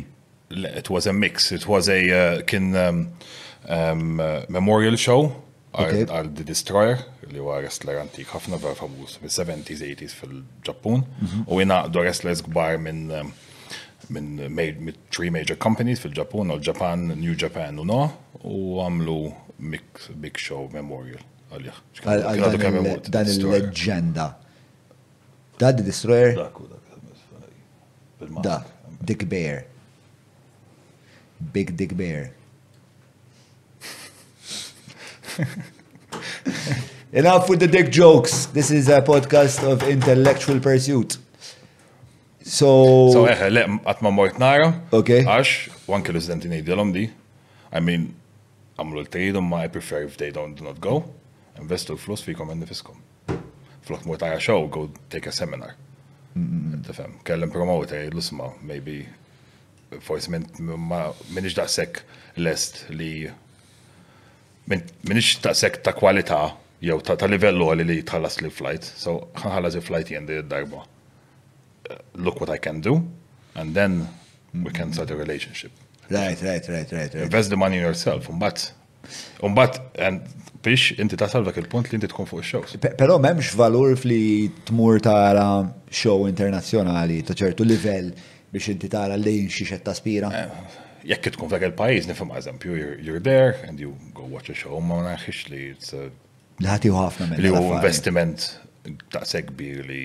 [0.82, 3.04] It was a mix, it was a, eh, kien um,
[3.70, 4.18] um,
[4.50, 5.30] memorial show
[5.86, 11.04] għal The Destroyer, li huwa wrestler antik ħafna vera famuż fil 70 s 80s fil-Ġappun,
[11.06, 11.44] mhm.
[11.52, 13.32] u jingħaqdu wrestlers gbar minn um,
[14.14, 14.38] minn
[15.14, 18.02] three major companies fil-Ġappun, u Japan, New Japan u no,
[18.44, 19.20] u għamlu
[19.68, 21.24] Big Show Memorial
[22.06, 24.26] Dan il-leġenda.
[25.58, 26.36] Da The Destroyer?
[28.46, 28.58] Da,
[29.00, 29.64] Dick Bear.
[31.56, 32.34] Big Dick Bear.
[37.12, 38.48] Enough with the dick jokes.
[38.48, 41.18] This is a podcast of intellectual pursuit.
[42.42, 43.10] So.
[43.16, 44.70] So, eħe, eh, eh, le, għatma mort nara.
[44.96, 45.22] Ok.
[45.26, 45.54] Għax,
[45.92, 47.06] one kilo zdenti nejdilom di.
[47.76, 48.10] I mean,
[48.80, 51.02] għamlu l-tejdom um, ma I prefer if they don't do not go.
[51.60, 53.02] Investu l-flus fikom għandi fiskom.
[53.88, 55.76] Flok mort nara show, go take a seminar.
[56.88, 59.00] Tifem, kellem promoter, l-usma, maybe,
[60.06, 60.48] forse minn
[61.50, 62.04] iġda sekk
[62.38, 63.28] l-est li
[65.02, 66.40] minix ta' sek ta' kwalità
[66.84, 68.84] jew ta' livellu għalli li tħallas li flight.
[68.84, 70.84] So, ħanħallas li flight jendi darba.
[71.90, 73.00] Uh, look what I can do,
[73.56, 74.02] and then
[74.54, 75.72] we can start a relationship.
[76.10, 77.16] Right, right, right, right.
[77.28, 78.72] Invest the money in yourself, umbat.
[79.48, 80.22] Umbat, and
[80.68, 82.78] biex inti ta' salva il-punt li inti tkun fuq il-shows.
[83.00, 88.12] Pero memx valur fli tmur ta' show internazjonali ta' ċertu livell
[88.52, 90.32] biex inti tara lejn xi xed taspira.
[90.36, 94.82] Eh, jekk tkun f'dak il-pajjiż nifhem eżempju you're there and you go watch a show
[94.92, 98.48] ma naħix li it's li ħati ħafna minn li huwa investiment
[99.14, 100.04] ta' kbir li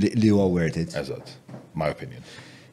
[0.00, 0.92] li huwa worth it.
[0.94, 1.32] Eżatt,
[1.74, 2.22] my opinion.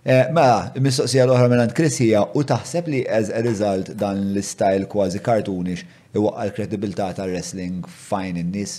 [0.06, 0.44] Eh, ma,
[0.78, 5.82] mela, mistoqsija l-oħra minn Chris u taħseb li as a result dan l-istyle kważi kartunix
[6.14, 8.78] iwaqqa l-kredibilità tal-wrestling fajn in-nies?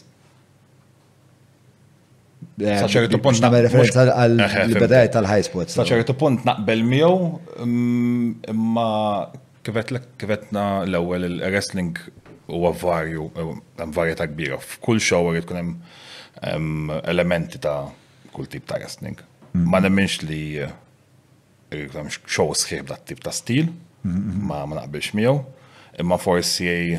[2.58, 3.38] Eh, Saċertu punt.
[3.54, 5.46] referenza għal eh, eh, tal-high
[6.18, 7.28] punt naqbel miegħu
[7.62, 8.86] mm, imma
[10.82, 11.98] l-ewwel il-wrestling
[12.48, 14.56] huwa varju, hemm varjetà kbira.
[14.56, 15.76] F'kull show irid tkun
[16.40, 17.90] hemm elementi ta'
[18.32, 19.18] kull tip ta' wrestling.
[19.18, 19.68] Mm-hmm.
[19.68, 20.64] Ma nemminx li
[22.24, 23.68] show sħiħ dat tip ta' stil,
[24.08, 24.48] mm-hmm.
[24.48, 25.36] ma ma naqbilx miegħu.
[26.00, 26.96] Imma forsi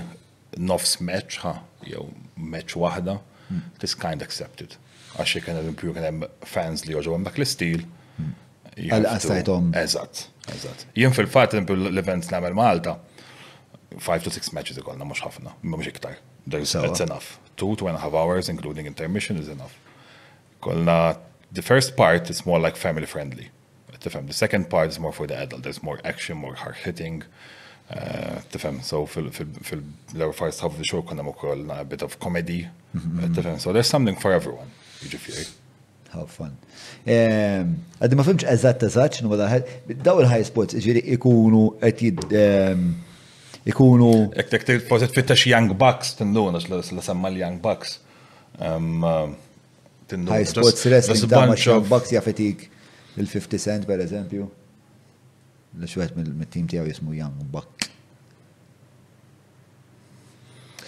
[0.62, 1.42] nofs match,
[1.90, 2.06] jew
[2.38, 3.18] match waħda,
[3.50, 3.64] mm.
[3.82, 4.78] this kind accepted
[5.18, 7.86] għax kien l-impju kien hemm fans li joġu hemmhekk l-istil.
[8.20, 8.34] Hmm.
[8.80, 9.72] Għal-qastajtom.
[9.82, 10.86] Eżatt, eżatt.
[10.98, 12.96] Jien fil-fatt l-event namel Malta,
[14.00, 16.20] 5 to 6 matches għolna, mux ħafna, mux iktar.
[16.48, 17.36] That's enough.
[17.60, 19.74] 2 to 1 half hours including intermission is enough.
[20.64, 21.18] Kolna
[21.52, 23.50] the first part is more like family friendly.
[24.00, 25.62] Tifem, the second part is more for the adult.
[25.64, 27.24] There's more action, more hard hitting.
[27.92, 32.70] Eh, Tifem, so fil-lower first half of the show konna mokoll a bit of comedy.
[32.96, 33.34] Mm-hmm.
[33.36, 34.72] Tifem, so there's something for everyone.
[35.08, 35.46] Ġifiri.
[36.12, 36.56] Have fun.
[37.06, 39.60] Ehm, għaddi ma fimx eżatt eżatt xinu għadha
[40.04, 42.88] daw il-high spots ġiri ikunu għetid ehm,
[43.70, 44.10] ikunu.
[44.42, 48.00] Ek tek tek fittax Young Bucks tindun, għax la samma l-Young Bucks.
[48.60, 49.06] Ehm,
[50.10, 52.66] High sports wrestling da ma Young Bucks jafetik
[53.20, 54.50] il-50 cent per eżempju.
[55.80, 57.94] L-xwet mill-tim tijaw jismu Young Bucks.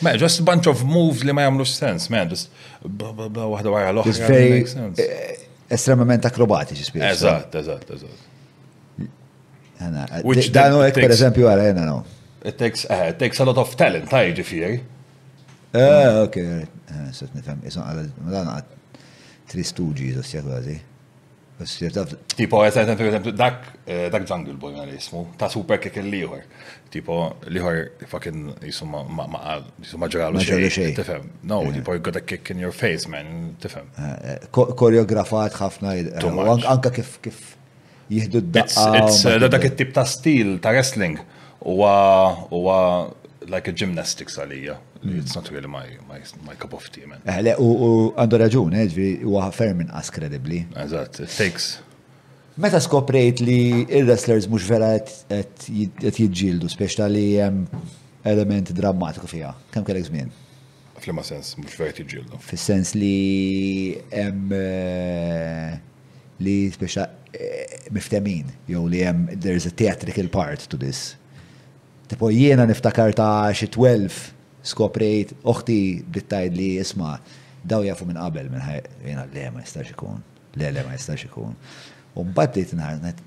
[0.02, 2.50] Man, just a bunch of moves li ma jamlu sens, man, just
[2.84, 4.06] wahda wara l-oħra.
[4.10, 4.64] Just very
[5.06, 7.12] eh, estremament akrobatiċi spiegħu.
[7.12, 8.06] Eżatt, eżatt, eh,
[10.26, 11.98] Which Dano, ek per eżempju għara jena no.
[12.44, 14.78] It takes, uh, it takes a lot of talent, ta' iġi ġifiri.
[15.78, 16.38] Eh, ok,
[17.12, 18.70] s-sat nifem, jisun għala, ma dan għat
[19.54, 20.78] tri studi, jisun għazi.
[22.36, 23.56] Tipo, eżempju, eżempju, dak,
[24.12, 26.42] dak Jungle Boy għal jismu, ta' super kek liħor
[26.94, 27.18] Tipo,
[27.54, 29.04] liħor fucking jisuma
[29.82, 30.96] jisuma ġralu xej.
[30.98, 33.92] Tifem, no, tipo, you got a kick in your face, man, tifem.
[33.96, 36.28] Eh, eh, Koreografat ħafna, eh,
[36.68, 37.40] anka kif kif
[38.12, 39.48] jihdu d-daqqa.
[39.50, 41.20] Dak it-tip ta' stil ta' wrestling
[41.62, 43.06] wa
[43.48, 44.76] like a gymnastics għalija.
[45.06, 45.18] Mm.
[45.18, 47.22] It's not really my, my, my cup of tea, man.
[47.26, 50.60] Eħle, eh, u għandu raġun, eh, ġvi, u għafer minn as kredibli.
[50.78, 51.72] Eżat, it takes.
[52.62, 53.56] Meta skoprejt li
[53.98, 57.64] il-wrestlers mux vera għet jidġildu, speċta li jem
[58.30, 60.30] element drammatiku fija, kem kellek zmin?
[61.02, 62.38] Flima sens, mux vera jidġildu.
[62.46, 65.80] Fis-sens li jem eh,
[66.46, 67.08] li speċta
[67.96, 71.16] miftemin, jow li jem there's a theatrical part to this.
[72.12, 75.78] Tipo jiena niftakar ta' xi 12 skoprejt, uħti
[76.14, 77.16] bittajd li jisma
[77.62, 80.22] daw jafu minn qabel minn ħaj, jena le ma jistax ikun,
[80.60, 81.56] le le ma jistax ikun.
[82.18, 83.22] U mbagħad li tnaħnet,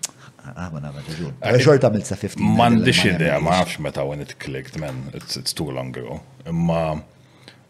[0.54, 1.32] għama għama ġur.
[1.62, 3.02] Xorta mill sa 50.
[3.08, 6.20] idea, ma nafx meta when it clicked, man, it's, it's too long ago.
[6.46, 7.02] Imma,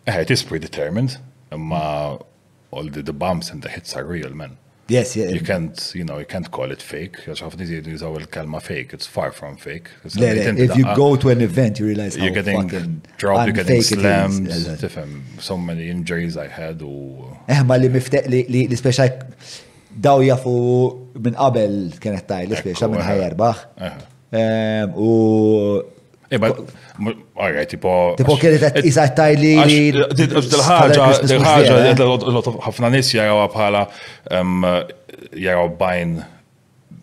[0.06, 1.18] eh, it is predetermined,
[1.52, 2.18] imma
[2.70, 4.58] all the bumps and the hits are real, man.
[4.88, 5.28] Yes, yeah.
[5.28, 7.16] You can't, you know, you can't call it fake.
[7.24, 8.92] Għax ħafna jizjidu jizaw il-kelma fake.
[8.98, 9.88] It's far from fake.
[10.18, 10.28] Le,
[10.66, 14.48] if you go to an event, you realize you're getting dropped, you're getting slammed.
[14.82, 16.84] Tifem, so many injuries I had.
[16.84, 19.08] Eħma eh, li mifteq li l-speċa
[20.04, 20.54] daw jafu
[21.16, 23.64] minn qabel kienet taj l-speċa minn eh, ħajarbaħ.
[23.88, 24.00] Eh.
[24.98, 25.14] U
[27.70, 27.94] tipo.
[28.18, 29.54] tajli.
[29.64, 33.82] Dil-ħagġa, dil-ħagġa, ħafna nis jaraw bħala
[35.34, 36.20] jaraw bajn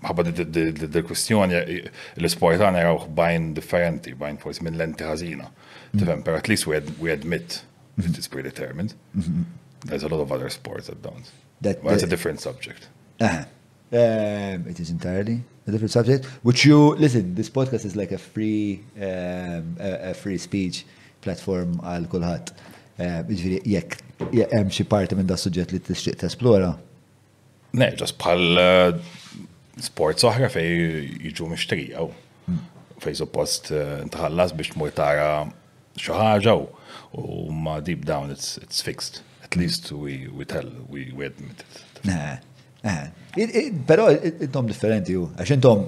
[0.02, 5.50] ħabba dil-kwistjoni l-sportan jaraw bajn differenti, bajn forsi minn lenti ħazina.
[5.92, 7.62] Tifem, per at least we admit
[7.98, 8.96] if it's predetermined.
[9.86, 11.30] There's a lot of other sports that don't.
[11.60, 12.88] That's a different subject.
[13.20, 13.44] Eh,
[14.70, 17.34] it is entirely a different subject, which you listen.
[17.36, 20.84] This podcast is like a free, um, a, a free speech
[21.26, 22.52] platform għal kulħadd.
[23.02, 23.98] Um, ġifieri jek,
[24.52, 26.72] hemm xi parti minn da suġġet li t-esplora?
[27.80, 28.92] Ne, ġas pal uh,
[29.82, 30.70] sport soħra fej
[31.28, 32.62] jiġu mixtrija u hmm.
[33.06, 35.32] fej suppost uh, ntħallas biex tmur tara
[37.22, 39.22] u ma deep down it's, it's fixed.
[39.44, 41.84] At least we, we tell, we, we admit it.
[42.82, 43.12] Eh,
[43.86, 45.84] Pero id-dom differenti ju, għax intom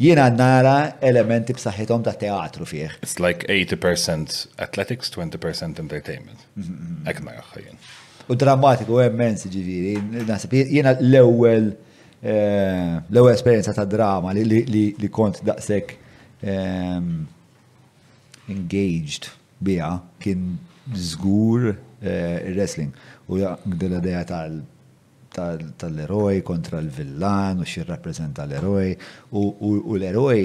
[0.00, 2.96] jiena nara elementi b'saħħithom ta' teatru fieħ.
[3.04, 6.40] It's like 80% athletics, 20% entertainment.
[6.56, 7.04] Mm-hmm.
[7.06, 7.76] Ek ma jien.
[8.28, 9.94] U drammatiku emmens ġiviri,
[10.26, 11.68] nasib jiena l ewel
[12.22, 15.94] eh, l-ewwel esperienza ta' drama li kont daqsek
[16.42, 17.12] ehm,
[18.48, 19.30] engaged
[19.62, 19.94] bija
[20.24, 20.50] kien
[20.96, 22.90] zgur eh, wrestling
[23.28, 23.38] u
[23.76, 24.60] gdil ideja tal-
[25.80, 28.88] tal-eroj kontra l-villan u xir rappresenta l-eroj
[29.38, 30.40] u l-eroj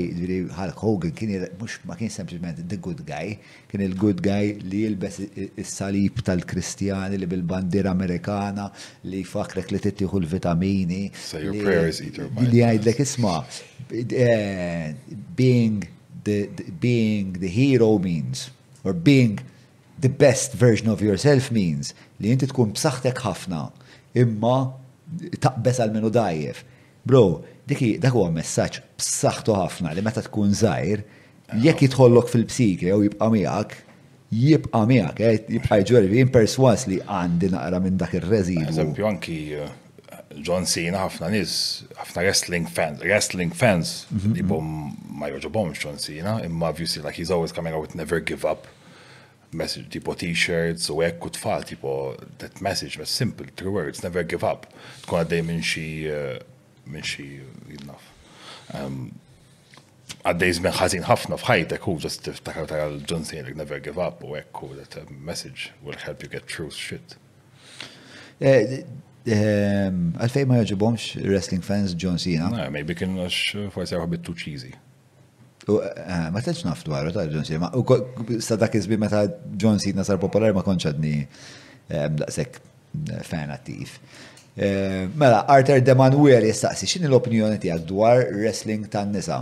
[0.57, 3.35] Hulk Hogan kien mux ma kien sempliciment the good guy
[3.71, 5.19] kien il-good guy li jilbes
[5.63, 8.69] is-salib tal-kristjani li bil-bandira amerikana
[9.09, 11.55] li fakrek li tittiħu l-vitamini So your
[12.43, 13.39] li għajdlek isma
[13.89, 14.93] eh,
[15.37, 15.81] being
[16.23, 16.49] the,
[16.81, 18.51] being the hero means
[18.83, 19.39] or being
[20.03, 23.61] the best version of yourself means li inti tkun b'saħħtek ħafna
[24.21, 24.55] imma
[25.41, 26.63] taqbes għal minu dajjef.
[27.07, 27.21] Bro,
[27.67, 31.03] diki, dak huwa messaġġ b'saħħtu ħafna li meta tkun żgħir,
[31.65, 33.77] jekk jitħollok fil psiki jew jibqa' miegħek,
[34.39, 38.69] jibqa' miegħek, eh, jibqa' ġwervi, imperswas li għandi naqra minn dak ir-reżidu.
[38.71, 39.73] Eżempju anki eh,
[40.47, 41.57] John Cena ħafna nies,
[41.99, 45.17] ħafna wrestling fans, wrestling fans li mhm, bom mhm.
[45.19, 48.65] ma joġobomx John Cena, imma obviously like he's always coming out with never give up
[49.53, 54.23] message tipo t-shirts u ekk u tfal tipo that message was simple three words never
[54.23, 54.65] give up
[55.05, 56.39] tkun għaddej minn xi eh,
[56.85, 57.25] minn xi
[57.69, 58.09] jidnaf
[58.77, 59.11] um,
[60.23, 64.35] għaddej żmien ħażin ħafna f'ħajtek u just tiftakar tara john Cena never give up u
[64.39, 67.17] ekk u that eh, message will help you get through shit.
[68.43, 68.80] Eh,
[69.30, 72.49] għalfej ma jaġibomx wrestling fans John Cena?
[72.51, 74.73] No, maybe kien għax forse għu bit too cheesy.
[75.64, 77.69] Eh, ma tantx naf dwaru ta' John Cena.
[77.80, 77.85] U
[78.44, 79.23] sa dak iżbi meta
[79.64, 83.95] John Cena sar popolari ma konċadni għadni eh, daqshekk eh, fan attiv.
[85.18, 89.40] Mela, Arthur De Manuel jistaqsi, x'inhi l-opinjoni tiegħek dwar wrestling tan-nisa?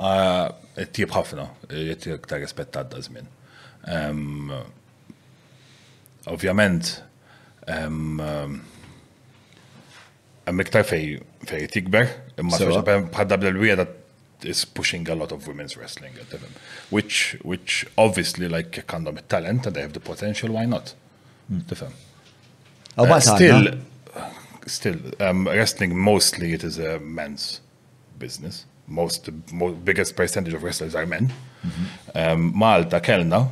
[0.00, 0.46] Ah,
[0.80, 1.50] Tjib ħafna,
[1.90, 3.26] jittieb ta' rispettat da' zmin.
[6.32, 6.94] Ovvjament,
[7.68, 8.62] hemm
[10.64, 11.18] iktar fej
[11.74, 13.86] tikber, Imma bħadda bl-wija
[14.48, 16.54] is pushing a lot of women's wrestling at them.
[16.90, 20.94] Which, which obviously like għandhom talent and they have the potential, why not?
[21.68, 21.92] Tifem.
[22.98, 23.68] Uh, still,
[24.66, 27.60] still, um, wrestling mostly it is a men's
[28.18, 28.64] business.
[28.88, 31.32] Most, mo biggest percentage of wrestlers are men.
[31.64, 32.32] Mm -hmm.
[32.32, 33.48] um, Malta Kelna.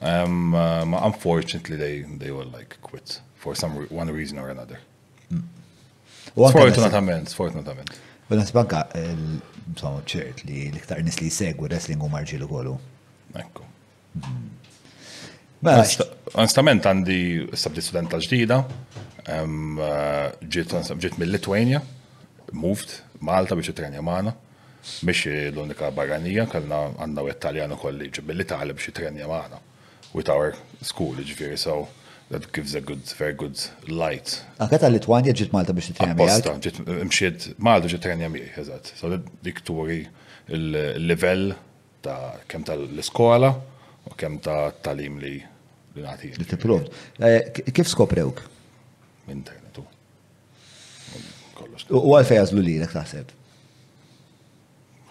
[0.00, 4.78] um, uh, unfortunately they they all like quit for some re one reason or another.
[5.30, 5.42] Mm.
[6.36, 7.88] Sfortunatament, sfortunatament.
[8.28, 9.14] Bila sbanka, eh,
[9.68, 12.78] insomma, ċert li l-iktar nis li segwi wrestling u l-għolu.
[13.34, 13.64] Ekku.
[16.34, 18.64] Onestament għandi sabdi studenta ġdida,
[19.26, 19.44] eh,
[20.42, 21.82] ġiet mill-Litwania,
[22.52, 22.90] moved
[23.20, 24.32] Malta biex it-trenja maħna,
[25.04, 29.58] biex l-unika barranija, kellna għanna u Italjano kolli ġib mill-Italja biex it-trenja maħna,
[30.14, 31.88] with our school, ġifiri, so
[32.30, 34.42] that gives a good, very good light.
[34.60, 36.44] Anka tal Litwania ġit Malta biex titrejna miegħek?
[36.44, 38.90] Apposta, ġiet imxiet Malta ġiet trejna miegħek, eżatt.
[38.98, 39.10] So
[39.44, 40.02] dik turi
[40.52, 41.46] il-level
[42.04, 43.52] ta' kem ta' l-skola
[44.08, 46.34] u kem ta' talim li li nagħti.
[46.36, 46.84] Li t tipprov.
[47.18, 48.44] Eh, kif skoprewk?
[49.32, 49.84] Internetu.
[51.56, 51.88] Kollox.
[51.96, 53.32] U għalfej għażlu lilek taħseb?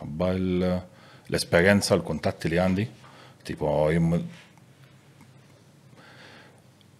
[0.03, 2.85] Għabba l esperienza l-kuntatti li għandi,
[3.48, 4.14] tipo jim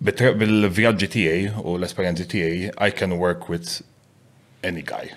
[0.06, 3.82] bil-vjaġġi tiegħi u l-esperjenzi tiegħi I can work with
[4.64, 5.14] any guy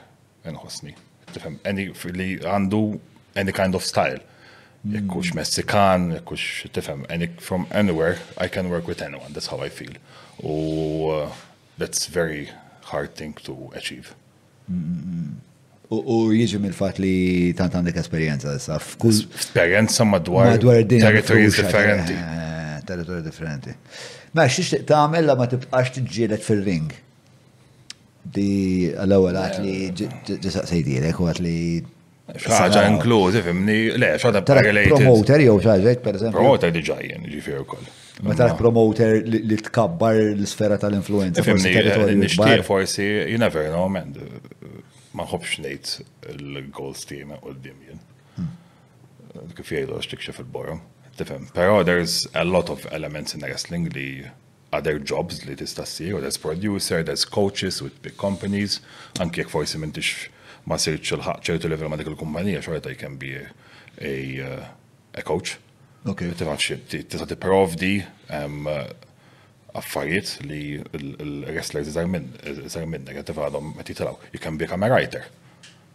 [0.50, 0.94] Hosni.
[1.34, 2.98] Tifhem, any li għandu
[3.36, 4.18] any kind of style.
[4.82, 4.94] Hmm.
[4.96, 9.68] Jekkux Messikan, jekkux tifhem, any from anywhere, I can work with anyone, that's how I
[9.68, 9.92] feel.
[10.42, 11.28] U uh,
[11.78, 12.48] that's very
[12.90, 14.16] hard thing to achieve.
[14.66, 15.36] Hmm.
[15.92, 17.14] U jieġi mill-fat li
[17.54, 18.96] tant għandek esperienza saf.
[19.06, 20.56] Esperienza madwar.
[20.56, 22.16] Madwar id Territories differenti.
[22.16, 23.76] Eh, Territories differenti.
[24.32, 26.90] Ma xiex tagħmel la ma tibqax tiġġieled fil-ring.
[28.30, 28.50] Di
[28.92, 30.38] l ewel għat li ġisak eh.
[30.44, 31.54] ġisaqsejdilek u għat li
[32.44, 34.92] ħaġa inkluzi fimni, le, xaġa related.
[35.00, 36.36] Promoter jow xaġa, per eżempju.
[36.36, 37.88] Promoter diġajjen, u koll.
[38.22, 41.42] Ma taraf promoter li tkabbar l-sfera tal-influenza.
[41.42, 44.76] Fimni, eh, nixtieq forsi, you never know, man, eh,
[45.16, 45.90] ma nħobx ngħid
[46.36, 48.04] l steam u qudiem dimjen
[48.38, 49.54] hmm.
[49.58, 50.84] Kif jgħidu għax tikxie fil-borum.
[51.24, 54.24] Tifem, pero there's a lot of elements in wrestling li
[54.72, 58.80] other jobs li tista' ssir, there's producer, there's coaches with big companies,
[59.20, 60.28] anki jek forsi m'intix
[60.66, 63.44] ma sirċ il ċertu level ma dik il-kumpanija, xorta jkun bi a,
[64.12, 64.16] a
[64.48, 64.64] uh,
[65.14, 65.58] a coach.
[66.08, 66.22] Ok.
[66.28, 66.78] Okay.
[67.02, 67.96] Tista' tipprovdi
[68.38, 68.70] um,
[69.76, 70.62] affarijiet li
[71.02, 72.30] l-wrestlers iżar minn,
[72.64, 75.26] iżar minn, għet għadhom għet jitilaw, you can become a writer.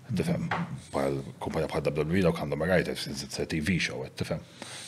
[0.06, 0.49] Tifem,
[0.93, 4.43] bħal kumpanija bħal WWE daw għandhom a writer, it's a TV show, tifem.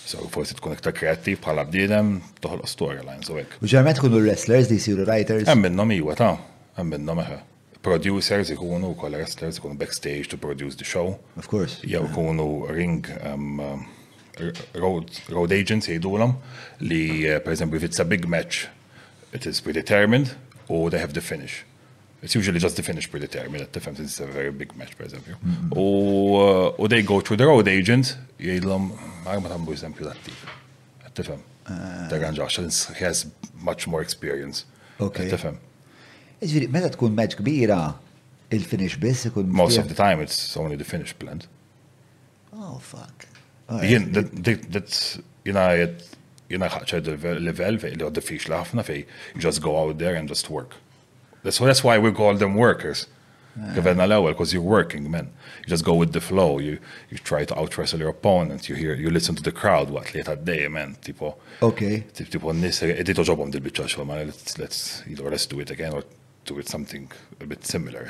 [0.08, 3.58] So forse tkun iktar kreativ bħala bdiedem toħloq storylines u hekk.
[3.60, 5.46] U ġermet kunu wrestlers li jsiru writers?
[5.52, 6.32] Għem minnom iwa ta'
[6.80, 7.42] għem minnom eħe.
[7.42, 11.18] Eh, producers ikunu kol wrestlers ikunu backstage to produce the show.
[11.36, 11.82] Of course.
[11.84, 13.86] Jew ikunu ring um, um,
[14.80, 18.70] road, road agents l li eh, per pereżempju if it's a big match
[19.34, 20.38] it is predetermined
[20.70, 21.66] or they have the finish.
[22.24, 23.62] It's usually just the finish predetermined.
[23.62, 25.36] at The fence it's a very big match, per example.
[25.36, 25.78] Mm -hmm.
[25.78, 28.90] Or, eh, or they go to the road agent, jgħidlhom
[29.28, 30.36] Magma Tambo is impelattiv.
[31.04, 31.42] Għed tifem.
[31.68, 32.06] Ah.
[32.08, 32.48] Ta' għanġa,
[33.00, 33.26] he has
[33.70, 34.64] much more experience.
[35.04, 35.20] Ok.
[36.40, 37.80] Iġviri, meta tkun kbira,
[38.56, 39.48] il-finish biss ikun.
[39.52, 41.48] Most of the time it's only the finish plant.
[42.56, 43.26] Oh, fuck.
[43.84, 44.04] Jien,
[44.72, 45.64] that's, jina,
[46.50, 49.04] jina ħaċċa level fej li għodda fiex laħfna fej,
[49.44, 50.76] just go out there and just work.
[51.44, 53.08] that's why we call them workers.
[53.74, 55.30] Given l-ewwel because you're working man.
[55.64, 56.78] You just go with the flow, you
[57.10, 60.22] you try to outwrestle your opponent, you hear you listen to the crowd what li
[60.52, 61.36] day, man, tipo.
[61.62, 61.96] Okay.
[62.14, 64.80] Tipo nis edito ġobhom dil-biċċa ma let's let's
[65.10, 66.04] either let's do it again or
[66.46, 67.12] do it something
[67.42, 68.04] a bit similar,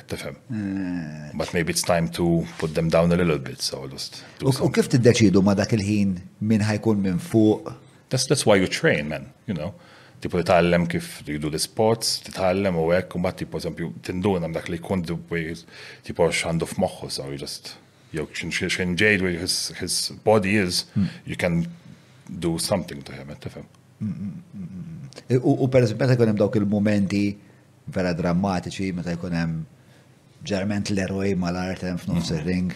[0.52, 1.38] Mm.
[1.38, 4.90] But maybe it's time to put them down a little bit, so just U kif
[4.92, 7.72] tiddeċidu ma dak il-ħin min ħajkun minn fuq?
[8.10, 9.74] That's that's why you train, man, you know
[10.24, 14.80] tipo titgħallem kif jridu l-sports, titgħallem u hekk u mbagħad tipo eżempju tinduna dak li
[14.82, 17.76] jkun tipo x'għandu f'moħħu so you just
[18.16, 21.08] jew x'in ġejd where his, his body is, mm.
[21.26, 21.66] you can
[22.28, 23.66] do something to him, tifhem.
[24.00, 27.26] Mm, mm, mm, u per esempio, meta jkun hemm dawk il-momenti
[27.94, 29.60] vera drammatiċi meta jkun hemm
[30.48, 32.72] ġerment l-eroj mal-art hemm f'nofs ir-ring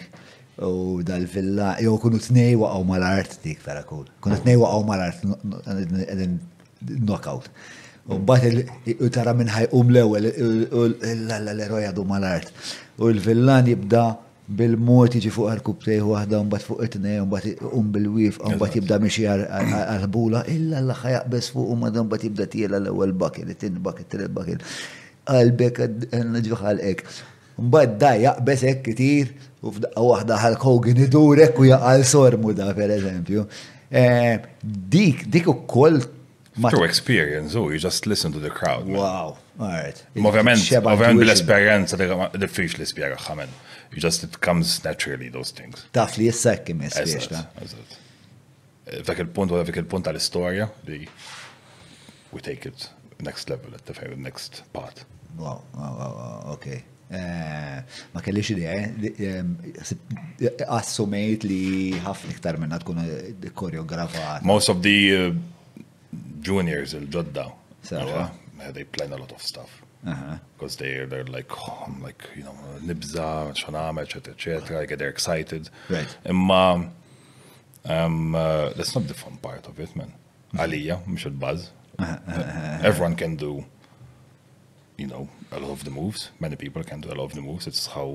[0.62, 4.06] u dal-villa, jew kunu t tnej waqgħu mal-art dik vera kull.
[4.22, 6.18] Kunu t tnej waqgħu mal-art
[6.90, 7.48] knockout.
[8.10, 8.42] U bat
[8.84, 10.28] il-tara minn ħajqum l-ewel,
[11.56, 12.50] l-eroj għadu mal-art.
[12.98, 14.04] U l-villan jibda
[14.52, 18.74] bil-mot jiġi fuq għal-kubtej waħda, un bat fuq itnej, un bat um bil-wif, un bat
[18.76, 23.78] jibda miexi għal-bula, illa l-ħa jaqbess fuq u madan bat jibda tijela l-ewel bakil, it-tin
[23.86, 24.66] bakil, t-tret bakil.
[25.32, 27.04] għal-nġuħ għal-ek.
[27.62, 29.30] Mbad da jaqbes ek kitir
[29.62, 33.46] u f'daqqa waħda ħal-kogin idurek u jaqal sormu da, per eżempju.
[33.94, 34.34] Eh,
[34.66, 36.00] dik, dik u koll
[36.54, 38.86] Through experience, oh, you just listen to the crowd.
[38.88, 38.98] Man.
[38.98, 40.04] Wow, alright.
[40.16, 43.48] Ovvjament, ovvjament experience, esperienza li fiex li spiega xamen.
[43.94, 45.86] You just, it comes naturally, those things.
[45.94, 51.06] Taf li jessek kim jessiex, ta' dak il-punt u il-punt tal-istoria li
[52.34, 52.90] we take it
[53.22, 55.06] next level, at the next part.
[55.38, 56.84] Wow, wow, wow, okay.
[57.12, 57.80] Eh,
[58.14, 60.60] ma kellix idea, eh?
[60.68, 61.64] assumejt li
[62.04, 63.02] ħafna iktar minna tkun
[63.56, 64.44] koreografat.
[64.48, 65.34] Most of the uh,
[66.44, 67.46] juniors il-ġodda.
[67.86, 68.30] Sawa.
[68.60, 69.82] Eh, they plan a lot of stuff.
[70.04, 70.78] Because uh -huh.
[70.78, 72.56] they're, they're like, oh, I'm like, you know,
[72.88, 74.50] nibza, xaname, etc., etc.
[74.82, 75.70] I get they're excited.
[75.90, 76.18] Right.
[76.32, 76.64] Imma,
[77.94, 80.12] um, uh, that's not the fun part of it, man.
[80.58, 81.62] Alija, mux il-buzz.
[82.90, 83.52] Everyone can do,
[85.02, 85.24] you know,
[85.58, 86.22] a lot of the moves.
[86.40, 87.66] Many people can do a lot of the moves.
[87.72, 88.10] It's how,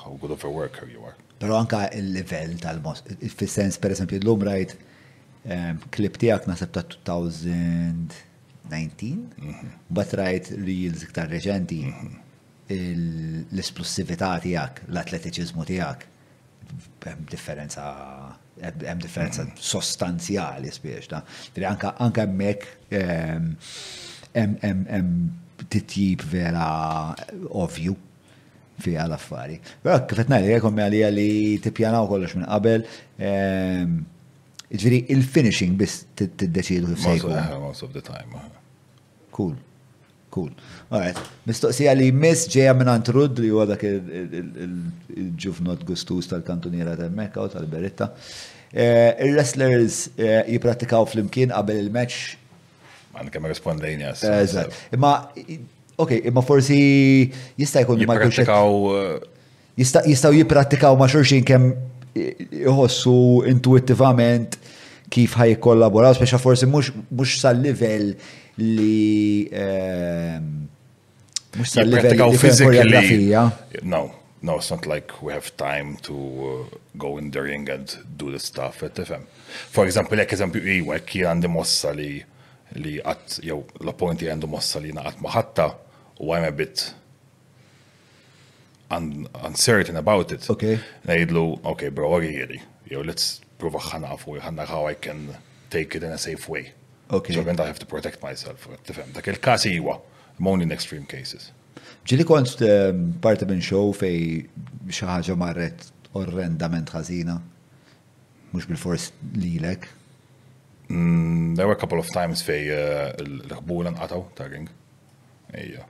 [0.00, 1.14] how good of a worker you are.
[1.38, 3.02] Pero anka il-level tal-mos,
[3.36, 4.76] fil-sens, per esempio, l-lum right?
[5.90, 9.28] klip tijak nasib ta' 2019,
[9.88, 11.86] bat rajt li reels iktar reġenti
[12.70, 16.00] l-esplussivita tijak, l-atletiċizmu tijak,
[17.04, 17.82] hemm differenza
[18.60, 21.24] hemm differenza sostanzjali spiex ta'
[21.68, 22.62] anka anka hemmhekk
[24.34, 25.08] hemm
[25.70, 26.66] titjib vera
[27.50, 27.96] ovju
[28.80, 29.58] fi għal-affari.
[29.84, 31.30] Però kif qed ngħid jekk għalija li
[31.64, 32.80] tippjanaw kollox minn qabel,
[34.70, 38.30] Ġviri, il-finishing biss t-deċidu Most of the time.
[38.34, 38.48] Uh-huh.
[39.34, 39.56] Cool.
[40.30, 40.50] Cool.
[40.94, 41.18] Alright.
[41.44, 48.10] Mistoqsija li miss ġeja minn Antrud li huwa dak il-ġufnot gustus tal-kantuniera tal-Mekka u tal-Beretta.
[48.70, 52.36] Eh, il-wrestlers eh, jipratikaw fl-imkien qabel il-match.
[53.16, 54.18] Man kemm rispondejn jas.
[54.22, 54.54] Eh,
[54.94, 55.12] imma,
[55.98, 56.78] ok, imma forsi
[57.58, 58.22] jista' jkun ma'
[59.80, 61.64] Jistaw jipratikaw ma' xurxin kemm
[62.14, 63.14] jħossu
[63.50, 64.56] intuittivament
[65.10, 68.10] kif ħaj kollaboraw, speċa forsi mux sal-level
[68.60, 69.46] li
[71.56, 73.34] mux ehm, sal-level li
[73.82, 74.04] No,
[74.42, 78.30] no, it's not like we have time to uh, go in the ring and do
[78.30, 79.22] the stuff at FM.
[79.70, 82.22] For example, like eżempju, iwa, ki għandi mossa li
[82.78, 85.70] li għat, jew l-appointi għandu mossa li naqat maħatta
[86.20, 86.90] u I'm a bit
[88.96, 90.48] un uncertain about it.
[90.50, 90.78] Okay.
[91.06, 92.60] Najdlu, okay, bro, għari jiri.
[92.90, 95.28] Yo, let's prova ħana fu, how I can
[95.70, 96.72] take it in a safe way.
[97.10, 97.34] Okay.
[97.34, 98.66] So then I have to protect myself.
[98.86, 100.00] Tifem, dak il-kas iwa,
[100.44, 101.52] only in extreme cases.
[102.06, 104.46] Ġili kont um, parti minn show fej
[104.90, 105.86] xaħġa marret
[106.18, 107.36] orrendament ħazina,
[108.50, 109.86] mux bil-fors lilek.
[110.90, 114.66] Mm, there were a couple of times fej uh, l-ħbulan qataw, tagging.
[115.54, 115.86] Ejja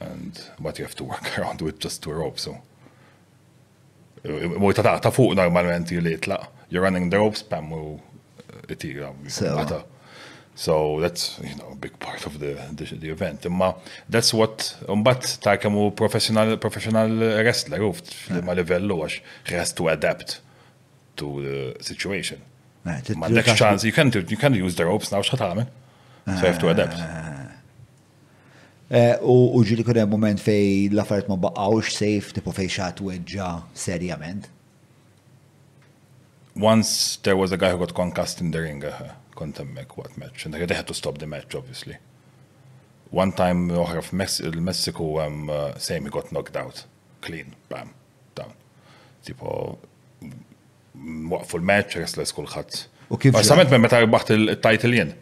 [0.00, 2.52] and what you have to work around with just to rope, so.
[4.62, 6.38] mo ta' ta' fuq normalment you li la,
[6.70, 9.08] You're running the ropes, pam, mo uh, itira.
[9.10, 9.82] Uh, so.
[10.66, 13.46] So that's you know a big part of the the, the event.
[13.46, 13.68] Imma
[14.14, 14.56] that's what
[14.88, 17.08] um but ta' kemmu professional professional
[17.44, 17.94] wrestler u
[18.48, 19.14] ma level għax
[19.48, 20.28] he has to adapt
[21.20, 21.58] to the
[21.90, 22.38] situation.
[22.84, 25.64] Eh, ma next chance you can't you can't use the ropes now x'ħat
[26.36, 26.98] So you have to adapt.
[26.98, 27.37] Eh.
[28.88, 34.46] Eh, u ġili kunem moment fej l-affarijiet ma baqqawx sejf, tipo fej xat weġġa serjament.
[36.56, 40.16] Once there was a guy who got concussed in the ring, uh, kont hemmhekk waqt
[40.18, 41.98] match, and they had to stop the match obviously.
[43.10, 46.86] One time f f'Messiku um, uh, same he got knocked out,
[47.20, 47.92] clean, bam,
[48.34, 48.56] down.
[49.22, 49.76] Tipo
[50.24, 52.80] mm, waqfu l-match, wrestlers kulħadd.
[53.12, 53.36] U kif?
[53.44, 55.12] Samet meta baħt il-title jien.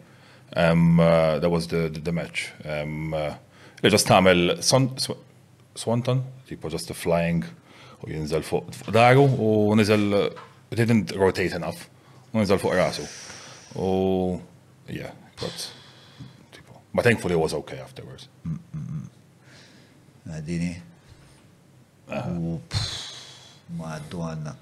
[0.55, 2.53] Um, uh, that was the, the, the match.
[2.63, 3.35] Um, uh,
[3.93, 4.57] ġast tamel
[5.77, 7.43] Swanton, tipo just flying
[8.03, 10.29] u jinżel fuq daru u nizel,
[10.71, 11.81] didn't rotate enough
[12.33, 13.05] u nizel fuq rasu.
[13.75, 14.39] U
[14.87, 15.67] yeah, but
[16.53, 16.81] tipo.
[16.93, 18.27] But thankfully it was okay afterwards.
[20.27, 20.73] Għadini.
[22.11, 22.25] Ah.
[22.31, 22.57] U
[23.77, 24.55] ma għaddu għanna.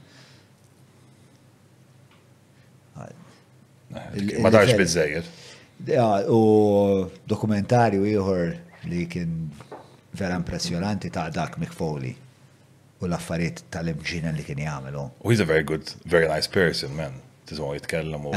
[4.44, 5.28] Ma darx bizzejiet.
[6.32, 8.56] U dokumentarju ieħor
[8.88, 9.34] li kien
[10.18, 15.02] vera impressjonanti ta' dak Mick u l-affarijiet tal-imġina li kien jagħmlu.
[15.02, 17.20] U oh, he's a very good, very nice person, man.
[17.50, 18.32] Tisma' jitkellem u.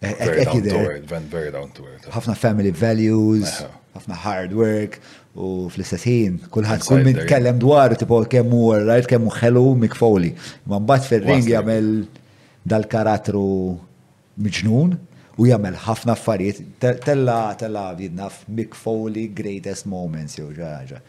[0.00, 2.08] Very eh, down to eh, earth, very down to earth.
[2.14, 3.68] Ħafna family values, eh.
[3.98, 4.96] ħafna hard work,
[5.36, 9.64] u fl-istess ħin, kulħadd kull min tkellem dwar tipo kemm hu right kemm hu ħelu
[9.84, 10.32] Mick Foley.
[10.66, 11.92] Ma mbagħad fir-ring jagħmel
[12.70, 13.46] dal-karattru
[14.40, 14.96] miġnun
[15.40, 18.26] u jagħmel ħafna affarijiet tella tella vidna
[18.58, 21.00] Mick Foley greatest moments jew ġaġa.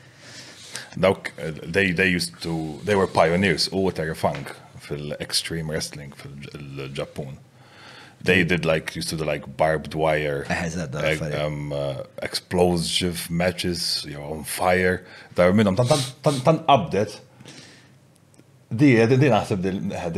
[1.04, 1.32] Dawk
[1.76, 2.56] they they used to
[2.88, 7.38] they were pioneers u whatever funk fil-extreme wrestling fil-Ġappun.
[8.30, 10.46] They did like used to do like barbed wire,
[11.44, 15.06] um, uh, explosive matches, you know, on fire.
[15.36, 17.16] Dar minnhom tan qabdet.
[18.70, 19.66] Di, di naħseb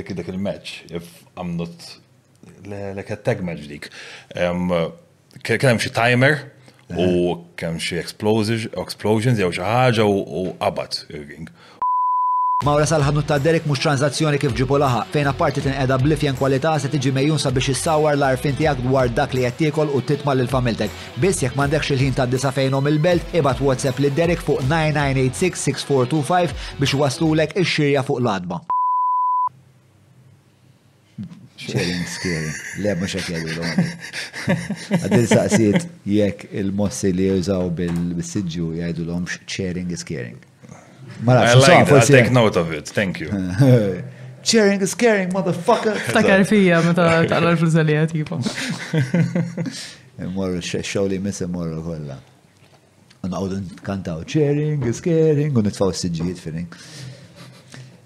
[0.02, 1.96] dik il-match, if I'm not
[2.70, 3.88] l-eket tegmeġ dik.
[5.42, 6.36] Kienem xie timer
[6.94, 7.08] u
[7.58, 11.00] kemm xie explosions jew xi ħaġa u qabad
[12.64, 16.88] Mawra sal-ħadnu ta' Derek mux tranzazzjoni kif ġipu laħa, fejn apparti tinqeda blifjen kwalità se
[16.94, 20.94] tiġi mejjun sabiex issawar l-arfin tiegħek dwar dak li qed u titmal l familtek.
[21.20, 26.56] Biss jekk m'għandekx il-ħin ta' disa fejnhom il-belt, ibad WhatsApp lid Derek fuq 9986 6425
[26.80, 28.62] biex waslulek ix-xirja fuq l-adba.
[31.70, 32.50] Sharing scary.
[32.84, 40.04] Le, mux għek jgħidu Għadil saqsiet jekk il-mossi li jużaw bil-sidġu jgħidu l-om sharing is
[40.10, 40.40] caring.
[41.26, 43.30] I like that, I'll take note of it, thank you.
[44.44, 45.96] Sharing is caring, motherfucker.
[46.12, 48.42] Takar fija meta taqla l-frizzalija tipo.
[50.36, 52.18] Morru xow li misa morru kolla.
[53.24, 56.60] Għanqawdu nkantaw sharing is caring, un nitfaw s-sidġijiet fil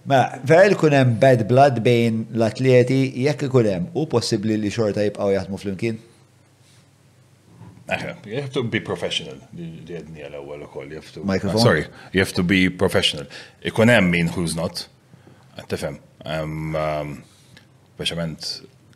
[0.08, 5.58] Ma, ver kunem bad blood bejn l-atleti jekk kunem, u possibli li xorta jibqaw jaħdmu
[5.60, 5.98] fl-imkien?
[8.28, 9.42] You have to be professional.
[9.56, 10.94] Di għedni għal-ewel u koll.
[11.28, 11.64] Microphone?
[11.64, 11.84] Sorry,
[12.16, 13.28] you have to be professional.
[13.64, 14.86] Ikunem min who's not.
[15.72, 16.00] Tefem.
[18.00, 18.50] Beċament,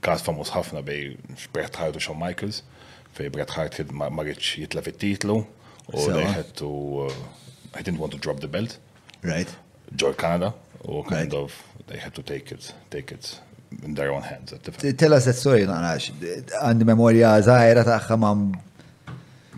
[0.03, 1.13] kas famus ħafna bej
[1.55, 2.63] Bret Hart u Shawn Michaels,
[3.19, 5.37] fej Bret Hart marriċ jitlef it-titlu
[5.91, 6.71] u they had to,
[7.75, 8.77] I uh, didn't want to drop the belt.
[9.23, 9.51] Right.
[9.95, 10.53] Joy Canada,
[10.85, 11.41] or kind right.
[11.41, 11.51] of
[11.87, 13.39] they had to take it, take it
[13.83, 14.51] in their own hands.
[14.53, 16.11] At the Tell us that story, naqrax.
[16.63, 18.35] Għandi memoria zaħira taħħa ma'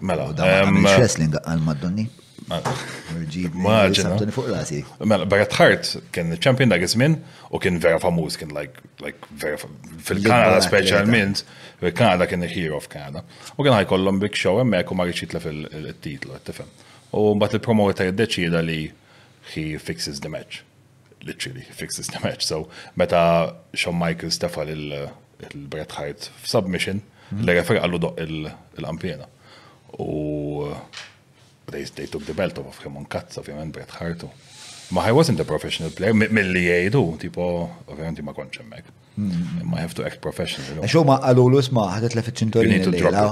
[0.04, 0.26] Mela.
[0.34, 2.06] Wrestling għal Madonni.
[2.50, 5.84] Mela, Barret Hart
[6.14, 7.14] kien champion dak iż-żmien
[7.56, 11.36] u kien vera famuż, kien like, like vera fil-Kanada speċjalment,
[11.80, 13.20] fil-Kanada kien hero of Kanada.
[13.56, 16.68] U kien ħajkollhom big show hemmhekk u ma rridx fil il-titlu, tifhem.
[17.16, 18.82] U mbagħad il-promoter iddeċida li
[19.54, 20.54] he fixes the match
[21.26, 22.46] literally fixes the match.
[22.46, 27.02] So meta Shawn Michaels tefa il-Bret Hart submission,
[27.34, 27.44] mhm.
[27.46, 29.28] li refer għallu doq il-ampiena.
[30.00, 30.78] U uh,
[31.72, 34.26] they, they took the belt off him on cuts, ovvjament Bret Hart.
[34.92, 37.46] Ma I wasn't a professional player, mill-li jgħidu, tipo,
[37.90, 38.92] ovvijament ma konċ hemmhekk.
[39.14, 39.60] Hmm.
[39.70, 40.82] Ma have to act professional.
[40.84, 43.28] Għax ma għallu l ma ħadet lefet ċinturin lejla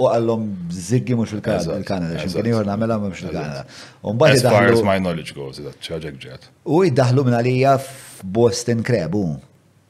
[0.00, 0.46] u għallom
[0.88, 3.66] żiggi mux il-Kanada, x'imkien ieħor nagħmelha mux il-Kanada.
[4.32, 6.48] As far as my knowledge goes, that ċaġek ġet.
[6.64, 9.24] U id-daħlu jiddaħlu minn għalija f'Boston Krebu.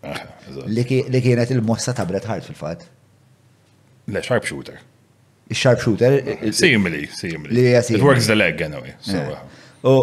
[0.05, 0.21] Ah,
[0.67, 0.83] li
[1.23, 2.87] kienet il-mossa ta' Bret Hart fil fat
[4.11, 4.79] Le, sharp shooter.
[5.53, 6.13] Sharp shooter?
[6.55, 7.73] Simili, simili.
[7.77, 8.95] It works the leg anyway.
[9.01, 9.33] So, eh.
[9.35, 9.39] uh,
[9.89, 9.97] U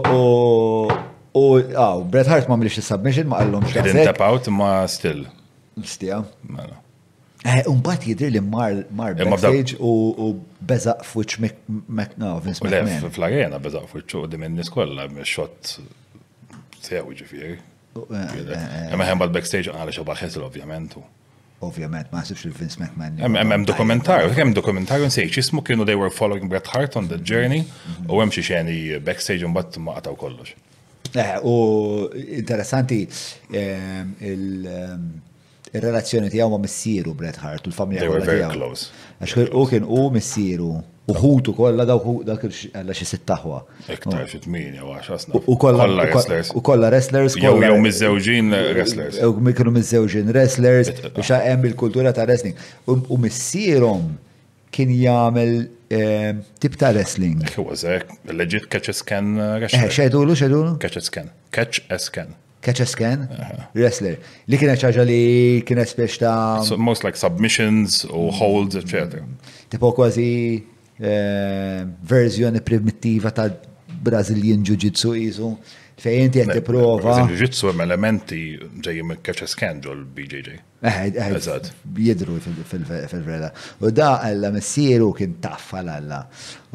[0.89, 3.83] għaw, Bret Hart ma mlix il-submission ma għallum xie.
[3.85, 5.25] Didn't tap out ma still.
[5.77, 6.21] Stija.
[6.49, 6.79] Mela.
[7.47, 10.33] Eh, bat jidri li mar mar eh, backstage u
[10.69, 11.37] bezaq fuċ
[11.69, 13.11] McNaw, Vince McMahon.
[13.13, 15.77] Fl-arena bezaq fuċ u eh, dimen niskolla, xot
[16.81, 17.53] sejaw ġifiri.
[17.97, 20.97] Ma ħembat backstage għalix u baħħesil ovvjament.
[21.61, 23.15] Ovvjament, ma' sibx il-Vince McMahon.
[23.19, 27.23] Hemm dokumentarju, dokumentar dokumentarju nsejx jismu kienu they were following Bret Hart on the mhm.
[27.25, 28.05] journey mhm.
[28.11, 30.51] u hemm xi xeni backstage un bat ma għataw kollox.
[31.15, 32.05] Eh, u
[32.37, 32.99] interessanti
[33.53, 35.07] ehm, ehm,
[35.73, 38.91] il-relazzjoni tiegħu ma' missieru Bret Hart u l-familja Very close.
[39.53, 40.75] u kien u missiru
[41.07, 43.59] uħutu kolla daw dak għalla eh, xie sittaħwa.
[43.95, 44.27] Iktar oh.
[44.27, 46.51] xie tminja u U kolla wrestlers.
[46.55, 47.37] U kolla wrestlers.
[47.39, 49.19] Jow jow mizzewġin wrestlers.
[49.23, 52.59] U mikru mizzewġin wrestlers biex għem il-kultura ta' wrestling.
[52.91, 54.11] U missierom
[54.75, 55.55] kien jgħamil
[55.95, 57.39] eh, tip ta' wrestling.
[57.55, 59.93] Kħużek, leġit catch a scan uh, eh, wrestler.
[60.01, 60.75] Xedulu, xedulu?
[60.83, 61.31] Catch a scan.
[61.55, 62.35] Catch a scan.
[62.65, 63.27] Catch a scan?
[63.31, 63.67] Uh-huh.
[63.79, 64.17] Wrestler.
[64.51, 65.21] Li kien ċaġa li
[65.63, 66.33] kien spiex ta'
[66.81, 69.21] Most like submissions u holds, etc.
[69.71, 70.33] Tipo kważi
[70.99, 73.49] Eh, verżjoni primittiva ta'
[74.01, 75.57] Brazilian Jiu-Jitsu jizu.
[76.01, 77.15] fejn ti qed prova.
[77.27, 78.39] Jiu-Jitsu hemm elementi
[78.85, 80.57] ġejjem kħeċa skandal BJJ.
[80.81, 81.71] Eżad.
[81.97, 82.37] Jidru
[82.69, 83.49] fil-vela.
[83.81, 86.19] U da għalla messiru kien taffa għalla.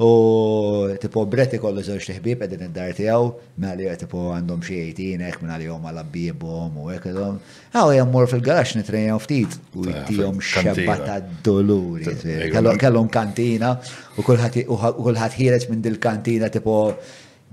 [0.03, 3.29] U tipo bretti kollu zoċ liħbib għedin id darti għaw,
[3.62, 7.07] ma mela li tipo għandhom xiejtin ek minna mela li għom għalla bibom u ek
[7.12, 7.39] għedhom.
[7.77, 12.51] Għaw jammur fil-garax għaw ftit u jittijom xabbata doluri.
[12.83, 13.77] Kellhom kantina
[14.19, 16.89] u kullħat ħireċ minn dil-kantina tipo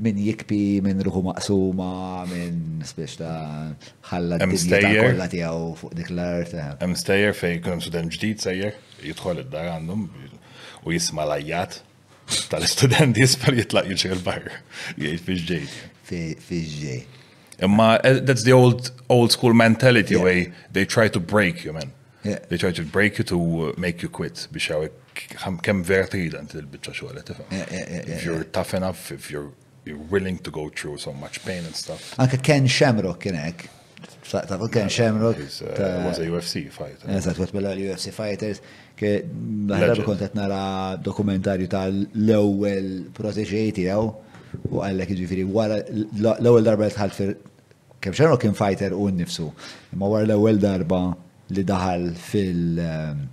[0.04, 1.90] minn jikpi, minn ruħu maqsuma,
[2.32, 3.76] minn spiex ta'
[4.10, 6.54] ħalla d-dinjita kolla tijaw fuq dik l-art.
[6.56, 6.72] Eh.
[6.88, 10.06] M-stajer fej kunem student ġdijt sejjer, jitħol id-dar għandhom
[10.86, 11.82] u jisma lajjat
[12.52, 14.48] tal-student jisper jitlaq jilxir il bar
[14.96, 15.70] jgħid fi ġej.
[16.10, 17.00] Fi ġej.
[17.68, 20.24] Imma eh, that's the old old school mentality yeah.
[20.24, 21.92] way they try to break you man.
[22.24, 22.40] Yeah.
[22.50, 24.70] They try to break you to uh, make you quit biex
[25.66, 27.50] kem verti id inti l bicċa xoħle, eh, tifhem.
[28.08, 29.50] If you're tough enough, if you're
[29.90, 32.02] you're willing to go through so much pain and stuff.
[32.22, 33.58] Anka Ken Shamrock kienek.
[34.34, 35.38] Uh, ta' Ken Shamrock.
[35.40, 37.06] Was a UFC fighter.
[37.20, 38.62] Eżat, għat bella UFC fighters.
[39.00, 40.64] Ke bi kontet nara
[41.10, 44.10] dokumentarju ta' l-ewel proteġejti għaw.
[44.74, 47.34] U għallek ġifiri, wara l-ewel darba tħal fir.
[48.00, 49.50] Ken Shamrock kien fighter u n nifsu.
[50.00, 51.02] Ma wara l-ewel darba
[51.50, 53.26] li daħal fil- um,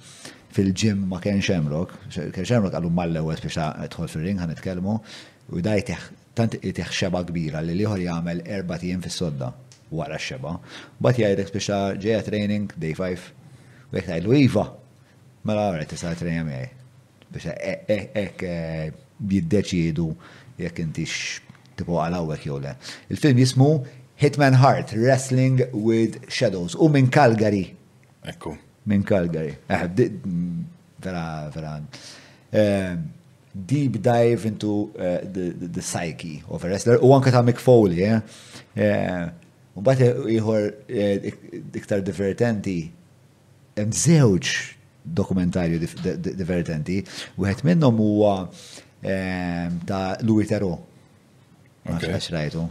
[0.56, 2.06] fil-ġim ma Ken Shamrock.
[2.16, 5.02] Ken Shamrock għallu mal-ewel biex ta' tħol fil-ring għan
[5.54, 6.06] u dajteħ
[6.36, 9.48] tant itiħ xeba kbira li liħor jgħamil erba tijem fis-sodda
[9.96, 10.52] wara xeba.
[11.00, 13.30] Bat jgħidek biex ġeja training, day 5,
[13.86, 14.66] u jgħek tajlu iva.
[15.46, 16.68] Mela għara tista' training għamijaj.
[17.30, 18.46] Biex e-, e-, e-, ek
[19.32, 20.10] jiddeċidu
[20.60, 21.40] jekk intix
[21.76, 22.60] tipu għalawek jew
[23.14, 23.70] Il-film jismu
[24.20, 27.66] Hitman Heart, Wrestling with Shadows, u minn Calgary.
[28.28, 28.54] Ekku.
[28.88, 29.56] Minn Calgary.
[29.68, 29.84] Eh,
[31.04, 31.74] vera, vera
[33.64, 36.98] deep dive into uh, the, the, the psyche of a wrestler.
[37.00, 38.20] U anka ta' Mick Foley, eh?
[38.76, 39.28] eh
[39.76, 41.32] u bat iħor eh,
[41.76, 42.88] iktar divertenti,
[43.78, 44.52] m'żewġ
[45.20, 45.80] dokumentarju
[46.24, 47.02] divertenti,
[47.36, 48.32] għet minnhom huwa
[49.04, 50.72] eh, ta' Louis Tero.
[51.88, 52.64] Għax rajtu.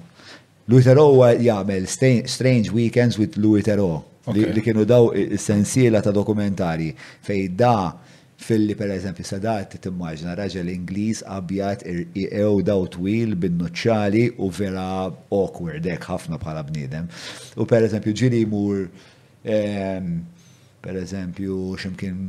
[0.70, 4.02] Louis Tero u jgħamil Strange Weekends with Louis Theroux.
[4.34, 6.90] Li kienu daw sensiela ta' dokumentari
[7.24, 7.92] fej da'
[8.46, 14.84] Filli per eżempju sadat timmaġna raġel Ingliż abjat ew daw twil bin noċċali u vera
[15.34, 17.08] awkward hekk ħafna bħala bniedem.
[17.58, 18.84] U per eżempju ġili mur
[19.48, 22.20] per eżempju ximkien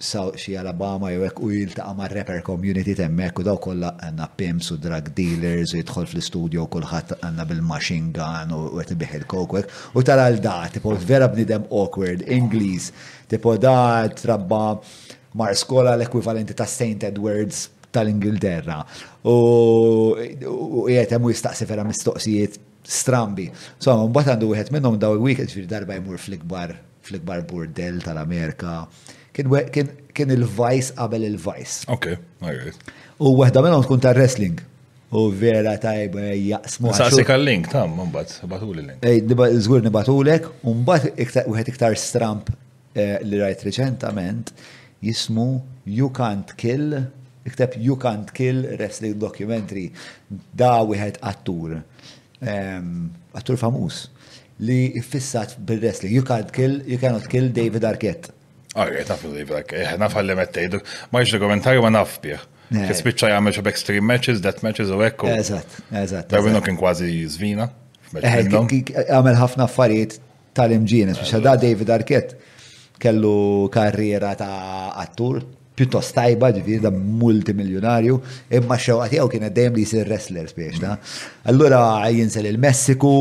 [0.00, 4.72] xi Alabama jew hekk u jiltaqa' ma' rapper community temmek u daw kollha għandna pimps
[4.72, 9.76] u drug dealers u jidħol fl-istudio kulħadd għandna bil-machine gun u qed ibiħ il kokwek
[9.92, 12.88] u tara l da tipo vera bnidem awkward Ingliż
[13.28, 13.76] tipo da
[14.24, 14.62] trabba
[15.34, 17.04] mar skola l-ekwivalenti ta' St.
[17.06, 18.80] Edwards tal-Ingilterra.
[19.26, 19.36] U
[20.18, 23.50] jgħet u jistaqsi vera mistoqsijiet strambi.
[23.78, 26.76] So, mbagħad għandu wieħed minnhom daw il-weekend fil darba jmur fl-ikbar
[27.06, 28.82] fl-ikbar burdel tal-Amerika.
[29.34, 31.84] Kien il-vajs qabel il-vajs.
[31.94, 32.10] Ok,
[33.20, 34.58] U waħda minnhom tkun tar-wrestling.
[35.10, 36.92] U vera tajba eh, jaqsmu.
[36.94, 39.02] Saqsik għal-link, tam, mbagħad, batuli link.
[39.06, 42.48] Ej, eh, zgur nibatulek, u mbagħad wieħed iktar stramp
[42.94, 44.54] eh, li rajt reċentament
[45.02, 47.04] jismu You Can't Kill,
[47.46, 49.90] iktab You Can't Kill Wrestling Documentary.
[50.54, 51.80] Da wieħed attur,
[52.44, 54.06] um, attur famus,
[54.60, 56.12] li fissat bil-wrestling.
[56.12, 58.32] You Can't Kill, You Cannot Kill David Arquette.
[58.76, 60.80] Ah, jgħet Arja, naf il-libra, eh, naf għalli mettejdu.
[61.10, 62.44] Ma iġ dokumentarju ma naf bieħ.
[62.70, 62.84] Eh.
[62.86, 65.26] Kisbicċa jgħamil xob extreme matches, death matches u ekku.
[65.26, 66.28] Eżat, eżat.
[66.30, 67.66] Darwinu kien kważi zvina.
[68.20, 70.20] Eh, għamil ħafna affarijiet
[70.54, 72.38] tal-imġienes, biex da David Arquette
[73.00, 75.40] kellu karriera ta' attur,
[75.80, 78.18] pjuttost tajba, ġifiri da' multimiljonarju,
[78.58, 80.98] imma xewqat jew kienet dejjem li jisir wrestler spiex, ta'
[81.48, 81.78] allura
[82.12, 83.12] jinsel il-Messiku,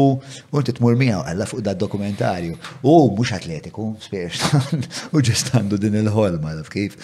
[0.51, 2.57] u titmur miegħu għalla fuq da' dokumentarju.
[2.83, 4.43] U mhux atletiku spiex,
[5.15, 6.97] u ġest għandu din il-ħolma, taf kif.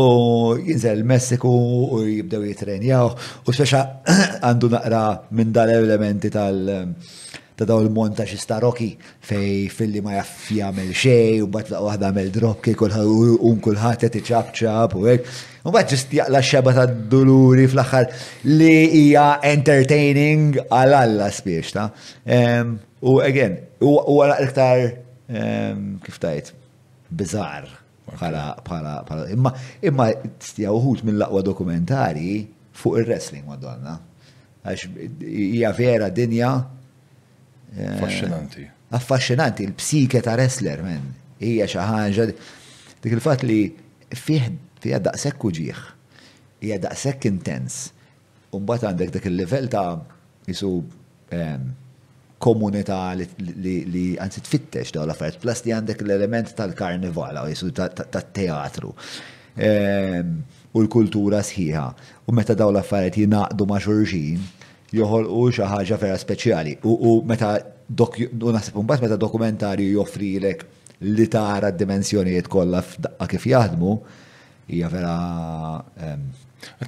[0.00, 0.04] U
[0.56, 3.12] jinsel il-Messiku u jibdew jitrenjaw,
[3.44, 3.84] u speċa
[4.46, 5.04] għandu naqra
[5.36, 6.78] minn dal-elementi tal-
[7.60, 8.90] ta' daw il-monta xi staroki
[9.28, 14.16] fej filli ma jaff jagħmel xej u bat laqgħu waħda għamel dropki un kulħadd qed
[14.22, 15.40] iċabċab u hekk.
[15.68, 21.86] U bat ġist jaqla xeba ta' duluri fl-aħħar li hija entertaining għal alla spiex ta'
[23.04, 24.86] u again u għala iktar
[26.06, 26.54] kif tajt
[27.12, 27.68] biżar
[28.08, 29.52] bħala imma
[29.90, 30.08] imma
[30.40, 32.42] tistija uħut mill-laqwa dokumentari
[32.80, 33.98] fuq il-wrestling madonna
[34.64, 34.88] għax
[35.28, 36.54] hija vera dinja
[37.76, 38.68] Affaxxinanti.
[38.90, 41.04] Affaxxinanti, il-psike ta' wrestler, men.
[41.38, 42.24] Hija xi ħaġa
[43.00, 43.60] dik il-fatt li
[44.10, 44.48] fih
[44.82, 45.82] fija daqshekk uġieħ.
[46.64, 47.78] Hija daqshekk intens.
[48.56, 49.86] Umbat għandek dik il-livell ta'
[50.48, 50.72] jisu
[51.36, 51.70] ehm,
[52.42, 58.90] komunità li għanzi tfittex daw la affarijiet Plus li għandek l-element tal-karnivala, jisu tat-teatru.
[59.60, 60.34] Ehm,
[60.74, 61.86] u l-kultura sħiħa.
[62.26, 64.42] U meta daw l-affarijiet jinaqdu ma' xurxin,
[64.90, 66.76] joħolqu xi ħaġa vera speċjali.
[66.84, 67.50] U meta
[67.90, 70.64] naħseb imbagħad meta dokumentarju joffrilek
[71.08, 73.96] li tara d-dimensjonijiet kollha f'daqqa kif jaħdmu,
[74.74, 75.16] hija vera
[75.96, 76.30] ehm,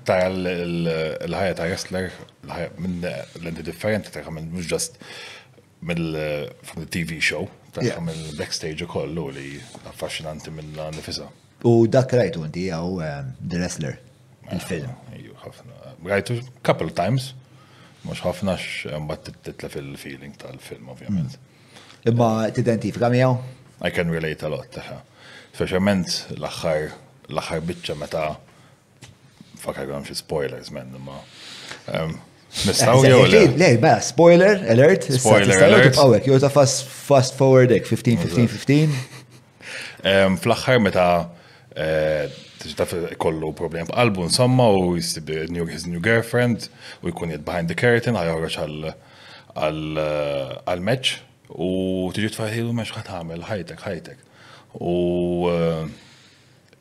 [0.04, 4.98] Ta' l-ħajja ta' l-ħajja minn l endi differenti ta' għamil, mux ġast
[5.88, 9.46] mill-TV show, ta' mill-backstage u kollu li
[9.88, 11.24] affaxxinanti minn nifisa.
[11.64, 13.96] U dak rajtu inti għaw ehm, The Wrestler,
[14.52, 14.92] il-film.
[15.40, 17.32] Ah, rajtu couple times.
[18.02, 21.36] Mux ħafna x'mbagħad titla fil-feeling tal-film ovvijament.
[21.38, 21.92] Mm.
[22.10, 23.36] Imma t tidentifika miegħu?
[23.86, 24.98] I can relate a lot taħħa.
[25.54, 26.88] Specialment l axħar
[27.30, 28.24] l axħar bitċa meta
[29.62, 31.20] fakar għan fi spoilers men imma.
[31.94, 32.16] Um,
[32.66, 33.44] nistaw eh, eh, jew le.
[33.44, 35.06] Eh, le, ba, spoiler alert.
[35.18, 35.94] Spoiler alert.
[36.00, 39.02] Għawek, jew ta' fast forwardek 15-15-15.
[40.42, 41.08] fl axħar meta
[42.70, 45.28] taf kollu problem b'qalbu nsamma u jisib
[45.70, 46.68] his new girlfriend
[47.02, 48.58] u jkun jed behind the curtain ħajħorġ
[49.56, 51.12] għal meċ
[51.58, 51.70] u
[52.16, 54.20] tiġi tfajħilu meċ għamil, ħajtek ħajtek.
[54.80, 54.92] U
[55.50, 55.90] eh,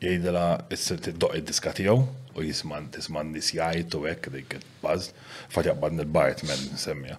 [0.00, 1.98] jgħidela t-doq id-diska tijaw
[2.38, 5.10] u jisman tisman nisjajt u ekk dik buzz
[5.52, 7.18] fat jaqbad il bart men semmija.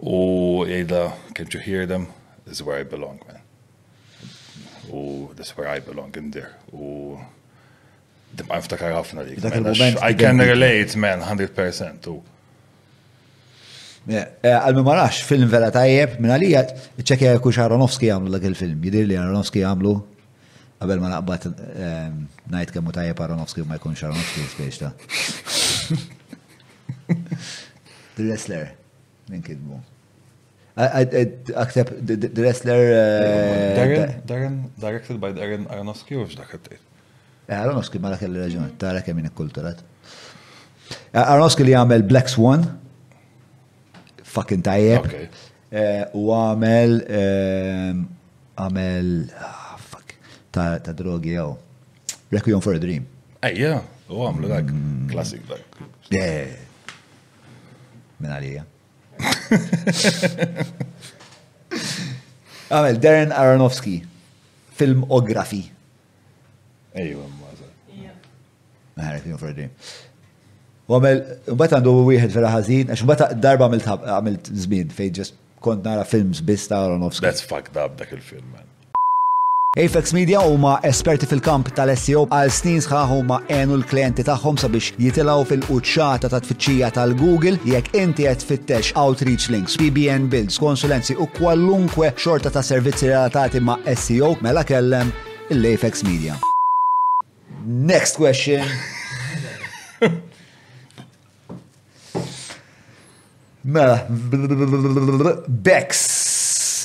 [0.00, 2.06] U jgħidela, can't you hear them?
[2.46, 3.42] This is where I belong, man.
[4.90, 6.54] Oh, this is where I belong in there.
[6.72, 7.20] Oh.
[8.34, 9.38] Dibqa niftakar ħafna dik.
[9.44, 10.00] Dak il-moment.
[10.02, 12.10] I can relate, man, 100%.
[14.06, 16.60] Eh, għalmi marax, film vera tajjeb, minn għalija,
[17.02, 19.94] ċekja kux Aronofsky għamlu dak il-film, jidir li Aronofsky għamlu,
[20.78, 21.98] għabel ma naqbat eh,
[22.54, 24.92] najt kemmu tajjeb Aronofsky ma jkunx Aronofsky spiex ta.
[28.16, 28.72] The Wrestler,
[29.32, 29.78] minn kidbu.
[31.58, 32.92] Akteb The Wrestler.
[33.22, 36.54] Eh, Darren, directed by Darren Aronofsky u x'dak
[37.46, 39.78] Eh, Aronofsky ma kelli raġun, tara kemm min ikkulturat.
[41.14, 42.64] Eh, Aronofsky li għamel Black Swan,
[44.24, 45.06] fucking tajjeb,
[45.70, 48.00] eh, u għamel ehm,
[48.56, 50.16] għamel ah, fuck
[50.54, 51.52] ta' drogi jew
[52.32, 53.06] Requiem for a Dream.
[53.46, 53.78] Ejja,
[54.10, 54.72] u għamlu dak,
[55.12, 55.54] klassik mm.
[55.54, 56.58] dak.
[58.16, 58.62] Min għalija.
[62.74, 64.00] Għamel, Darren Aronofsky,
[64.74, 65.62] filmografi.
[66.96, 67.72] Ejju, mwaza.
[68.96, 69.66] Maħaret jom Freddy.
[70.86, 71.18] U għamil,
[71.56, 76.78] mbata għandu wieħed fil-ħazin, għax mbata darba għamilt zmin fejn ġest kont nara films bista
[76.86, 77.20] għal nofs.
[77.20, 78.62] That's fucked up dak il-film, man.
[79.76, 85.44] Apex Media huma esperti fil-kamp tal-SEO għal snin sħaħ huma għenu l-klienti tagħhom sabiex jitilgħu
[85.50, 92.14] fil-quċċata ta' tfittxija tal-Google jekk inti qed tfittex outreach links, PBN builds, konsulenzi u kwalunkwe
[92.16, 95.12] xorta ta' servizzi relatati ma' SEO mela kellem
[95.52, 96.40] l-Apex Media.
[97.66, 98.62] Next question.
[103.66, 104.06] Mela,
[105.48, 106.04] Bex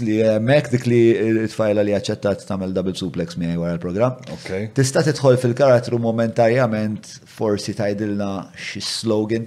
[0.01, 4.15] li jemmek eh, dik li eh, t-fajla li għacċettat tamel double suplex miħaj wara l-program.
[4.39, 4.71] Okay.
[4.73, 9.45] Tista tħol fil karatru momentarjament forsi tajdilna xie slogan.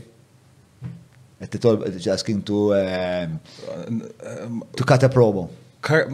[1.43, 1.83] t Titol
[2.15, 3.27] asking to eh,
[4.79, 5.49] to cut a promo.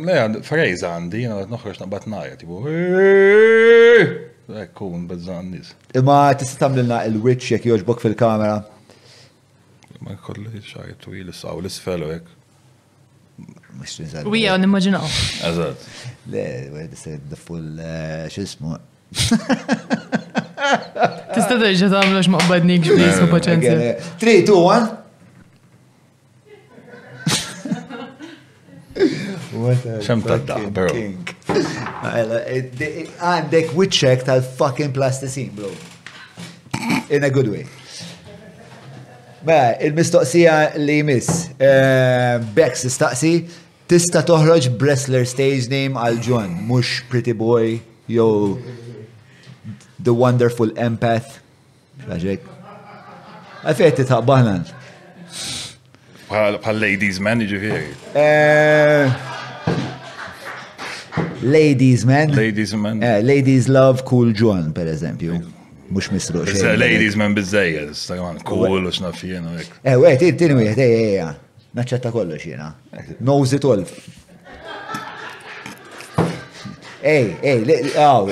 [0.01, 2.65] Leja, frejza għandi, jena għat noħroġ naqbat najja, tibu.
[4.57, 5.69] Ekkun bizzan nis.
[5.99, 8.57] Imma tista' tagħmlilna il-witch jekk jogħġbok fil-kamera.
[10.05, 12.27] Ma jkolli xaj twil issaw l-isfel hekk.
[13.81, 14.23] Mhux niżel.
[14.33, 15.09] Wija nimmaġinaw.
[15.49, 15.81] Eżatt.
[16.33, 17.71] Le, wieħed isir full
[18.33, 18.73] x'ismu.
[19.15, 23.75] Tista' terġa' tagħmlu x'maqbadnik x'bis u paċenzja.
[24.25, 24.85] 3 2 1
[29.61, 30.95] What a Xem ta' daħberu.
[32.05, 35.71] Għandek eh, eh, witchek tal-fucking plasticine, bro.
[37.11, 37.65] In a good way.
[39.45, 41.49] Mela, il-mistoqsija li jmiss.
[41.59, 43.35] Eh, Bex istaqsi,
[43.89, 48.59] tista toħroġ Bressler stage name għal John, mux Pretty Boy, jew
[50.01, 51.39] The Wonderful Empath.
[52.07, 52.45] Raġek.
[53.65, 54.69] Għafet titħabbanan.
[56.31, 57.91] Bħal ladies manager here.
[61.43, 62.33] Ladies Man.
[62.33, 63.03] Ladies Man.
[63.03, 65.41] Eh, ladies Love Cool John, per eżempju.
[65.91, 66.47] Mux misruq.
[66.77, 69.57] Ladies Man bizzejja, stagħan, cool, u xnaf jena.
[69.83, 72.73] Eh, u għet, tini u għet, eh, eh, eh, naċċetta kollu xjena.
[73.21, 73.85] Nose it all.
[77.03, 77.65] Ej, ej,
[77.97, 78.31] għaw.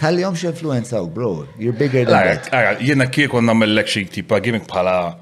[0.00, 1.46] Tal-li jom xe influenza, oh, bro.
[1.58, 2.84] You're bigger than that.
[2.84, 5.16] Jena kie konna mellek xie tipa gimmick pala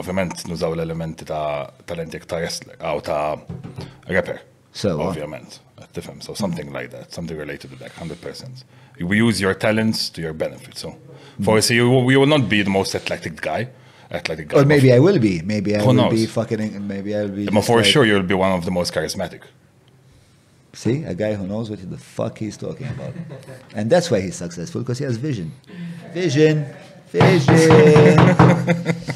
[0.00, 3.36] ovvjament nużaw l-elementi ta' talentik ta' wrestler, aw ta'
[4.08, 4.38] rapper.
[4.72, 5.60] So, ovvjament,
[5.96, 8.64] tifhem, so something like that, something related to that, 100%.
[9.00, 10.92] We use your talents to your benefit, so.
[11.44, 11.70] For mm.
[11.76, 13.68] you, you will not be the most athletic guy,
[14.10, 14.58] athletic guy.
[14.60, 16.12] Or maybe I will be, maybe I will knows?
[16.12, 17.46] be fucking, maybe I'll be.
[17.46, 19.40] But for like, sure, you'll be one of the most charismatic.
[20.74, 23.14] See, a guy who knows what the fuck he's talking about.
[23.74, 25.52] And that's why he's successful, because he has vision.
[26.12, 26.66] Vision,
[27.12, 28.18] vision.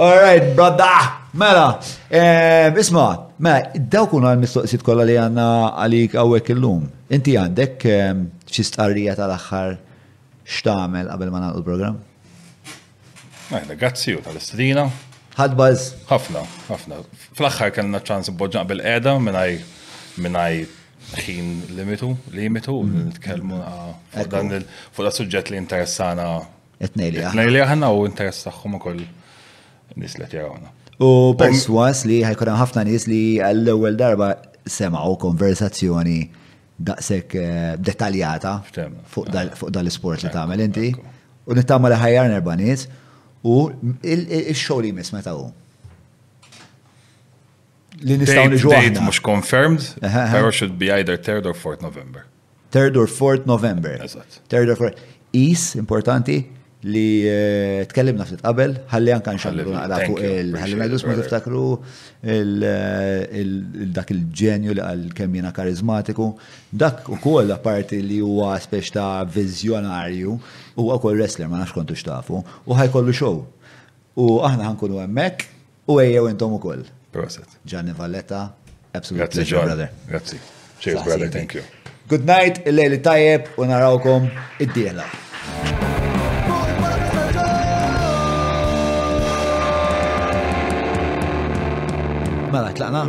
[0.00, 1.00] Alright, brother!
[1.34, 1.78] Mela,
[2.10, 5.44] eh, isma, mela, dawk kuna l-mistoqsit kolla li għanna
[5.82, 6.86] għalik għawek il-lum.
[7.16, 9.74] Inti għandek eh, xi starrija tal-axħar
[10.56, 11.98] xtamel qabel ma nagħlqu l program.
[13.52, 14.86] Għajda, grazzi u tal-istrina.
[15.36, 15.84] Ħadbaż.
[16.14, 17.02] Ħafna, ħafna.
[17.36, 19.54] Fl-axħar kellna ċans boġġa qabel qiegħda minnaj
[20.16, 20.62] minnaj
[21.26, 23.04] ħin limitu, limitu, mhm.
[23.12, 26.36] nitkellmu ah, fuq dan il-fuq da suġġett li interessana.
[26.80, 27.20] Etnejli.
[27.28, 29.02] Etnejli ħanna u interessaħħom ukoll.
[29.04, 29.16] koll
[29.96, 30.68] nis li jarawna.
[31.00, 34.32] U um, perswas li ħajkun ħafna nis li għall-ewwel darba
[34.68, 36.18] semgħu konversazzjoni
[36.80, 39.28] daqshekk eh, dettaljata ah, fuq
[39.72, 40.90] dal-isport li tagħmel inti.
[41.50, 42.86] U nittama li ħajjar nerba' nies
[43.48, 43.62] u
[44.02, 45.48] il-xogħol li jmiss meta hu.
[48.04, 49.90] Li nistgħu niġu Date mhux confirmed,
[50.36, 52.26] pero should be either 3rd or 4th November.
[52.72, 53.96] 3rd or 4th November.
[54.04, 55.00] 3rd or 4th.
[55.32, 56.38] Is importanti
[56.82, 61.64] li eh, tkellimna ftit qabel, ħalli anka nxallu naqra fuq il ħalli ngħidu ma tiftakru
[62.24, 66.30] eh, dak il-ġenju li għal kemm jiena karizmatiku,
[66.72, 70.38] dak ukoll parti li huwa spex ta' viżjonarju
[70.78, 73.42] huwa wkoll wrestler ma nafx kontu xtafu u ħaj kollu show.
[74.16, 76.86] U aħna ħankunu hemmhekk u għajjew intom ukoll.
[77.12, 77.44] koll.
[77.66, 78.46] Ġanni Valletta,
[78.92, 79.90] absolute Grazie, pleasure, brother.
[80.08, 80.40] Grazie.
[80.80, 81.28] Cheers, brother.
[81.28, 81.62] Thank you.
[82.08, 85.06] Good night, il-lejli tajjeb u narawkom id-diela.
[92.50, 93.02] Mela, tlaqna?